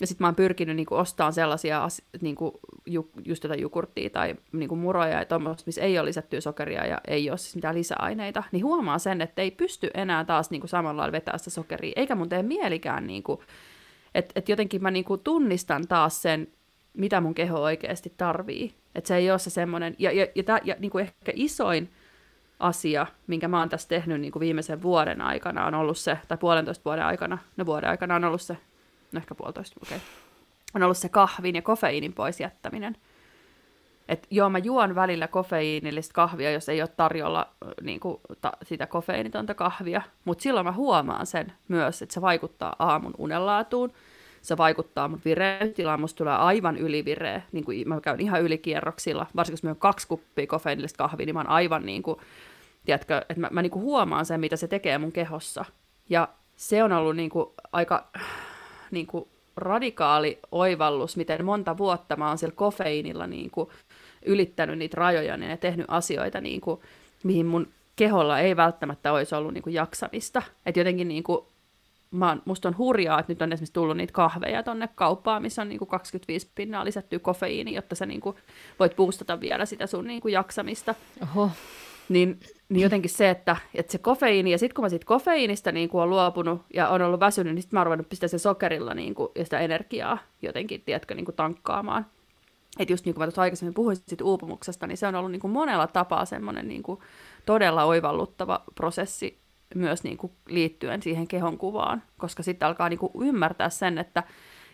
Ja 0.00 0.06
sit 0.06 0.20
mä 0.20 0.26
oon 0.26 0.34
pyrkinyt 0.34 0.76
niinku 0.76 0.94
ostamaan 0.94 1.32
sellaisia 1.32 1.88
niinku 2.20 2.60
ju, 2.86 3.10
just 3.24 3.42
tätä 3.42 3.54
jukurttia 3.54 4.10
tai 4.10 4.34
niinku 4.52 4.76
muroja 4.76 5.18
ja 5.18 5.24
tuommoista, 5.24 5.62
missä 5.66 5.82
ei 5.82 5.98
ole 5.98 6.08
lisättyä 6.08 6.40
sokeria 6.40 6.86
ja 6.86 7.00
ei 7.08 7.30
ole 7.30 7.38
siis 7.38 7.54
mitään 7.54 7.74
lisäaineita, 7.74 8.42
niin 8.52 8.64
huomaa 8.64 8.98
sen, 8.98 9.20
että 9.20 9.42
ei 9.42 9.50
pysty 9.50 9.90
enää 9.94 10.24
taas 10.24 10.50
niinku 10.50 10.66
samalla 10.66 11.00
lailla 11.00 11.12
vetää 11.12 11.38
sitä 11.38 11.50
sokeria, 11.50 11.92
eikä 11.96 12.14
mun 12.14 12.28
tee 12.28 12.42
mielikään 12.42 13.06
niinku, 13.06 13.42
että 14.14 14.32
et 14.36 14.48
jotenkin 14.48 14.82
mä 14.82 14.90
niinku 14.90 15.18
tunnistan 15.18 15.88
taas 15.88 16.22
sen, 16.22 16.48
mitä 16.94 17.20
mun 17.20 17.34
keho 17.34 17.62
oikeasti 17.62 18.12
tarvii. 18.16 18.74
Että 18.94 19.08
se 19.08 19.16
ei 19.16 19.30
ole 19.30 19.38
se 19.38 19.50
semmoinen, 19.50 19.96
ja, 19.98 20.12
ja, 20.12 20.26
ja, 20.34 20.42
tää, 20.42 20.58
ja 20.64 20.76
niin 20.78 20.90
kuin 20.90 21.02
ehkä 21.02 21.32
isoin 21.34 21.90
asia, 22.58 23.06
minkä 23.26 23.48
mä 23.48 23.58
oon 23.58 23.68
tässä 23.68 23.88
tehnyt 23.88 24.20
niin 24.20 24.32
kuin 24.32 24.40
viimeisen 24.40 24.82
vuoden 24.82 25.20
aikana, 25.20 25.66
on 25.66 25.74
ollut 25.74 25.98
se, 25.98 26.18
tai 26.28 26.38
puolentoista 26.38 26.84
vuoden 26.84 27.04
aikana, 27.04 27.38
no 27.56 27.66
vuoden 27.66 27.90
aikana 27.90 28.14
on 28.14 28.24
ollut 28.24 28.42
se, 28.42 28.56
no 29.12 29.18
ehkä 29.18 29.34
puolitoista, 29.34 29.80
okei, 29.82 29.96
okay, 29.96 30.08
on 30.74 30.82
ollut 30.82 30.96
se 30.96 31.08
kahvin 31.08 31.54
ja 31.54 31.62
kofeiinin 31.62 32.12
pois 32.12 32.40
jättäminen. 32.40 32.96
Et 34.08 34.26
joo, 34.30 34.50
mä 34.50 34.58
juon 34.58 34.94
välillä 34.94 35.28
kofeiinillista 35.28 36.12
kahvia, 36.12 36.50
jos 36.50 36.68
ei 36.68 36.82
ole 36.82 36.88
tarjolla 36.88 37.48
niin 37.82 38.00
kuin, 38.00 38.20
ta, 38.40 38.52
sitä 38.62 38.86
kofeiinitonta 38.86 39.54
kahvia, 39.54 40.02
mutta 40.24 40.42
silloin 40.42 40.66
mä 40.66 40.72
huomaan 40.72 41.26
sen 41.26 41.52
myös, 41.68 42.02
että 42.02 42.12
se 42.14 42.20
vaikuttaa 42.20 42.76
aamun 42.78 43.14
unenlaatuun, 43.18 43.92
se 44.44 44.56
vaikuttaa 44.56 45.08
mun 45.08 45.20
vireystilaan, 45.24 46.00
musta 46.00 46.18
tulee 46.18 46.34
aivan 46.34 46.76
ylivireä, 46.76 47.42
niin 47.52 47.64
kuin 47.64 47.88
mä 47.88 48.00
käyn 48.00 48.20
ihan 48.20 48.42
ylikierroksilla, 48.42 49.26
varsinkin 49.36 49.54
jos 49.54 49.62
mä 49.62 49.74
kaksi 49.74 50.08
kuppia 50.08 50.46
kofeiinillista 50.46 50.98
kahvia, 50.98 51.26
niin 51.26 51.34
mä 51.34 51.40
oon 51.40 51.48
aivan 51.48 51.86
niin 51.86 52.02
kuin, 52.02 52.18
tiedätkö, 52.84 53.18
että 53.18 53.40
mä, 53.40 53.48
mä 53.50 53.62
niin 53.62 53.70
kuin 53.70 53.82
huomaan 53.82 54.26
sen, 54.26 54.40
mitä 54.40 54.56
se 54.56 54.68
tekee 54.68 54.98
mun 54.98 55.12
kehossa. 55.12 55.64
Ja 56.08 56.28
se 56.56 56.82
on 56.82 56.92
ollut 56.92 57.16
niin 57.16 57.30
kuin 57.30 57.46
aika 57.72 58.06
niin 58.90 59.06
kuin 59.06 59.28
radikaali 59.56 60.38
oivallus, 60.52 61.16
miten 61.16 61.44
monta 61.44 61.78
vuotta 61.78 62.16
mä 62.16 62.28
oon 62.28 62.38
sillä 62.38 62.54
kofeiinilla 62.56 63.26
niin 63.26 63.50
kuin 63.50 63.68
ylittänyt 64.24 64.78
niitä 64.78 64.96
rajoja 64.96 65.36
niin 65.36 65.50
ja 65.50 65.56
tehnyt 65.56 65.86
asioita, 65.88 66.40
niin 66.40 66.60
kuin, 66.60 66.80
mihin 67.22 67.46
mun 67.46 67.68
keholla 67.96 68.40
ei 68.40 68.56
välttämättä 68.56 69.12
olisi 69.12 69.34
ollut 69.34 69.54
niin 69.54 69.62
kuin 69.62 69.74
jaksamista. 69.74 70.42
Että 70.66 70.80
jotenkin 70.80 71.08
niin 71.08 71.22
kuin 71.22 71.46
mä, 72.14 72.36
musta 72.44 72.68
on 72.68 72.78
hurjaa, 72.78 73.20
että 73.20 73.32
nyt 73.32 73.42
on 73.42 73.52
esimerkiksi 73.52 73.72
tullut 73.72 73.96
niitä 73.96 74.12
kahveja 74.12 74.62
tonne 74.62 74.88
kauppaan, 74.94 75.42
missä 75.42 75.62
on 75.62 75.68
niinku 75.68 75.86
25 75.86 76.50
pinnaa 76.54 76.84
lisättyä 76.84 77.18
kofeiini, 77.18 77.74
jotta 77.74 77.94
sä 77.94 78.06
niinku 78.06 78.36
voit 78.78 78.96
boostata 78.96 79.40
vielä 79.40 79.66
sitä 79.66 79.86
sun 79.86 80.06
niinku 80.06 80.28
jaksamista. 80.28 80.94
Oho. 81.22 81.50
Niin, 82.08 82.40
niin 82.68 82.82
jotenkin 82.82 83.10
se, 83.10 83.30
että, 83.30 83.56
että 83.74 83.92
se 83.92 83.98
kofeiini, 83.98 84.50
ja 84.50 84.58
sitten 84.58 84.74
kun 84.74 84.84
mä 84.84 84.88
siitä 84.88 85.06
kofeiinista 85.06 85.72
niin 85.72 85.88
kuin 85.88 86.02
on 86.02 86.10
luopunut 86.10 86.62
ja 86.74 86.88
on 86.88 87.02
ollut 87.02 87.20
väsynyt, 87.20 87.54
niin 87.54 87.62
sitten 87.62 87.76
mä 87.76 87.80
oon 87.80 87.86
ruvennut 87.86 88.08
pistää 88.08 88.28
sen 88.28 88.40
sokerilla 88.40 88.94
niin 88.94 89.14
kuin, 89.14 89.28
ja 89.34 89.44
sitä 89.44 89.60
energiaa 89.60 90.18
jotenkin, 90.42 90.80
tiedätkö, 90.80 91.14
niin 91.14 91.24
kuin 91.24 91.36
tankkaamaan. 91.36 92.06
Että 92.78 92.92
just 92.92 93.04
niin 93.04 93.14
kuin 93.14 93.22
mä 93.22 93.26
tuossa 93.26 93.42
aikaisemmin 93.42 93.74
puhuin 93.74 93.96
siitä 93.96 94.24
uupumuksesta, 94.24 94.86
niin 94.86 94.96
se 94.96 95.06
on 95.06 95.14
ollut 95.14 95.30
niin 95.30 95.40
kuin 95.40 95.50
monella 95.50 95.86
tapaa 95.86 96.24
semmoinen 96.24 96.68
niin 96.68 96.82
kuin 96.82 97.00
todella 97.46 97.84
oivalluttava 97.84 98.64
prosessi 98.74 99.43
myös 99.74 100.04
niin 100.04 100.16
kuin 100.16 100.32
liittyen 100.48 101.02
siihen 101.02 101.28
kehon 101.28 101.58
kuvaan, 101.58 102.02
koska 102.18 102.42
sitten 102.42 102.68
alkaa 102.68 102.88
niin 102.88 102.98
kuin 102.98 103.12
ymmärtää 103.20 103.68
sen, 103.68 103.98
että 103.98 104.22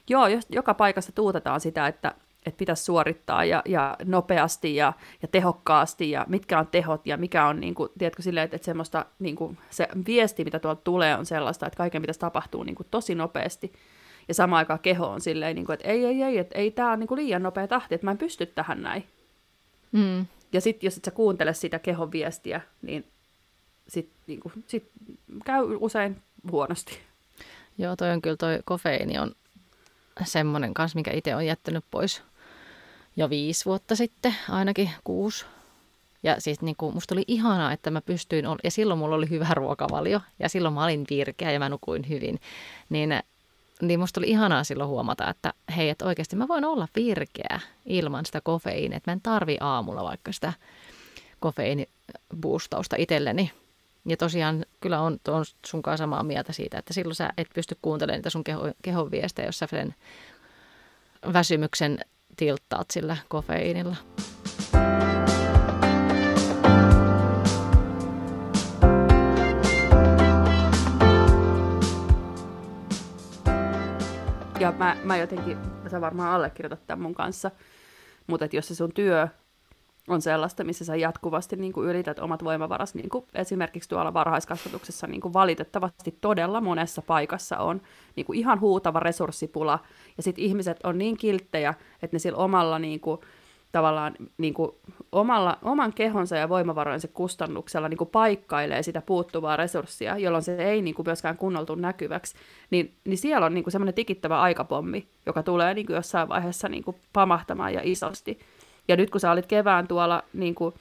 joo, 0.08 0.26
jos 0.26 0.46
joka 0.50 0.74
paikassa 0.74 1.12
tuutetaan 1.12 1.60
sitä, 1.60 1.86
että, 1.86 2.14
että 2.46 2.58
pitäisi 2.58 2.84
suorittaa 2.84 3.44
ja, 3.44 3.62
ja 3.66 3.96
nopeasti 4.04 4.76
ja, 4.76 4.92
ja 5.22 5.28
tehokkaasti 5.28 6.10
ja 6.10 6.24
mitkä 6.28 6.58
on 6.58 6.66
tehot 6.66 7.06
ja 7.06 7.16
mikä 7.16 7.46
on, 7.46 7.60
niin 7.60 7.74
kuin, 7.74 7.88
tiedätkö, 7.98 8.22
silleen, 8.22 8.44
että, 8.44 8.56
että 8.56 8.66
semmoista, 8.66 9.06
niin 9.18 9.36
kuin, 9.36 9.58
se 9.70 9.88
viesti, 10.06 10.44
mitä 10.44 10.58
tuolta 10.58 10.80
tulee, 10.84 11.16
on 11.16 11.26
sellaista, 11.26 11.66
että 11.66 11.76
kaiken 11.76 12.02
pitäisi 12.02 12.20
tapahtua 12.20 12.64
niin 12.64 12.74
kuin, 12.74 12.86
tosi 12.90 13.14
nopeasti. 13.14 13.72
Ja 14.28 14.34
samaan 14.34 14.58
aikaan 14.58 14.80
keho 14.80 15.06
on 15.06 15.20
silleen, 15.20 15.54
niin 15.54 15.66
kuin, 15.66 15.74
että 15.74 15.88
ei, 15.88 16.04
ei, 16.04 16.22
ei, 16.22 16.38
että 16.38 16.58
ei 16.58 16.70
tämä 16.70 16.92
on 16.92 16.98
niin 16.98 17.08
kuin, 17.08 17.18
liian 17.18 17.42
nopea 17.42 17.68
tahti, 17.68 17.94
että 17.94 18.06
mä 18.06 18.10
en 18.10 18.18
pysty 18.18 18.46
tähän 18.46 18.82
näin. 18.82 19.04
Mm. 19.92 20.26
Ja 20.52 20.60
sitten 20.60 20.86
jos 20.86 20.96
et 20.96 21.04
sä 21.04 21.10
kuuntele 21.10 21.54
sitä 21.54 21.78
kehon 21.78 22.12
viestiä, 22.12 22.60
niin 22.82 23.04
sitten 23.90 24.16
niin 24.26 24.40
kuin, 24.40 24.52
sit 24.66 24.90
käy 25.44 25.76
usein 25.80 26.22
huonosti. 26.50 26.98
Joo, 27.78 27.96
toi 27.96 28.10
on 28.10 28.22
kyllä 28.22 28.36
toi 28.36 28.60
kofeiini 28.64 29.18
on 29.18 29.34
semmoinen 30.24 30.74
kanssa, 30.74 30.96
mikä 30.96 31.10
itse 31.12 31.34
on 31.34 31.46
jättänyt 31.46 31.84
pois 31.90 32.22
jo 33.16 33.30
viisi 33.30 33.64
vuotta 33.64 33.96
sitten, 33.96 34.34
ainakin 34.48 34.90
kuusi. 35.04 35.44
Ja 36.22 36.40
siis 36.40 36.60
niin 36.60 36.76
kuin, 36.76 36.94
musta 36.94 37.14
oli 37.14 37.24
ihanaa, 37.26 37.72
että 37.72 37.90
mä 37.90 38.00
pystyin, 38.00 38.44
ja 38.64 38.70
silloin 38.70 38.98
mulla 38.98 39.16
oli 39.16 39.30
hyvä 39.30 39.48
ruokavalio, 39.54 40.20
ja 40.38 40.48
silloin 40.48 40.74
mä 40.74 40.84
olin 40.84 41.04
virkeä 41.10 41.52
ja 41.52 41.58
mä 41.58 41.68
nukuin 41.68 42.08
hyvin. 42.08 42.40
Niin, 42.88 43.20
niin 43.82 44.00
musta 44.00 44.20
oli 44.20 44.30
ihanaa 44.30 44.64
silloin 44.64 44.90
huomata, 44.90 45.30
että 45.30 45.54
hei, 45.76 45.88
että 45.88 46.04
oikeasti 46.04 46.36
mä 46.36 46.48
voin 46.48 46.64
olla 46.64 46.88
virkeä 46.96 47.60
ilman 47.86 48.26
sitä 48.26 48.40
kofeiinia, 48.40 48.96
että 48.96 49.10
mä 49.10 49.12
en 49.12 49.20
tarvi 49.20 49.56
aamulla 49.60 50.04
vaikka 50.04 50.32
sitä 50.32 50.52
kofeiiniboostausta 51.40 52.96
itselleni. 52.98 53.50
Ja 54.08 54.16
tosiaan 54.16 54.64
kyllä 54.80 55.00
on, 55.00 55.18
on 55.28 55.44
sun 55.66 55.82
kanssa 55.82 56.02
samaa 56.02 56.22
mieltä 56.22 56.52
siitä, 56.52 56.78
että 56.78 56.92
silloin 56.92 57.14
sä 57.14 57.30
et 57.36 57.48
pysty 57.54 57.76
kuuntelemaan 57.82 58.18
niitä 58.18 58.30
sun 58.30 58.44
keho, 58.44 58.72
kehon 58.82 59.10
viestejä, 59.10 59.48
jos 59.48 59.58
sä 59.58 59.66
sen 59.70 59.94
väsymyksen 61.32 61.98
tilttaat 62.36 62.90
sillä 62.90 63.16
kofeiinilla. 63.28 63.96
Ja 74.60 74.72
mä, 74.78 74.96
mä 75.04 75.16
jotenkin, 75.16 75.58
sä 75.90 76.00
varmaan 76.00 76.34
allekirjoitat 76.34 76.86
tämän 76.86 77.02
mun 77.02 77.14
kanssa, 77.14 77.50
mutta 78.26 78.48
jos 78.52 78.68
se 78.68 78.74
sun 78.74 78.92
työ 78.94 79.28
on 80.10 80.22
sellaista, 80.22 80.64
missä 80.64 80.84
sä 80.84 80.96
jatkuvasti 80.96 81.56
niin 81.56 81.72
kuin 81.72 81.88
ylität 81.88 82.18
omat 82.18 82.44
voimavaras, 82.44 82.94
niin 82.94 83.08
kuin 83.08 83.24
esimerkiksi 83.34 83.88
tuolla 83.88 84.14
varhaiskasvatuksessa 84.14 85.06
niin 85.06 85.20
kuin 85.20 85.32
valitettavasti 85.32 86.18
todella 86.20 86.60
monessa 86.60 87.02
paikassa 87.02 87.58
on 87.58 87.80
niin 88.16 88.26
kuin 88.26 88.38
ihan 88.38 88.60
huutava 88.60 89.00
resurssipula, 89.00 89.78
ja 90.16 90.22
sitten 90.22 90.44
ihmiset 90.44 90.78
on 90.84 90.98
niin 90.98 91.16
kilttejä, 91.16 91.74
että 92.02 92.14
ne 92.14 92.18
sillä 92.18 92.38
omalla 92.38 92.78
niin 92.78 93.00
kuin, 93.00 93.20
tavallaan 93.72 94.14
niin 94.38 94.54
kuin 94.54 94.70
omalla, 95.12 95.58
oman 95.62 95.92
kehonsa 95.92 96.36
ja 96.36 96.48
voimavarojensa 96.48 97.08
kustannuksella 97.08 97.88
niin 97.88 97.98
kuin 97.98 98.10
paikkailee 98.10 98.82
sitä 98.82 99.02
puuttuvaa 99.02 99.56
resurssia, 99.56 100.18
jolloin 100.18 100.44
se 100.44 100.56
ei 100.64 100.82
niin 100.82 100.94
kuin 100.94 101.06
myöskään 101.06 101.36
kunnoltu 101.36 101.74
näkyväksi, 101.74 102.34
niin, 102.70 102.94
niin 103.04 103.18
siellä 103.18 103.46
on 103.46 103.54
niin 103.54 103.64
kuin 103.64 103.72
semmoinen 103.72 103.94
tikittävä 103.94 104.40
aikapommi, 104.40 105.08
joka 105.26 105.42
tulee 105.42 105.74
niin 105.74 105.86
kuin 105.86 105.96
jossain 105.96 106.28
vaiheessa 106.28 106.68
niin 106.68 106.84
kuin 106.84 106.96
pamahtamaan 107.12 107.74
ja 107.74 107.80
isosti. 107.84 108.38
Ja 108.90 108.96
nyt 108.96 109.10
kun 109.10 109.20
sä 109.20 109.30
olit 109.30 109.46
kevään 109.46 109.88
tuolla, 109.88 110.22
niin 110.32 110.54
kuin, 110.54 110.74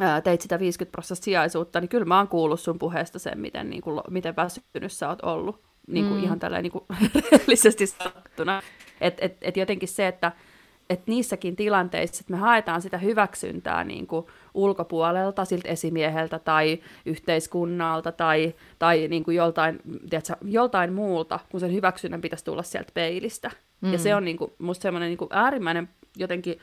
ää, 0.00 0.20
teit 0.20 0.40
sitä 0.40 0.58
50 0.58 0.92
prosenttia 0.92 1.24
sijaisuutta, 1.24 1.80
niin 1.80 1.88
kyllä 1.88 2.04
mä 2.04 2.18
oon 2.18 2.28
kuullut 2.28 2.60
sun 2.60 2.78
puheesta 2.78 3.18
sen, 3.18 3.40
miten, 3.40 3.70
niin 3.70 3.82
kuin, 3.82 4.00
miten 4.10 4.36
väsynyt 4.36 4.92
sä 4.92 5.08
oot 5.08 5.22
ollut. 5.22 5.60
Niin 5.86 6.08
kuin 6.08 6.18
mm. 6.18 6.24
Ihan 6.24 6.38
tälleen 6.38 6.62
niin 6.62 6.72
kuin, 6.72 6.84
rehellisesti 7.32 7.86
sanottuna. 7.86 8.62
Että 9.00 9.24
et, 9.26 9.36
et 9.42 9.56
jotenkin 9.56 9.88
se, 9.88 10.06
että 10.06 10.32
et 10.90 11.06
niissäkin 11.06 11.56
tilanteissa, 11.56 12.22
että 12.22 12.32
me 12.32 12.36
haetaan 12.36 12.82
sitä 12.82 12.98
hyväksyntää 12.98 13.84
niin 13.84 14.06
kuin 14.06 14.26
ulkopuolelta, 14.54 15.44
siltä 15.44 15.68
esimieheltä 15.68 16.38
tai 16.38 16.78
yhteiskunnalta 17.06 18.12
tai, 18.12 18.54
tai 18.78 19.08
niin 19.08 19.24
kuin 19.24 19.36
joltain, 19.36 19.80
tiedätkö, 20.10 20.34
joltain 20.44 20.92
muulta, 20.92 21.40
kun 21.50 21.60
sen 21.60 21.72
hyväksynnän 21.72 22.20
pitäisi 22.20 22.44
tulla 22.44 22.62
sieltä 22.62 22.90
peilistä. 22.94 23.50
Mm. 23.80 23.92
Ja 23.92 23.98
se 23.98 24.14
on 24.14 24.24
niin 24.24 24.36
kuin, 24.36 24.52
musta 24.58 24.82
semmoinen 24.82 25.08
niin 25.08 25.18
kuin 25.18 25.30
äärimmäinen 25.32 25.88
jotenkin 26.16 26.58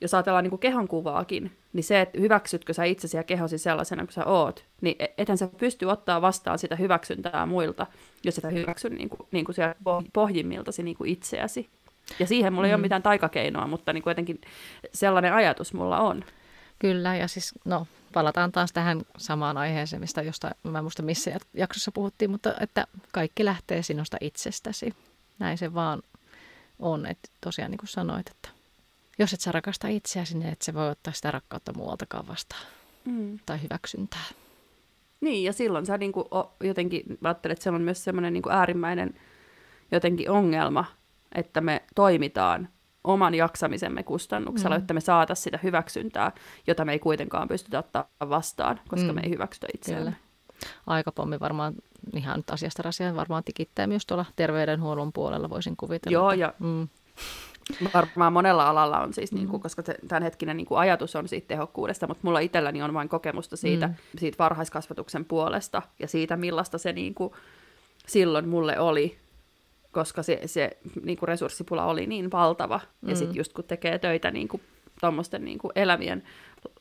jos 0.00 0.14
ajatellaan 0.14 0.44
niin 0.44 0.50
kuin 0.50 0.60
kehon 0.60 0.88
kuvaakin, 0.88 1.56
niin 1.72 1.84
se, 1.84 2.00
että 2.00 2.20
hyväksytkö 2.20 2.74
sä 2.74 2.84
itsesi 2.84 3.16
ja 3.16 3.24
kehosi 3.24 3.58
sellaisena 3.58 4.04
kuin 4.04 4.12
sä 4.12 4.24
oot, 4.24 4.64
niin 4.80 4.96
e- 4.98 5.14
ethän 5.18 5.38
sä 5.38 5.48
pysty 5.58 5.84
ottaa 5.86 6.22
vastaan 6.22 6.58
sitä 6.58 6.76
hyväksyntää 6.76 7.46
muilta, 7.46 7.86
jos 8.24 8.34
sä 8.34 8.48
hyväksy 8.48 8.90
niin 8.90 9.08
kuin, 9.08 9.28
niin 9.30 9.44
kuin 9.44 9.54
siellä 9.54 9.74
pohjimmiltasi 10.12 10.82
niin 10.82 10.96
kuin 10.96 11.10
itseäsi. 11.10 11.70
Ja 12.18 12.26
siihen 12.26 12.52
mulla 12.52 12.66
mm. 12.66 12.68
ei 12.68 12.74
ole 12.74 12.76
mm. 12.76 12.82
mitään 12.82 13.02
taikakeinoa, 13.02 13.66
mutta 13.66 13.92
niin 13.92 14.02
kuin 14.02 14.10
jotenkin 14.10 14.40
sellainen 14.94 15.34
ajatus 15.34 15.74
mulla 15.74 15.98
on. 15.98 16.24
Kyllä, 16.78 17.16
ja 17.16 17.28
siis 17.28 17.54
no, 17.64 17.86
palataan 18.12 18.52
taas 18.52 18.72
tähän 18.72 19.02
samaan 19.18 19.56
aiheeseen, 19.56 20.00
mistä 20.00 20.22
josta 20.22 20.50
mä 20.62 20.82
muista 20.82 21.02
missä 21.02 21.38
jaksossa 21.54 21.92
puhuttiin, 21.92 22.30
mutta 22.30 22.54
että 22.60 22.86
kaikki 23.12 23.44
lähtee 23.44 23.82
sinusta 23.82 24.16
itsestäsi. 24.20 24.94
Näin 25.38 25.58
se 25.58 25.74
vaan 25.74 26.02
on, 26.78 27.06
että 27.06 27.28
tosiaan 27.40 27.70
niin 27.70 27.78
kuin 27.78 27.88
sanoit, 27.88 28.30
että 28.30 28.48
jos 29.18 29.32
et 29.32 29.40
sä 29.40 29.52
rakasta 29.52 29.88
itseäsi, 29.88 30.38
niin 30.38 30.52
et 30.52 30.62
se 30.62 30.74
voi 30.74 30.90
ottaa 30.90 31.12
sitä 31.12 31.30
rakkautta 31.30 31.72
muualtakaan 31.76 32.28
vastaan 32.28 32.66
mm. 33.04 33.38
tai 33.46 33.62
hyväksyntää. 33.62 34.24
Niin, 35.20 35.44
ja 35.44 35.52
silloin 35.52 35.86
sä 35.86 35.98
niin 35.98 36.12
kuin, 36.12 36.26
jotenkin 36.62 37.02
ajattelet, 37.24 37.52
että 37.52 37.64
se 37.64 37.70
on 37.70 37.82
myös 37.82 38.04
semmoinen 38.04 38.32
niin 38.32 38.50
äärimmäinen 38.50 39.14
jotenkin 39.92 40.30
ongelma, 40.30 40.84
että 41.34 41.60
me 41.60 41.82
toimitaan 41.94 42.68
oman 43.04 43.34
jaksamisemme 43.34 44.02
kustannuksella, 44.02 44.76
mm. 44.76 44.80
että 44.80 44.94
me 44.94 45.00
saataisiin 45.00 45.44
sitä 45.44 45.58
hyväksyntää, 45.62 46.32
jota 46.66 46.84
me 46.84 46.92
ei 46.92 46.98
kuitenkaan 46.98 47.48
pystytä 47.48 47.78
ottaa 47.78 48.08
vastaan, 48.20 48.80
koska 48.88 49.08
mm. 49.08 49.14
me 49.14 49.20
ei 49.24 49.30
hyväksytä 49.30 49.66
itseämme. 49.74 50.16
Aikapommi 50.86 51.40
varmaan 51.40 51.74
ihan 52.14 52.44
asiasta 52.50 52.88
asiaan 52.88 53.16
varmaan 53.16 53.44
tikittää 53.44 53.86
myös 53.86 54.06
tuolla 54.06 54.24
terveydenhuollon 54.36 55.12
puolella, 55.12 55.50
voisin 55.50 55.76
kuvitella. 55.76 56.14
Joo, 56.14 56.32
ja 56.32 56.54
mm. 56.58 56.88
Varmaan 57.94 58.32
monella 58.32 58.68
alalla 58.68 59.00
on 59.00 59.12
siis, 59.12 59.32
mm. 59.32 59.38
niin 59.38 59.48
kuin, 59.48 59.62
koska 59.62 59.82
tämänhetkinen 60.08 60.56
niin 60.56 60.66
kuin 60.66 60.78
ajatus 60.78 61.16
on 61.16 61.28
siitä 61.28 61.48
tehokkuudesta, 61.48 62.06
mutta 62.06 62.20
mulla 62.22 62.40
itselläni 62.40 62.82
on 62.82 62.94
vain 62.94 63.08
kokemusta 63.08 63.56
siitä, 63.56 63.86
mm. 63.86 63.94
siitä 64.18 64.38
varhaiskasvatuksen 64.38 65.24
puolesta 65.24 65.82
ja 65.98 66.08
siitä, 66.08 66.36
millaista 66.36 66.78
se 66.78 66.92
niin 66.92 67.14
kuin, 67.14 67.32
silloin 68.06 68.48
mulle 68.48 68.78
oli, 68.78 69.16
koska 69.92 70.22
se, 70.22 70.40
se 70.46 70.76
niin 71.02 71.18
kuin 71.18 71.28
resurssipula 71.28 71.84
oli 71.84 72.06
niin 72.06 72.30
valtava. 72.30 72.80
Mm. 73.00 73.08
Ja 73.08 73.16
sitten 73.16 73.36
just 73.36 73.52
kun 73.52 73.64
tekee 73.64 73.98
töitä 73.98 74.30
niin 74.30 74.48
kuin, 74.48 74.62
tuommoisten 75.00 75.44
niin 75.44 75.58
kuin 75.58 75.72
elävien 75.76 76.22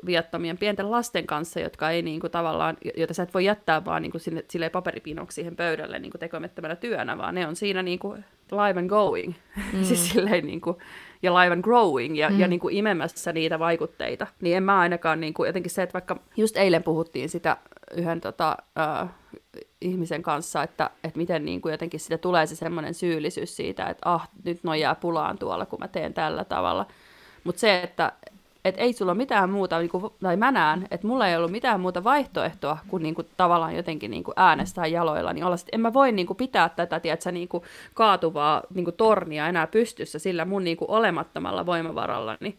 viattomien 0.05 0.57
pienten 0.57 0.91
lasten 0.91 1.27
kanssa, 1.27 1.59
jotka 1.59 1.89
ei 1.89 2.01
niin 2.01 2.19
kuin, 2.19 2.31
tavallaan, 2.31 2.77
joita 2.97 3.13
sä 3.13 3.23
et 3.23 3.33
voi 3.33 3.45
jättää 3.45 3.85
vaan 3.85 4.01
niin 4.01 4.11
kuin, 4.11 4.21
sinne, 4.21 4.45
silleen 4.49 4.71
paperipinoksi 4.71 5.35
siihen 5.35 5.55
pöydälle 5.55 5.99
niin 5.99 6.11
kuin 6.11 6.19
tekomettömänä 6.19 6.75
työnä, 6.75 7.17
vaan 7.17 7.35
ne 7.35 7.47
on 7.47 7.55
siinä 7.55 7.83
niin 7.83 7.99
kuin, 7.99 8.25
live 8.51 8.79
and 8.79 8.89
going, 8.89 9.33
mm. 9.73 9.83
siis 9.87 10.09
silleen, 10.09 10.45
niin 10.45 10.61
kuin, 10.61 10.77
ja 11.23 11.33
live 11.33 11.53
and 11.53 11.63
growing, 11.63 12.17
ja, 12.17 12.29
mm. 12.29 12.39
ja 12.39 12.47
niin 12.47 12.59
kuin, 12.59 12.75
imemässä 12.75 13.33
niitä 13.33 13.59
vaikutteita. 13.59 14.27
Niin 14.41 14.57
en 14.57 14.63
mä 14.63 14.79
ainakaan 14.79 15.19
niin 15.19 15.33
kuin, 15.33 15.47
jotenkin 15.47 15.71
se, 15.71 15.83
että 15.83 15.93
vaikka 15.93 16.19
just 16.37 16.57
eilen 16.57 16.83
puhuttiin 16.83 17.29
sitä 17.29 17.57
yhden 17.97 18.21
tota, 18.21 18.57
uh, 19.03 19.09
ihmisen 19.81 20.23
kanssa, 20.23 20.63
että, 20.63 20.89
että 21.03 21.17
miten 21.17 21.45
niin 21.45 21.61
kuin 21.61 21.71
jotenkin 21.71 21.99
sitä 21.99 22.17
tulee 22.17 22.45
se 22.45 22.55
semmoinen 22.55 22.93
syyllisyys 22.93 23.55
siitä, 23.55 23.85
että 23.85 24.09
ah, 24.09 24.29
nyt 24.43 24.63
nojaa 24.63 24.95
pulaan 24.95 25.37
tuolla, 25.37 25.65
kun 25.65 25.79
mä 25.79 25.87
teen 25.87 26.13
tällä 26.13 26.43
tavalla. 26.43 26.87
Mutta 27.45 27.59
se, 27.59 27.81
että, 27.83 28.11
että 28.65 28.81
ei 28.81 28.93
sulla 28.93 29.13
mitään 29.13 29.49
muuta, 29.49 29.79
niin 29.79 29.89
kuin, 29.89 30.13
tai 30.21 30.37
mä 30.37 30.51
näen, 30.51 30.87
että 30.91 31.07
mulla 31.07 31.27
ei 31.27 31.37
ollut 31.37 31.51
mitään 31.51 31.79
muuta 31.79 32.03
vaihtoehtoa 32.03 32.77
kuin, 32.87 33.03
niin 33.03 33.15
kuin 33.15 33.27
tavallaan 33.37 33.75
jotenkin 33.75 34.11
niin 34.11 34.23
kuin 34.23 34.33
äänestää 34.35 34.87
jaloilla, 34.87 35.33
niin 35.33 35.45
olla, 35.45 35.55
että 35.55 35.69
en 35.71 35.81
mä 35.81 35.93
voi 35.93 36.11
niin 36.11 36.27
kuin, 36.27 36.37
pitää 36.37 36.69
tätä 36.69 36.99
tiedätkö, 36.99 37.31
niin 37.31 37.47
kuin, 37.47 37.63
kaatuvaa 37.93 38.63
niin 38.73 38.85
kuin, 38.85 38.95
tornia 38.95 39.47
enää 39.47 39.67
pystyssä 39.67 40.19
sillä 40.19 40.45
mun 40.45 40.63
niin 40.63 40.77
kuin, 40.77 40.91
olemattomalla 40.91 41.65
voimavarallani. 41.65 42.57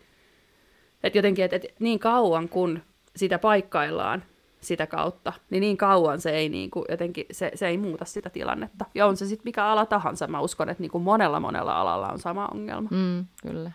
Että 1.02 1.18
jotenkin, 1.18 1.44
että, 1.44 1.56
että 1.56 1.68
niin 1.78 1.98
kauan 1.98 2.48
kun 2.48 2.82
sitä 3.16 3.38
paikkaillaan 3.38 4.22
sitä 4.60 4.86
kautta, 4.86 5.32
niin 5.50 5.60
niin 5.60 5.76
kauan 5.76 6.20
se 6.20 6.30
ei, 6.30 6.48
niin 6.48 6.70
kuin, 6.70 6.84
jotenkin, 6.88 7.26
se, 7.30 7.50
se 7.54 7.66
ei 7.68 7.78
muuta 7.78 8.04
sitä 8.04 8.30
tilannetta. 8.30 8.84
Ja 8.94 9.06
on 9.06 9.16
se 9.16 9.26
sitten 9.26 9.44
mikä 9.44 9.64
ala 9.64 9.86
tahansa, 9.86 10.26
mä 10.26 10.40
uskon, 10.40 10.68
että 10.68 10.82
niin 10.82 10.90
kuin 10.90 11.04
monella 11.04 11.40
monella 11.40 11.80
alalla 11.80 12.08
on 12.08 12.18
sama 12.18 12.48
ongelma. 12.54 12.88
Mm, 12.92 13.24
kyllä. 13.42 13.72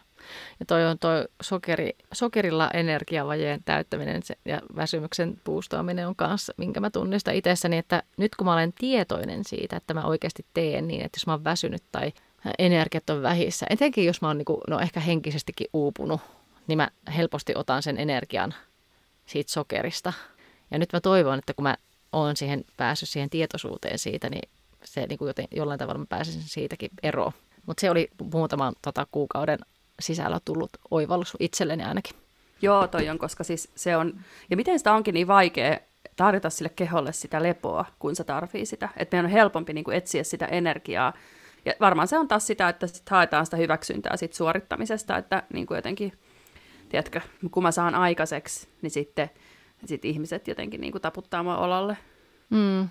Ja 0.59 0.65
toi 0.65 0.85
on 0.85 0.99
toi 0.99 1.25
sokeri, 1.41 1.91
sokerilla 2.13 2.69
energiavajeen 2.73 3.63
täyttäminen 3.65 4.21
ja 4.45 4.61
väsymyksen 4.75 5.41
puustoaminen 5.43 6.07
on 6.07 6.15
kanssa, 6.15 6.53
minkä 6.57 6.79
mä 6.79 6.89
tunnistan 6.89 7.35
itsessäni, 7.35 7.77
että 7.77 8.03
nyt 8.17 8.35
kun 8.35 8.45
mä 8.45 8.53
olen 8.53 8.73
tietoinen 8.73 9.43
siitä, 9.43 9.77
että 9.77 9.93
mä 9.93 10.03
oikeasti 10.03 10.45
teen 10.53 10.87
niin, 10.87 11.05
että 11.05 11.17
jos 11.17 11.27
mä 11.27 11.33
oon 11.33 11.43
väsynyt 11.43 11.83
tai 11.91 12.13
energiat 12.59 13.09
on 13.09 13.21
vähissä, 13.21 13.65
etenkin 13.69 14.05
jos 14.05 14.21
mä 14.21 14.27
oon 14.27 14.37
niinku, 14.37 14.61
no 14.67 14.79
ehkä 14.79 14.99
henkisestikin 14.99 15.67
uupunut, 15.73 16.21
niin 16.67 16.77
mä 16.77 16.89
helposti 17.17 17.53
otan 17.55 17.83
sen 17.83 17.97
energian 17.97 18.53
siitä 19.25 19.51
sokerista. 19.51 20.13
Ja 20.71 20.79
nyt 20.79 20.93
mä 20.93 21.01
toivon, 21.01 21.39
että 21.39 21.53
kun 21.53 21.63
mä 21.63 21.77
oon 22.11 22.37
siihen 22.37 22.65
päässyt 22.77 23.09
siihen 23.09 23.29
tietoisuuteen 23.29 23.99
siitä, 23.99 24.29
niin 24.29 24.49
se 24.83 25.05
niin 25.07 25.17
kuin 25.17 25.27
joten, 25.27 25.47
jollain 25.51 25.79
tavalla 25.79 25.99
mä 25.99 26.05
pääsisin 26.09 26.41
siitäkin 26.41 26.89
eroon. 27.03 27.31
Mutta 27.65 27.81
se 27.81 27.91
oli 27.91 28.07
muutaman 28.31 28.73
tota, 28.81 29.07
kuukauden 29.11 29.59
sisällä 30.01 30.39
tullut 30.45 30.69
oivallus 30.91 31.37
itselleni 31.39 31.83
ainakin. 31.83 32.15
Joo, 32.61 32.87
toi 32.87 33.09
on, 33.09 33.17
koska 33.17 33.43
siis 33.43 33.71
se 33.75 33.97
on, 33.97 34.13
ja 34.49 34.57
miten 34.57 34.79
sitä 34.79 34.93
onkin 34.93 35.13
niin 35.13 35.27
vaikea 35.27 35.79
tarjota 36.15 36.49
sille 36.49 36.69
keholle 36.69 37.13
sitä 37.13 37.43
lepoa, 37.43 37.85
kun 37.99 38.15
se 38.15 38.23
tarvii 38.23 38.65
sitä. 38.65 38.89
Että 38.97 39.15
meidän 39.15 39.25
on 39.25 39.31
helpompi 39.31 39.73
niin 39.73 39.83
kuin 39.83 39.97
etsiä 39.97 40.23
sitä 40.23 40.45
energiaa. 40.45 41.13
Ja 41.65 41.73
varmaan 41.79 42.07
se 42.07 42.17
on 42.17 42.27
taas 42.27 42.47
sitä, 42.47 42.69
että 42.69 42.87
sit 42.87 43.09
haetaan 43.09 43.45
sitä 43.45 43.57
hyväksyntää 43.57 44.17
sit 44.17 44.33
suorittamisesta, 44.33 45.17
että 45.17 45.43
niin 45.53 45.65
kuin 45.65 45.75
jotenkin, 45.75 46.13
tiedätkö, 46.89 47.21
kun 47.51 47.63
mä 47.63 47.71
saan 47.71 47.95
aikaiseksi, 47.95 48.67
niin 48.81 48.91
sitten 48.91 49.29
sitten 49.85 50.11
ihmiset 50.11 50.47
jotenkin 50.47 50.81
niin 50.81 50.91
kuin 50.91 51.01
taputtaa 51.01 51.43
mua 51.43 51.57
olalle. 51.57 51.97
Mm. 52.49 52.89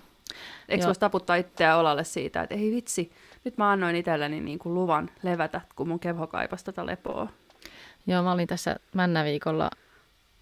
Eikö 0.69 0.85
voisi 0.85 0.99
taputtaa 0.99 1.35
itseä 1.35 1.77
olalle 1.77 2.03
siitä, 2.03 2.41
että 2.41 2.55
ei 2.55 2.71
vitsi, 2.71 3.11
nyt 3.43 3.57
mä 3.57 3.71
annoin 3.71 3.95
itselleni 3.95 4.39
niin 4.39 4.59
kuin 4.59 4.75
luvan 4.75 5.09
levätä, 5.23 5.61
kun 5.75 5.87
mun 5.87 5.99
keho 5.99 6.27
kaipasi 6.27 6.65
tätä 6.65 6.85
lepoa. 6.85 7.27
Joo, 8.07 8.23
mä 8.23 8.31
olin 8.31 8.47
tässä 8.47 8.75
männäviikolla, 8.93 9.69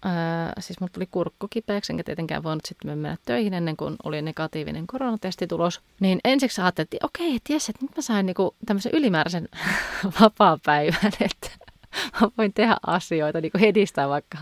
ää, 0.04 0.52
siis 0.58 0.80
mulla 0.80 0.90
tuli 0.92 1.06
kurkku 1.10 1.48
kipeäksi, 1.50 1.92
enkä 1.92 2.04
tietenkään 2.04 2.42
voinut 2.42 2.64
sitten 2.64 2.90
mennä 2.90 3.16
töihin 3.24 3.54
ennen 3.54 3.76
kuin 3.76 3.96
oli 4.04 4.22
negatiivinen 4.22 4.86
koronatestitulos. 4.86 5.80
Niin 6.00 6.20
ensiksi 6.24 6.60
ajattelin, 6.60 6.88
että 6.92 7.06
okei, 7.06 7.36
että 7.36 7.52
jes, 7.52 7.68
että 7.68 7.84
nyt 7.84 7.96
mä 7.96 8.02
sain 8.02 8.26
niinku 8.26 8.56
tämmöisen 8.66 8.92
ylimääräisen 8.94 9.48
vapaa-päivän, 10.20 11.12
että 11.20 11.50
mä 12.20 12.28
voin 12.38 12.52
tehdä 12.52 12.76
asioita, 12.86 13.40
niinku 13.40 13.58
edistää 13.62 14.08
vaikka 14.08 14.38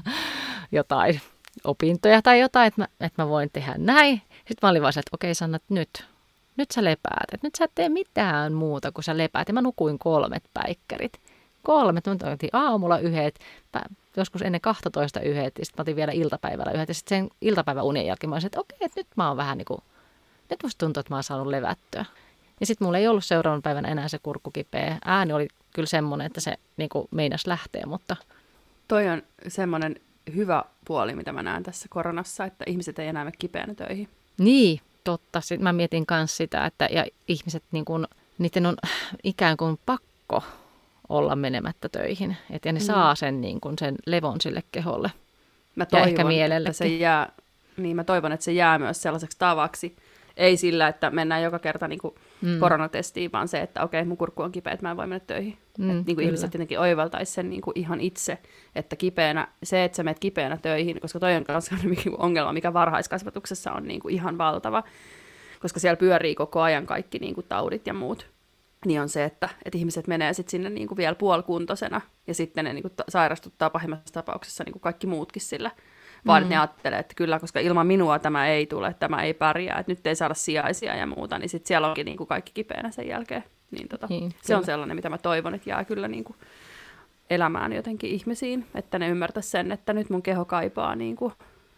jotain 0.72 1.20
opintoja 1.64 2.22
tai 2.22 2.40
jotain, 2.40 2.66
että 2.66 2.80
mä, 2.80 2.88
että 3.00 3.22
mä 3.22 3.28
voin 3.28 3.50
tehdä 3.52 3.74
näin. 3.78 4.22
Sitten 4.38 4.58
mä 4.62 4.68
olin 4.68 4.82
vaan 4.82 4.92
se, 4.92 5.00
että 5.00 5.10
okei 5.14 5.34
Sanna, 5.34 5.56
että 5.56 5.74
nyt, 5.74 6.04
nyt 6.58 6.70
sä 6.70 6.84
lepäät. 6.84 7.28
Että 7.32 7.46
nyt 7.46 7.54
sä 7.54 7.64
et 7.64 7.70
tee 7.74 7.88
mitään 7.88 8.52
muuta 8.52 8.92
kuin 8.92 9.04
sä 9.04 9.16
lepäät. 9.16 9.48
Ja 9.48 9.54
mä 9.54 9.62
nukuin 9.62 9.98
kolmet 9.98 10.44
päikkärit. 10.54 11.12
Kolmet, 11.62 12.06
mä 12.06 12.32
otin 12.32 12.50
aamulla 12.52 12.98
yhdet, 12.98 13.38
joskus 14.16 14.42
ennen 14.42 14.60
12 14.60 15.20
yhdet, 15.20 15.58
ja 15.58 15.64
sitten 15.64 15.80
mä 15.80 15.82
otin 15.82 15.96
vielä 15.96 16.12
iltapäivällä 16.12 16.72
yhdet. 16.72 16.88
Ja 16.88 16.94
sitten 16.94 17.18
sen 17.18 17.30
iltapäivän 17.40 17.84
unien 17.84 18.06
jälkeen 18.06 18.30
mä 18.30 18.34
olin, 18.34 18.40
se, 18.40 18.46
että 18.46 18.60
okei, 18.60 18.78
että 18.80 19.00
nyt 19.00 19.06
mä 19.16 19.28
oon 19.28 19.36
vähän 19.36 19.58
niin 19.58 19.66
kuin, 19.66 19.80
nyt 20.50 20.62
musta 20.62 20.78
tuntuu, 20.78 21.00
että 21.00 21.12
mä 21.12 21.16
oon 21.16 21.22
saanut 21.22 21.46
levättyä. 21.46 22.04
Ja 22.60 22.66
sitten 22.66 22.86
mulla 22.86 22.98
ei 22.98 23.08
ollut 23.08 23.24
seuraavan 23.24 23.62
päivän 23.62 23.86
enää 23.86 24.08
se 24.08 24.18
kurkku 24.18 24.50
kipeä. 24.50 24.98
Ääni 25.04 25.32
oli 25.32 25.48
kyllä 25.74 25.86
semmoinen, 25.86 26.26
että 26.26 26.40
se 26.40 26.54
niin 26.76 26.88
kuin 26.88 27.08
meinas 27.10 27.46
lähteä, 27.46 27.86
mutta 27.86 28.16
Toi 28.88 29.08
on 29.08 29.22
semmoinen 29.48 29.96
hyvä 30.34 30.64
puoli, 30.84 31.14
mitä 31.14 31.32
mä 31.32 31.42
näen 31.42 31.62
tässä 31.62 31.86
koronassa, 31.90 32.44
että 32.44 32.64
ihmiset 32.66 32.98
ei 32.98 33.08
enää 33.08 33.24
mene 33.24 33.36
kipeänä 33.38 33.74
töihin. 33.74 34.08
Niin, 34.38 34.80
totta. 35.10 35.40
Sitten 35.40 35.62
mä 35.62 35.72
mietin 35.72 36.04
myös 36.10 36.36
sitä, 36.36 36.66
että 36.66 36.88
ja 36.90 37.06
ihmiset, 37.28 37.62
niin 37.72 37.84
kun, 37.84 38.08
niiden 38.38 38.66
on 38.66 38.76
ikään 39.24 39.56
kuin 39.56 39.78
pakko 39.86 40.42
olla 41.08 41.36
menemättä 41.36 41.88
töihin. 41.88 42.36
Et, 42.50 42.64
ja 42.64 42.72
ne 42.72 42.80
Mm. 42.80 42.84
saa 42.84 43.14
sen, 43.14 43.40
niin 43.40 43.60
kun, 43.60 43.74
sen 43.78 43.94
levon 44.06 44.40
sille 44.40 44.62
keholle. 44.72 45.12
Mä 45.76 45.82
Ja 45.82 45.86
toivon, 45.86 46.08
ehkä 46.08 46.24
että 46.56 46.72
se 46.72 46.86
jää, 46.86 47.32
niin 47.76 47.96
mä 47.96 48.04
toivon, 48.04 48.32
että 48.32 48.44
se 48.44 48.52
jää 48.52 48.78
myös 48.78 49.02
sellaiseksi 49.02 49.38
tavaksi. 49.38 49.96
Ei 50.36 50.56
sillä, 50.56 50.88
että 50.88 51.10
mennään 51.10 51.42
joka 51.42 51.58
kerta 51.58 51.88
niin 51.88 51.98
kuin 51.98 52.14
mm. 52.42 52.58
koronatestiin, 52.58 53.32
vaan 53.32 53.48
se, 53.48 53.60
että 53.60 53.82
okei, 53.82 54.04
mun 54.04 54.16
kurkku 54.16 54.42
on 54.42 54.52
kipeä, 54.52 54.72
että 54.72 54.86
mä 54.86 54.90
en 54.90 54.96
voi 54.96 55.06
mennä 55.06 55.24
töihin. 55.26 55.58
Mm, 55.78 55.98
Mm, 55.98 56.04
niin 56.06 56.16
kuin 56.16 56.26
ihmiset 56.26 56.54
jotenkin 56.54 56.80
oivaltaisi 56.80 57.32
sen 57.32 57.50
niin 57.50 57.62
kuin 57.62 57.78
ihan 57.78 58.00
itse, 58.00 58.38
että 58.74 58.96
kipeänä, 58.96 59.48
se, 59.62 59.84
että 59.84 59.96
sä 59.96 60.02
menet 60.02 60.18
kipeänä 60.18 60.56
töihin, 60.56 61.00
koska 61.00 61.20
toi 61.20 61.36
on 61.36 61.44
myös 61.48 61.70
ongelma, 62.18 62.52
mikä 62.52 62.72
varhaiskasvatuksessa 62.72 63.72
on 63.72 63.84
niin 63.84 64.00
kuin 64.00 64.14
ihan 64.14 64.38
valtava, 64.38 64.82
koska 65.60 65.80
siellä 65.80 65.96
pyörii 65.96 66.34
koko 66.34 66.60
ajan 66.60 66.86
kaikki 66.86 67.18
niin 67.18 67.34
kuin 67.34 67.46
taudit 67.48 67.86
ja 67.86 67.94
muut. 67.94 68.26
Niin 68.86 69.00
on 69.00 69.08
se, 69.08 69.24
että, 69.24 69.48
että 69.64 69.78
ihmiset 69.78 70.06
menee 70.06 70.32
sitten 70.32 70.50
sinne 70.50 70.70
niin 70.70 70.88
kuin 70.88 70.98
vielä 70.98 71.14
puolikuntoisena, 71.14 72.00
ja 72.26 72.34
sitten 72.34 72.64
ne 72.64 72.72
niin 72.72 72.82
kuin 72.82 72.92
ta- 72.96 73.04
sairastuttaa 73.08 73.70
pahimmassa 73.70 74.14
tapauksessa 74.14 74.64
niin 74.64 74.72
kuin 74.72 74.82
kaikki 74.82 75.06
muutkin 75.06 75.42
sillä. 75.42 75.70
Vaan 76.26 76.42
mm. 76.42 76.48
ne 76.48 76.56
ajattelee, 76.56 76.98
että 76.98 77.14
kyllä, 77.14 77.40
koska 77.40 77.60
ilman 77.60 77.86
minua 77.86 78.18
tämä 78.18 78.48
ei 78.48 78.66
tule, 78.66 78.94
tämä 78.94 79.22
ei 79.22 79.34
pärjää, 79.34 79.78
että 79.78 79.92
nyt 79.92 80.06
ei 80.06 80.16
saada 80.16 80.34
sijaisia 80.34 80.96
ja 80.96 81.06
muuta, 81.06 81.38
niin 81.38 81.48
sitten 81.48 81.68
siellä 81.68 81.88
onkin 81.88 82.04
niin 82.04 82.16
kuin 82.16 82.26
kaikki 82.26 82.52
kipeänä 82.54 82.90
sen 82.90 83.08
jälkeen. 83.08 83.44
Niin 83.70 83.88
tota, 83.88 84.06
Niin, 84.10 84.34
se 84.42 84.56
on 84.56 84.64
sellainen, 84.64 84.96
mitä 84.96 85.10
mä 85.10 85.18
toivon, 85.18 85.54
että 85.54 85.70
jää 85.70 85.84
kyllä 85.84 86.08
niin 86.08 86.24
kuin 86.24 86.36
elämään 87.30 87.72
jotenkin 87.72 88.10
ihmisiin, 88.10 88.66
että 88.74 88.98
ne 88.98 89.08
ymmärtäisi 89.08 89.50
sen, 89.50 89.72
että 89.72 89.92
nyt 89.92 90.10
mun 90.10 90.22
keho 90.22 90.44
kaipaa 90.44 90.94
niin 90.94 91.16
kuin 91.16 91.32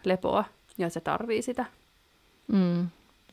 lepoa 0.05 0.45
ja 0.79 0.91
se 0.91 1.01
tarvii 1.01 1.43
sitä. 1.43 1.65
Mm, 2.53 2.89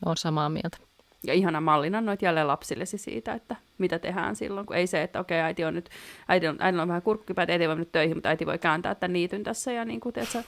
on 0.06 0.16
samaa 0.16 0.48
mieltä. 0.48 0.87
Ja 1.26 1.34
ihana 1.34 1.60
mallina 1.60 2.00
noit 2.00 2.22
jälleen 2.22 2.48
lapsillesi 2.48 2.98
siitä, 2.98 3.34
että 3.34 3.56
mitä 3.78 3.98
tehdään 3.98 4.36
silloin, 4.36 4.66
kun 4.66 4.76
ei 4.76 4.86
se, 4.86 5.02
että 5.02 5.20
okei, 5.20 5.40
äiti 5.40 5.64
on 5.64 5.74
nyt, 5.74 5.90
äiti 6.28 6.48
on, 6.48 6.56
äiti 6.60 6.78
on 6.78 6.88
vähän 6.88 7.02
kurkkukipä, 7.02 7.42
että 7.42 7.52
äiti 7.52 7.68
voi 7.68 7.76
nyt 7.76 7.92
töihin, 7.92 8.16
mutta 8.16 8.28
äiti 8.28 8.46
voi 8.46 8.58
kääntää 8.58 8.94
tämän 8.94 9.12
niityn 9.12 9.42
tässä 9.44 9.72
ja 9.72 9.84
niin 9.84 10.00
kuin, 10.00 10.12
tiedätkö, 10.12 10.42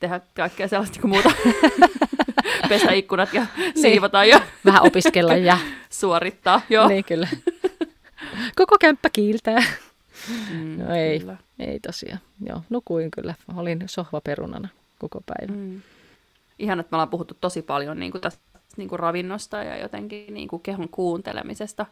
tehdä 0.00 0.20
kaikkea 0.34 0.68
sellaista 0.68 1.00
kuin 1.00 1.10
muuta. 1.10 1.30
Pestä 2.68 2.92
ikkunat 2.92 3.34
ja 3.34 3.46
siivota 3.74 4.24
ja 4.24 4.40
Vähän 4.64 4.82
opiskella 4.82 5.36
ja... 5.36 5.58
suorittaa. 5.90 6.60
Joo. 6.70 6.88
niin 6.88 7.04
kyllä. 7.04 7.28
Koko 8.56 8.76
kämppä 8.80 9.10
kiiltää. 9.10 9.62
Mm, 10.52 10.78
No 10.78 10.94
ei, 10.94 11.20
kyllä. 11.20 11.36
ei 11.58 11.80
tosiaan. 11.80 12.20
Joo, 12.46 12.62
nukuin 12.70 13.10
kyllä. 13.10 13.34
Olin 13.56 13.82
sohvaperunana 13.86 14.68
koko 14.98 15.20
päivä. 15.26 15.52
Mm. 15.52 15.82
Ihan, 16.58 16.80
että 16.80 16.90
me 16.90 16.96
ollaan 16.96 17.08
puhuttu 17.08 17.36
tosi 17.40 17.62
paljon 17.62 18.00
niin 18.00 18.12
kuin 18.12 18.20
tästä 18.22 18.55
niin 18.76 18.88
kuin 18.88 18.98
ravinnosta 18.98 19.56
ja 19.56 19.76
jotenkin 19.76 20.34
niin 20.34 20.48
kuin 20.48 20.62
kehon 20.62 20.88
kuuntelemisesta, 20.88 21.86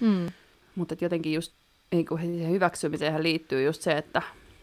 Mm. 0.00 0.26
mutta 0.76 0.96
jotenkin 1.00 1.32
just 1.32 1.52
niin 1.92 2.06
kuin 2.06 2.20
siihen 2.20 2.50
hyväksymiseen 2.50 3.22
liittyy 3.22 3.64
just 3.64 3.82
se, 3.82 3.92
että, 3.92 4.22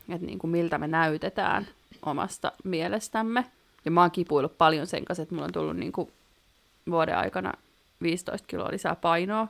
että 0.10 0.26
niin 0.26 0.40
kuin 0.40 0.52
miltä 0.52 0.78
me 0.78 0.88
näytetään 0.88 1.68
omasta 2.06 2.52
mielestämme. 2.64 3.46
Ja 3.86 3.92
mä 3.92 4.02
oon 4.02 4.12
kipuillut 4.12 4.58
paljon 4.58 4.88
sen 4.88 5.06
kanssa, 5.06 5.24
että 5.24 5.36
mulla 5.36 5.46
on 5.46 5.52
tullut 5.54 5.78
niin 5.78 5.92
kuin 5.92 6.12
vuoden 6.90 7.18
aikana 7.18 7.54
15 8.02 8.48
kiloa 8.48 8.72
lisää 8.72 8.96
painoa. 8.96 9.48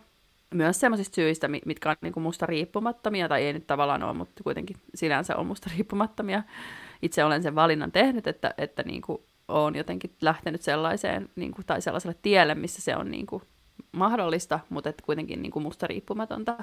Myös 0.54 0.80
semmoisista 0.80 1.16
syistä, 1.16 1.48
mi- 1.48 1.62
mitkä 1.66 1.90
on 1.90 1.96
niin 2.02 2.14
kuin 2.14 2.24
musta 2.24 2.46
riippumattomia, 2.46 3.28
tai 3.30 3.44
ei 3.44 3.54
nyt 3.54 3.68
tavallaan 3.68 4.04
ole, 4.04 4.14
mutta 4.14 4.44
kuitenkin 4.44 4.78
sinänsä 4.96 5.36
on 5.36 5.46
musta 5.48 5.70
riippumattomia. 5.74 6.44
Itse 7.02 7.24
olen 7.24 7.44
sen 7.44 7.56
valinnan 7.56 7.92
tehnyt, 7.92 8.28
että, 8.28 8.54
että 8.58 8.84
niin 8.84 9.02
kuin 9.02 9.22
olen 9.48 9.76
jotenkin 9.76 10.16
lähtenyt 10.22 10.62
sellaiseen, 10.62 11.30
niin 11.36 11.52
kuin, 11.52 11.66
tai 11.66 11.82
sellaiselle 11.82 12.16
tielle, 12.22 12.56
missä 12.56 12.82
se 12.82 12.96
on 12.96 13.12
niin 13.12 13.26
kuin 13.26 13.44
mahdollista, 13.92 14.60
mutta 14.70 14.90
että 14.90 15.04
kuitenkin 15.06 15.42
niin 15.42 15.52
kuin 15.52 15.64
musta 15.64 15.88
riippumatonta. 15.88 16.58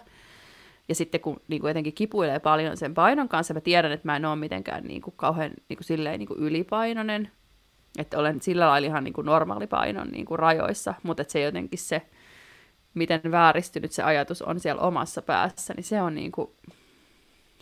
Ja 0.89 0.95
sitten 0.95 1.21
kun 1.21 1.41
niin 1.49 1.61
kuin 1.61 1.71
jotenkin 1.71 1.93
kipuilee 1.93 2.39
paljon 2.39 2.77
sen 2.77 2.95
painon 2.95 3.29
kanssa, 3.29 3.55
mä 3.55 3.61
tiedän, 3.61 3.93
että 3.93 4.09
mä 4.09 4.17
en 4.17 4.25
ole 4.25 4.37
mitenkään 4.37 4.85
niin 4.85 5.03
kuin 5.03 5.15
kauhean 5.17 5.53
niin 5.69 5.77
kuin 5.77 5.85
silleen 5.85 6.19
niin 6.19 6.27
kuin 6.27 6.41
ylipainoinen, 6.41 7.31
että 7.99 8.19
olen 8.19 8.43
sillä 8.43 8.69
lailla 8.69 8.89
ihan 8.89 9.05
niin 9.05 9.15
kuin 9.15 9.25
normaalipainon 9.25 10.09
niin 10.09 10.25
kuin 10.25 10.39
rajoissa, 10.39 10.95
mutta 11.03 11.21
että 11.21 11.33
se 11.33 11.41
jotenkin 11.41 11.79
se, 11.79 12.03
miten 12.95 13.21
vääristynyt 13.31 13.93
se 13.93 14.03
ajatus 14.03 14.43
on 14.43 14.61
siellä 14.61 14.83
omassa 14.83 15.23
päässä, 15.23 15.75
niin 15.75 15.85
se 15.85 16.03
on, 16.03 16.15
niin 16.15 16.33
kuin, 16.33 16.51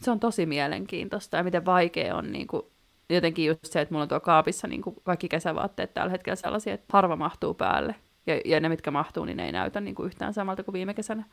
se 0.00 0.10
on 0.10 0.20
tosi 0.20 0.46
mielenkiintoista 0.46 1.36
ja 1.36 1.42
miten 1.42 1.64
vaikea 1.64 2.16
on 2.16 2.32
niin 2.32 2.46
kuin, 2.46 2.62
jotenkin 3.10 3.46
just 3.46 3.64
se, 3.64 3.80
että 3.80 3.94
mulla 3.94 4.02
on 4.02 4.08
tuo 4.08 4.20
kaapissa 4.20 4.68
niin 4.68 4.82
kuin 4.82 4.96
kaikki 5.02 5.28
kesävaatteet 5.28 5.94
tällä 5.94 6.10
hetkellä 6.10 6.36
sellaisia, 6.36 6.74
että 6.74 6.86
harva 6.92 7.16
mahtuu 7.16 7.54
päälle. 7.54 7.94
Ja, 8.26 8.40
ja 8.44 8.60
ne, 8.60 8.68
mitkä 8.68 8.90
mahtuu, 8.90 9.24
niin 9.24 9.36
ne 9.36 9.46
ei 9.46 9.52
näytä 9.52 9.80
niin 9.80 9.94
kuin 9.94 10.06
yhtään 10.06 10.34
samalta 10.34 10.62
kuin 10.62 10.72
viime 10.72 10.94
kesänä. 10.94 11.24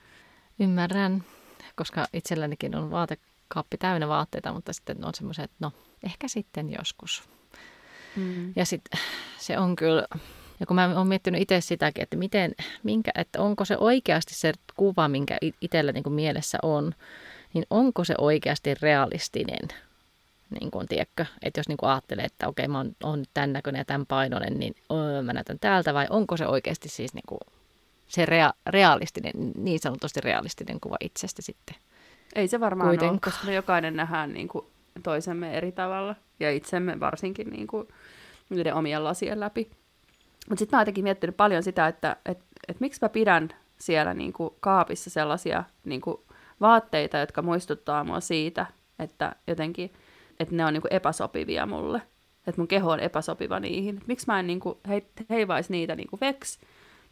Ymmärrän, 0.59 1.23
koska 1.75 2.07
itsellänikin 2.13 2.75
on 2.75 2.91
vaatekaappi 2.91 3.77
täynnä 3.77 4.07
vaatteita, 4.07 4.53
mutta 4.53 4.73
sitten 4.73 5.05
on 5.05 5.13
semmoisia, 5.13 5.43
että 5.43 5.57
no, 5.59 5.71
ehkä 6.03 6.27
sitten 6.27 6.73
joskus. 6.79 7.23
Mm. 8.15 8.53
Ja 8.55 8.65
sitten 8.65 8.99
se 9.37 9.57
on 9.59 9.75
kyllä, 9.75 10.07
ja 10.59 10.65
kun 10.65 10.75
mä 10.75 10.97
oon 10.97 11.07
miettinyt 11.07 11.41
itse 11.41 11.61
sitäkin, 11.61 12.03
että, 12.03 12.17
miten, 12.17 12.55
minkä, 12.83 13.11
että 13.15 13.41
onko 13.41 13.65
se 13.65 13.77
oikeasti 13.77 14.33
se 14.33 14.53
kuva, 14.75 15.07
minkä 15.07 15.37
it- 15.41 15.55
itsellä 15.61 15.91
niin 15.91 16.03
kuin 16.03 16.13
mielessä 16.13 16.57
on, 16.63 16.93
niin 17.53 17.65
onko 17.69 18.03
se 18.03 18.15
oikeasti 18.17 18.73
realistinen, 18.81 19.67
niin 20.61 20.71
kuin, 20.71 20.87
tiedätkö, 20.87 21.25
että 21.41 21.59
jos 21.59 21.67
niin 21.67 21.77
kuin 21.77 21.89
ajattelee, 21.89 22.25
että 22.25 22.47
okei, 22.47 22.67
mä 22.67 22.77
oon, 22.77 22.95
oon 23.03 23.19
nyt 23.19 23.29
tämän 23.33 23.53
näköinen 23.53 23.79
ja 23.79 23.85
tämän 23.85 24.05
painoinen, 24.05 24.59
niin 24.59 24.75
öö, 24.91 25.21
mä 25.21 25.33
näytän 25.33 25.59
täältä, 25.59 25.93
vai 25.93 26.07
onko 26.09 26.37
se 26.37 26.47
oikeasti 26.47 26.89
siis 26.89 27.13
niin 27.13 27.25
kuin 27.27 27.39
se 28.07 28.25
rea- 28.25 28.53
realistinen, 28.67 29.31
niin 29.55 29.79
sanotusti 29.79 30.21
realistinen 30.21 30.79
kuva 30.79 30.97
itsestä 30.99 31.41
sitten? 31.41 31.75
Ei 32.35 32.47
se 32.47 32.59
varmaan 32.59 32.89
ole, 32.89 33.19
koska 33.19 33.45
me 33.45 33.53
jokainen 33.53 33.95
nähdään 33.95 34.33
niin 34.33 34.47
kuin 34.47 34.65
toisemme 35.03 35.57
eri 35.57 35.71
tavalla. 35.71 36.15
Ja 36.39 36.51
itsemme 36.51 36.99
varsinkin 36.99 37.49
niin 37.49 37.67
kuin 37.67 37.87
niiden 38.49 38.73
omien 38.73 39.03
lasien 39.03 39.39
läpi. 39.39 39.71
Mutta 40.49 40.59
sitten 40.59 40.77
mä 40.77 40.79
oon 40.79 40.81
jotenkin 40.81 41.03
miettinyt 41.03 41.37
paljon 41.37 41.63
sitä, 41.63 41.87
että 41.87 42.15
et, 42.25 42.39
et 42.67 42.79
miksi 42.79 42.99
mä 43.01 43.09
pidän 43.09 43.49
siellä 43.77 44.13
niin 44.13 44.33
kuin 44.33 44.53
kaapissa 44.59 45.09
sellaisia 45.09 45.63
niin 45.85 46.01
kuin 46.01 46.17
vaatteita, 46.61 47.17
jotka 47.17 47.41
muistuttaa 47.41 48.03
mua 48.03 48.19
siitä, 48.19 48.65
että 48.99 49.35
jotenkin, 49.47 49.93
että 50.39 50.55
ne 50.55 50.65
on 50.65 50.73
niin 50.73 50.81
kuin 50.81 50.93
epäsopivia 50.93 51.65
mulle. 51.65 52.01
Että 52.47 52.61
mun 52.61 52.67
keho 52.67 52.91
on 52.91 52.99
epäsopiva 52.99 53.59
niihin. 53.59 54.01
Miksi 54.07 54.27
mä 54.27 54.39
en 54.39 54.47
niin 54.47 54.59
kuin 54.59 54.77
hei- 54.87 55.11
heivaisi 55.29 55.71
niitä 55.71 55.95
niin 55.95 56.07
kuin 56.07 56.19
veks 56.19 56.59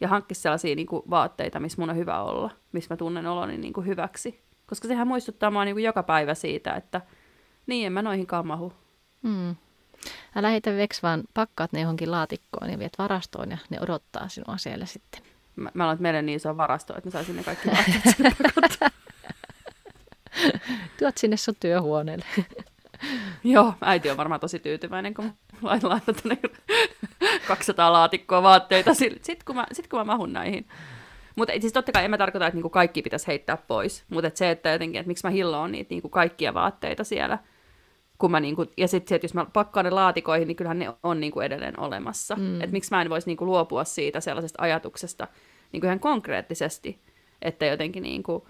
ja 0.02 0.08
hankkisi 0.08 0.42
sellaisia 0.42 0.76
niin 0.76 0.88
kuin 0.88 1.04
vaatteita, 1.10 1.60
missä 1.60 1.82
mun 1.82 1.90
on 1.90 1.96
hyvä 1.96 2.22
olla, 2.22 2.52
missä 2.72 2.94
mä 2.94 2.98
tunnen 2.98 3.28
oloni 3.28 3.58
niin 3.58 3.74
kuin 3.74 3.88
hyväksi. 3.88 4.42
Koska 4.68 4.88
sehän 4.88 5.08
muistuttaa 5.08 5.52
mua 5.52 5.66
niin 5.66 5.76
kuin 5.76 5.84
joka 5.84 6.04
päivä 6.04 6.34
siitä, 6.34 6.74
että 6.74 7.02
niin 7.68 7.88
en 7.88 7.94
mä 7.94 8.02
noihinkaan 8.02 8.48
mahu. 8.48 8.74
Hmm. 9.24 9.56
Älä 10.36 10.50
heitä 10.50 10.76
veks, 10.76 11.04
vaan 11.04 11.24
pakkaat 11.34 11.74
ne 11.74 11.82
johonkin 11.82 12.12
laatikkoon 12.12 12.72
ja 12.72 12.80
viet 12.80 12.94
varastoon 12.98 13.52
ja 13.52 13.58
ne 13.70 13.78
odottaa 13.82 14.30
sinua 14.30 14.58
siellä 14.58 14.86
sitten. 14.86 15.22
Mä, 15.56 15.72
mä 15.74 15.88
olen 15.88 15.98
meille 16.02 16.22
niin 16.22 16.36
iso 16.36 16.58
varasto, 16.58 16.98
että 16.98 17.08
mä 17.08 17.12
saisin 17.12 17.36
ne 17.36 17.44
kaikki 17.44 17.70
vaatteet. 17.70 18.92
Tuot 21.00 21.18
sinne 21.18 21.38
sun 21.38 21.56
työhuoneelle. 21.60 22.26
Joo, 23.44 23.74
äiti 23.82 24.10
on 24.10 24.18
varmaan 24.18 24.40
tosi 24.40 24.60
tyytyväinen, 24.60 25.14
kun 25.14 25.34
laitan 25.62 26.16
tänne 26.24 26.38
200 27.48 27.94
laatikkoa 27.94 28.44
vaatteita, 28.44 28.94
sitten 28.94 29.38
kun, 29.46 29.56
mä, 29.56 29.66
sit 29.72 29.88
kun 29.88 30.00
mä 30.00 30.04
mahun 30.04 30.34
näihin. 30.34 30.68
Mutta 31.36 31.54
siis 31.60 31.74
totta 31.74 31.92
kai 31.92 32.06
en 32.06 32.12
mä 32.12 32.18
tarkoita, 32.18 32.48
että 32.48 32.56
niinku 32.56 32.70
kaikki 32.70 33.02
pitäisi 33.02 33.28
heittää 33.28 33.58
pois, 33.58 34.06
mutta 34.10 34.28
et 34.28 34.38
se, 34.38 34.52
että 34.52 34.70
jotenkin, 34.70 35.00
että 35.00 35.08
miksi 35.08 35.28
mä 35.28 35.32
hilloon 35.32 35.72
niitä 35.72 35.90
niinku 35.90 36.10
kaikkia 36.10 36.54
vaatteita 36.54 37.04
siellä, 37.04 37.40
kun 38.18 38.32
mä 38.32 38.40
niinku, 38.40 38.66
ja 38.78 38.88
sitten 38.88 39.10
se, 39.10 39.16
että 39.16 39.26
jos 39.26 39.34
mä 39.34 39.46
pakkaan 39.54 39.86
ne 39.86 39.90
laatikoihin, 39.90 40.48
niin 40.48 40.56
kyllähän 40.56 40.80
ne 40.80 40.94
on 41.04 41.20
niinku 41.20 41.40
edelleen 41.40 41.80
olemassa. 41.80 42.36
Mm. 42.36 42.62
Että 42.62 42.72
miksi 42.72 42.92
mä 42.92 43.02
en 43.02 43.10
voisi 43.10 43.28
niinku 43.28 43.46
luopua 43.46 43.84
siitä 43.84 44.20
sellaisesta 44.20 44.62
ajatuksesta 44.62 45.28
niinku 45.72 45.86
ihan 45.86 46.00
konkreettisesti, 46.00 47.02
että 47.42 47.66
jotenkin 47.66 48.04
niinku, 48.04 48.48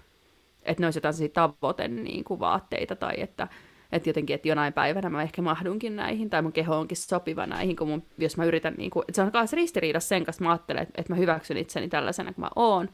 että 0.62 0.82
ne 0.82 0.86
olisi 0.86 0.98
jotain 0.98 1.32
tavoite 1.32 1.88
niinku 1.88 2.40
vaatteita 2.40 2.96
tai 2.96 3.14
että 3.18 3.48
että 3.92 4.08
jotenkin, 4.08 4.34
että 4.34 4.48
jonain 4.48 4.72
päivänä 4.72 5.10
mä 5.10 5.22
ehkä 5.22 5.42
mahdunkin 5.42 5.96
näihin, 5.96 6.30
tai 6.30 6.42
mun 6.42 6.52
keho 6.52 6.78
onkin 6.78 6.96
sopiva 6.96 7.46
näihin, 7.46 7.76
kun 7.76 7.88
mun, 7.88 8.02
jos 8.18 8.36
mä 8.36 8.44
yritän, 8.44 8.74
niin 8.78 8.90
kuin, 8.90 9.04
että 9.08 9.16
se 9.16 9.22
on 9.22 9.30
myös 9.32 9.52
ristiriidassa 9.52 10.08
sen 10.08 10.24
kanssa, 10.24 10.44
mä 10.44 10.50
ajattelen, 10.50 10.82
että, 10.82 10.94
että 11.00 11.12
mä 11.12 11.16
hyväksyn 11.16 11.56
itseni 11.56 11.88
tällaisena 11.88 12.32
kuin 12.32 12.42
mä 12.42 12.50
oon, 12.56 12.88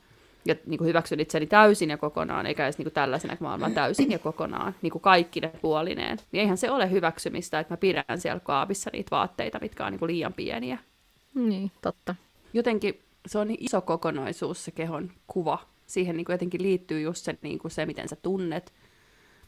ja 0.45 0.55
niin 0.67 0.79
kuin 0.79 0.89
hyväksyn 0.89 1.21
itseni 1.21 1.47
täysin 1.47 1.91
ja 1.91 1.97
kokonaan, 1.97 2.47
eikä 2.47 2.65
edes 2.65 2.79
niin 2.79 2.85
kuin 2.85 2.95
tällaisena 2.95 3.37
kuin 3.37 3.47
mä 3.47 3.51
oon, 3.51 3.61
vaan 3.61 3.75
täysin 3.75 4.11
ja 4.11 4.19
kokonaan, 4.19 4.75
niin 4.83 4.91
kuin 4.91 5.03
kaikki 5.03 5.41
ne 5.41 5.53
puolineen. 5.63 6.19
Niin 6.33 6.41
eihän 6.41 6.57
se 6.57 6.71
ole 6.71 6.91
hyväksymistä, 6.91 7.61
että 7.61 7.73
mä 7.73 7.77
pidän 7.77 8.05
siellä 8.17 8.41
kaapissa 8.41 8.91
niitä 8.93 9.11
vaatteita, 9.11 9.59
mitkä 9.61 9.87
on 9.87 9.93
niin 9.93 9.99
kuin 9.99 10.11
liian 10.13 10.33
pieniä. 10.33 10.79
Niin, 11.35 11.71
totta. 11.83 12.15
Jotenkin 12.53 13.01
se 13.27 13.39
on 13.39 13.49
niin 13.49 13.65
iso 13.65 13.81
kokonaisuus 13.81 14.65
se 14.65 14.71
kehon 14.71 15.11
kuva. 15.27 15.59
Siihen 15.87 16.17
niin 16.17 16.25
kuin 16.25 16.35
jotenkin 16.35 16.63
liittyy 16.63 17.01
just 17.01 17.25
se, 17.25 17.39
niin 17.43 17.59
kuin 17.59 17.73
se, 17.73 17.87
miten 17.87 18.09
sä 18.09 18.17
tunnet, 18.17 18.73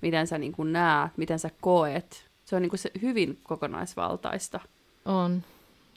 miten 0.03 0.27
sä 0.27 0.39
niin 0.39 0.53
kuin 0.53 0.73
näet, 0.73 1.13
miten 1.17 1.39
sä 1.39 1.51
koet. 1.61 2.31
Se 2.45 2.57
on 2.57 2.63
niin 2.63 2.71
kuin 2.71 2.81
se 2.81 2.91
hyvin 3.03 3.39
kokonaisvaltaista. 3.43 4.61
On. 5.05 5.43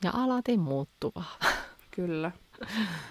Ja 0.04 0.12
alati 0.14 0.58
muuttuvaa. 0.58 1.38
Kyllä. 1.96 2.32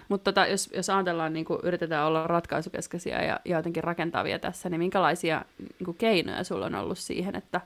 Mutta 0.08 0.32
tota, 0.32 0.46
jos, 0.46 0.70
jos 0.74 0.90
ajatellaan, 0.90 1.32
niin 1.32 1.44
kuin 1.44 1.60
yritetään 1.62 2.06
olla 2.06 2.26
ratkaisukeskeisiä 2.26 3.22
ja, 3.22 3.40
ja 3.44 3.56
jotenkin 3.56 3.84
rakentavia 3.84 4.38
tässä, 4.38 4.68
niin 4.68 4.78
minkälaisia 4.78 5.44
niin 5.58 5.84
kuin 5.84 5.96
keinoja 5.96 6.44
sulla 6.44 6.66
on 6.66 6.74
ollut 6.74 6.98
siihen, 6.98 7.36
että 7.36 7.60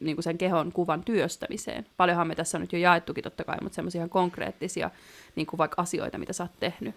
niin 0.00 0.16
kuin 0.16 0.24
sen 0.24 0.38
kehon 0.38 0.72
kuvan 0.72 1.04
työstämiseen? 1.04 1.86
Paljonhan 1.96 2.26
me 2.26 2.34
tässä 2.34 2.58
on 2.58 2.60
nyt 2.60 2.72
jo 2.72 2.78
jaettukin 2.78 3.24
totta 3.24 3.44
kai, 3.44 3.56
mutta 3.62 3.76
semmoisia 3.76 3.98
ihan 3.98 4.10
konkreettisia 4.10 4.90
niin 5.36 5.46
kuin 5.46 5.58
vaikka 5.58 5.82
asioita, 5.82 6.18
mitä 6.18 6.32
sä 6.32 6.44
oot 6.44 6.60
tehnyt. 6.60 6.94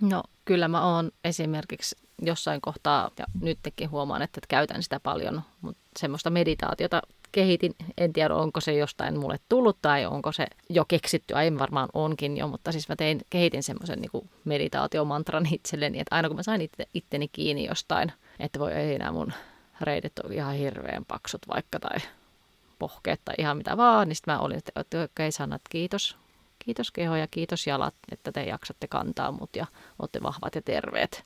No 0.00 0.22
kyllä 0.44 0.68
mä 0.68 0.94
oon 0.94 1.10
esimerkiksi 1.24 1.96
jossain 2.22 2.60
kohtaa, 2.60 3.10
ja 3.18 3.24
nytkin 3.40 3.90
huomaan, 3.90 4.22
että 4.22 4.40
käytän 4.48 4.82
sitä 4.82 5.00
paljon, 5.00 5.42
mutta 5.60 5.82
semmoista 5.98 6.30
meditaatiota 6.30 7.02
kehitin. 7.32 7.74
En 7.98 8.12
tiedä, 8.12 8.34
onko 8.34 8.60
se 8.60 8.72
jostain 8.72 9.18
mulle 9.18 9.38
tullut 9.48 9.78
tai 9.82 10.06
onko 10.06 10.32
se 10.32 10.46
jo 10.68 10.84
keksitty. 10.84 11.34
Aiemmin 11.34 11.58
varmaan 11.58 11.88
onkin 11.92 12.36
jo, 12.36 12.48
mutta 12.48 12.72
siis 12.72 12.88
mä 12.88 12.96
tein, 12.96 13.20
kehitin 13.30 13.62
semmoisen 13.62 14.00
niin 14.00 14.30
meditaatiomantran 14.44 15.46
itselleni, 15.52 16.00
että 16.00 16.16
aina 16.16 16.28
kun 16.28 16.36
mä 16.36 16.42
sain 16.42 16.60
itse, 16.60 16.88
itteni 16.94 17.28
kiinni 17.28 17.66
jostain, 17.66 18.12
että 18.38 18.58
voi 18.58 18.72
ei 18.72 18.98
nämä 18.98 19.12
mun 19.12 19.32
reidet 19.80 20.18
on 20.18 20.32
ihan 20.32 20.54
hirveän 20.54 21.04
paksut 21.04 21.48
vaikka 21.48 21.78
tai 21.78 21.98
pohkeet 22.78 23.20
tai 23.24 23.34
ihan 23.38 23.56
mitä 23.56 23.76
vaan, 23.76 24.08
niin 24.08 24.16
sitten 24.16 24.34
mä 24.34 24.40
olin, 24.40 24.58
että 24.58 24.80
okei, 24.80 25.04
okay, 25.04 25.32
sanat 25.32 25.62
kiitos, 25.70 26.16
kiitos 26.64 26.90
keho 26.90 27.16
ja 27.16 27.26
kiitos 27.26 27.66
jalat, 27.66 27.94
että 28.12 28.32
te 28.32 28.42
jaksatte 28.42 28.86
kantaa 28.88 29.32
mut 29.32 29.56
ja 29.56 29.66
olette 29.98 30.22
vahvat 30.22 30.54
ja 30.54 30.62
terveet. 30.62 31.24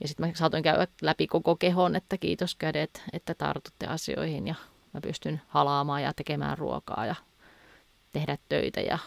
Ja 0.00 0.08
sitten 0.08 0.28
mä 0.28 0.32
saatoin 0.34 0.62
käydä 0.62 0.86
läpi 1.02 1.26
koko 1.26 1.56
kehon, 1.56 1.96
että 1.96 2.18
kiitos 2.18 2.54
kädet, 2.54 3.02
että 3.12 3.34
tartutte 3.34 3.86
asioihin 3.86 4.46
ja 4.46 4.54
mä 4.92 5.00
pystyn 5.00 5.40
halaamaan 5.48 6.02
ja 6.02 6.12
tekemään 6.16 6.58
ruokaa 6.58 7.06
ja 7.06 7.14
tehdä 8.12 8.38
töitä. 8.48 8.80
Ja 8.80 8.98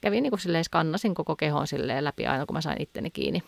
kävin 0.00 0.22
niin 0.22 0.38
silleen, 0.38 0.64
skannasin 0.64 1.14
koko 1.14 1.36
kehon 1.36 1.66
silleen 1.66 2.04
läpi 2.04 2.26
aina, 2.26 2.46
kun 2.46 2.56
mä 2.56 2.60
sain 2.60 2.82
itteni 2.82 3.10
kiinni 3.10 3.42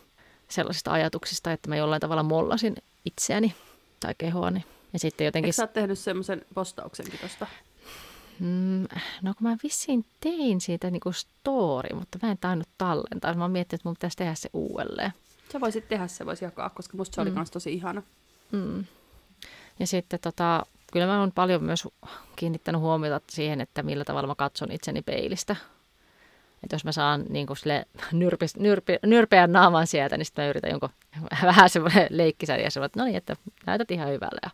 sellaisista 0.47 0.91
ajatuksista, 0.91 1.51
että 1.51 1.69
mä 1.69 1.75
jollain 1.75 2.01
tavalla 2.01 2.23
mollasin 2.23 2.75
itseäni 3.05 3.55
tai 3.99 4.15
kehoani. 4.17 4.65
Ja 4.93 4.99
sitten 4.99 5.25
jotenkin... 5.25 5.47
Eikö 5.47 5.55
sä 5.55 5.63
oot 5.63 5.73
tehnyt 5.73 5.99
semmoisen 5.99 6.45
postauksenkin 6.53 7.19
tuosta? 7.19 7.47
Mm, 8.39 8.81
no 9.21 9.33
kun 9.37 9.47
mä 9.47 9.57
vissiin 9.63 10.05
tein 10.19 10.61
siitä 10.61 10.91
niinku 10.91 11.11
story, 11.11 11.95
mutta 11.95 12.19
mä 12.21 12.31
en 12.31 12.37
tainnut 12.37 12.69
tallentaa. 12.77 13.33
Mä 13.33 13.47
miettinyt, 13.47 13.79
että 13.79 13.89
mun 13.89 13.95
pitäisi 13.95 14.17
tehdä 14.17 14.35
se 14.35 14.49
uudelleen. 14.53 15.13
Sä 15.51 15.59
voisit 15.59 15.87
tehdä 15.87 16.07
se, 16.07 16.25
voisi 16.25 16.45
jakaa, 16.45 16.69
koska 16.69 16.97
musta 16.97 17.15
se 17.15 17.21
oli 17.21 17.29
mm. 17.29 17.35
myös 17.35 17.51
tosi 17.51 17.73
ihana. 17.73 18.03
Mm. 18.51 18.85
Ja 19.79 19.87
sitten 19.87 20.19
tota, 20.19 20.65
kyllä 20.93 21.05
mä 21.05 21.19
oon 21.19 21.31
paljon 21.31 21.63
myös 21.63 21.87
kiinnittänyt 22.35 22.81
huomiota 22.81 23.21
siihen, 23.29 23.61
että 23.61 23.83
millä 23.83 24.03
tavalla 24.03 24.27
mä 24.27 24.35
katson 24.35 24.71
itseni 24.71 25.01
peilistä. 25.01 25.55
Että 26.63 26.75
jos 26.75 26.85
mä 26.85 26.91
saan 26.91 27.25
niin 27.29 27.47
kuin 27.47 27.57
sille 27.57 27.85
nyrpi, 28.11 28.45
nyrpi, 28.57 28.97
nyrpeän 29.05 29.51
naaman 29.51 29.87
sieltä, 29.87 30.17
niin 30.17 30.25
sitten 30.25 30.45
mä 30.45 30.49
yritän 30.49 30.71
jonkun 30.71 30.89
vähän 31.43 31.69
semmoinen 31.69 32.07
leikkisä 32.09 32.57
ja 32.57 32.67
että 32.67 32.99
no 32.99 33.05
niin, 33.05 33.17
että 33.17 33.35
näytät 33.65 33.91
ihan 33.91 34.09
hyvällä 34.09 34.39
ja 34.43 34.49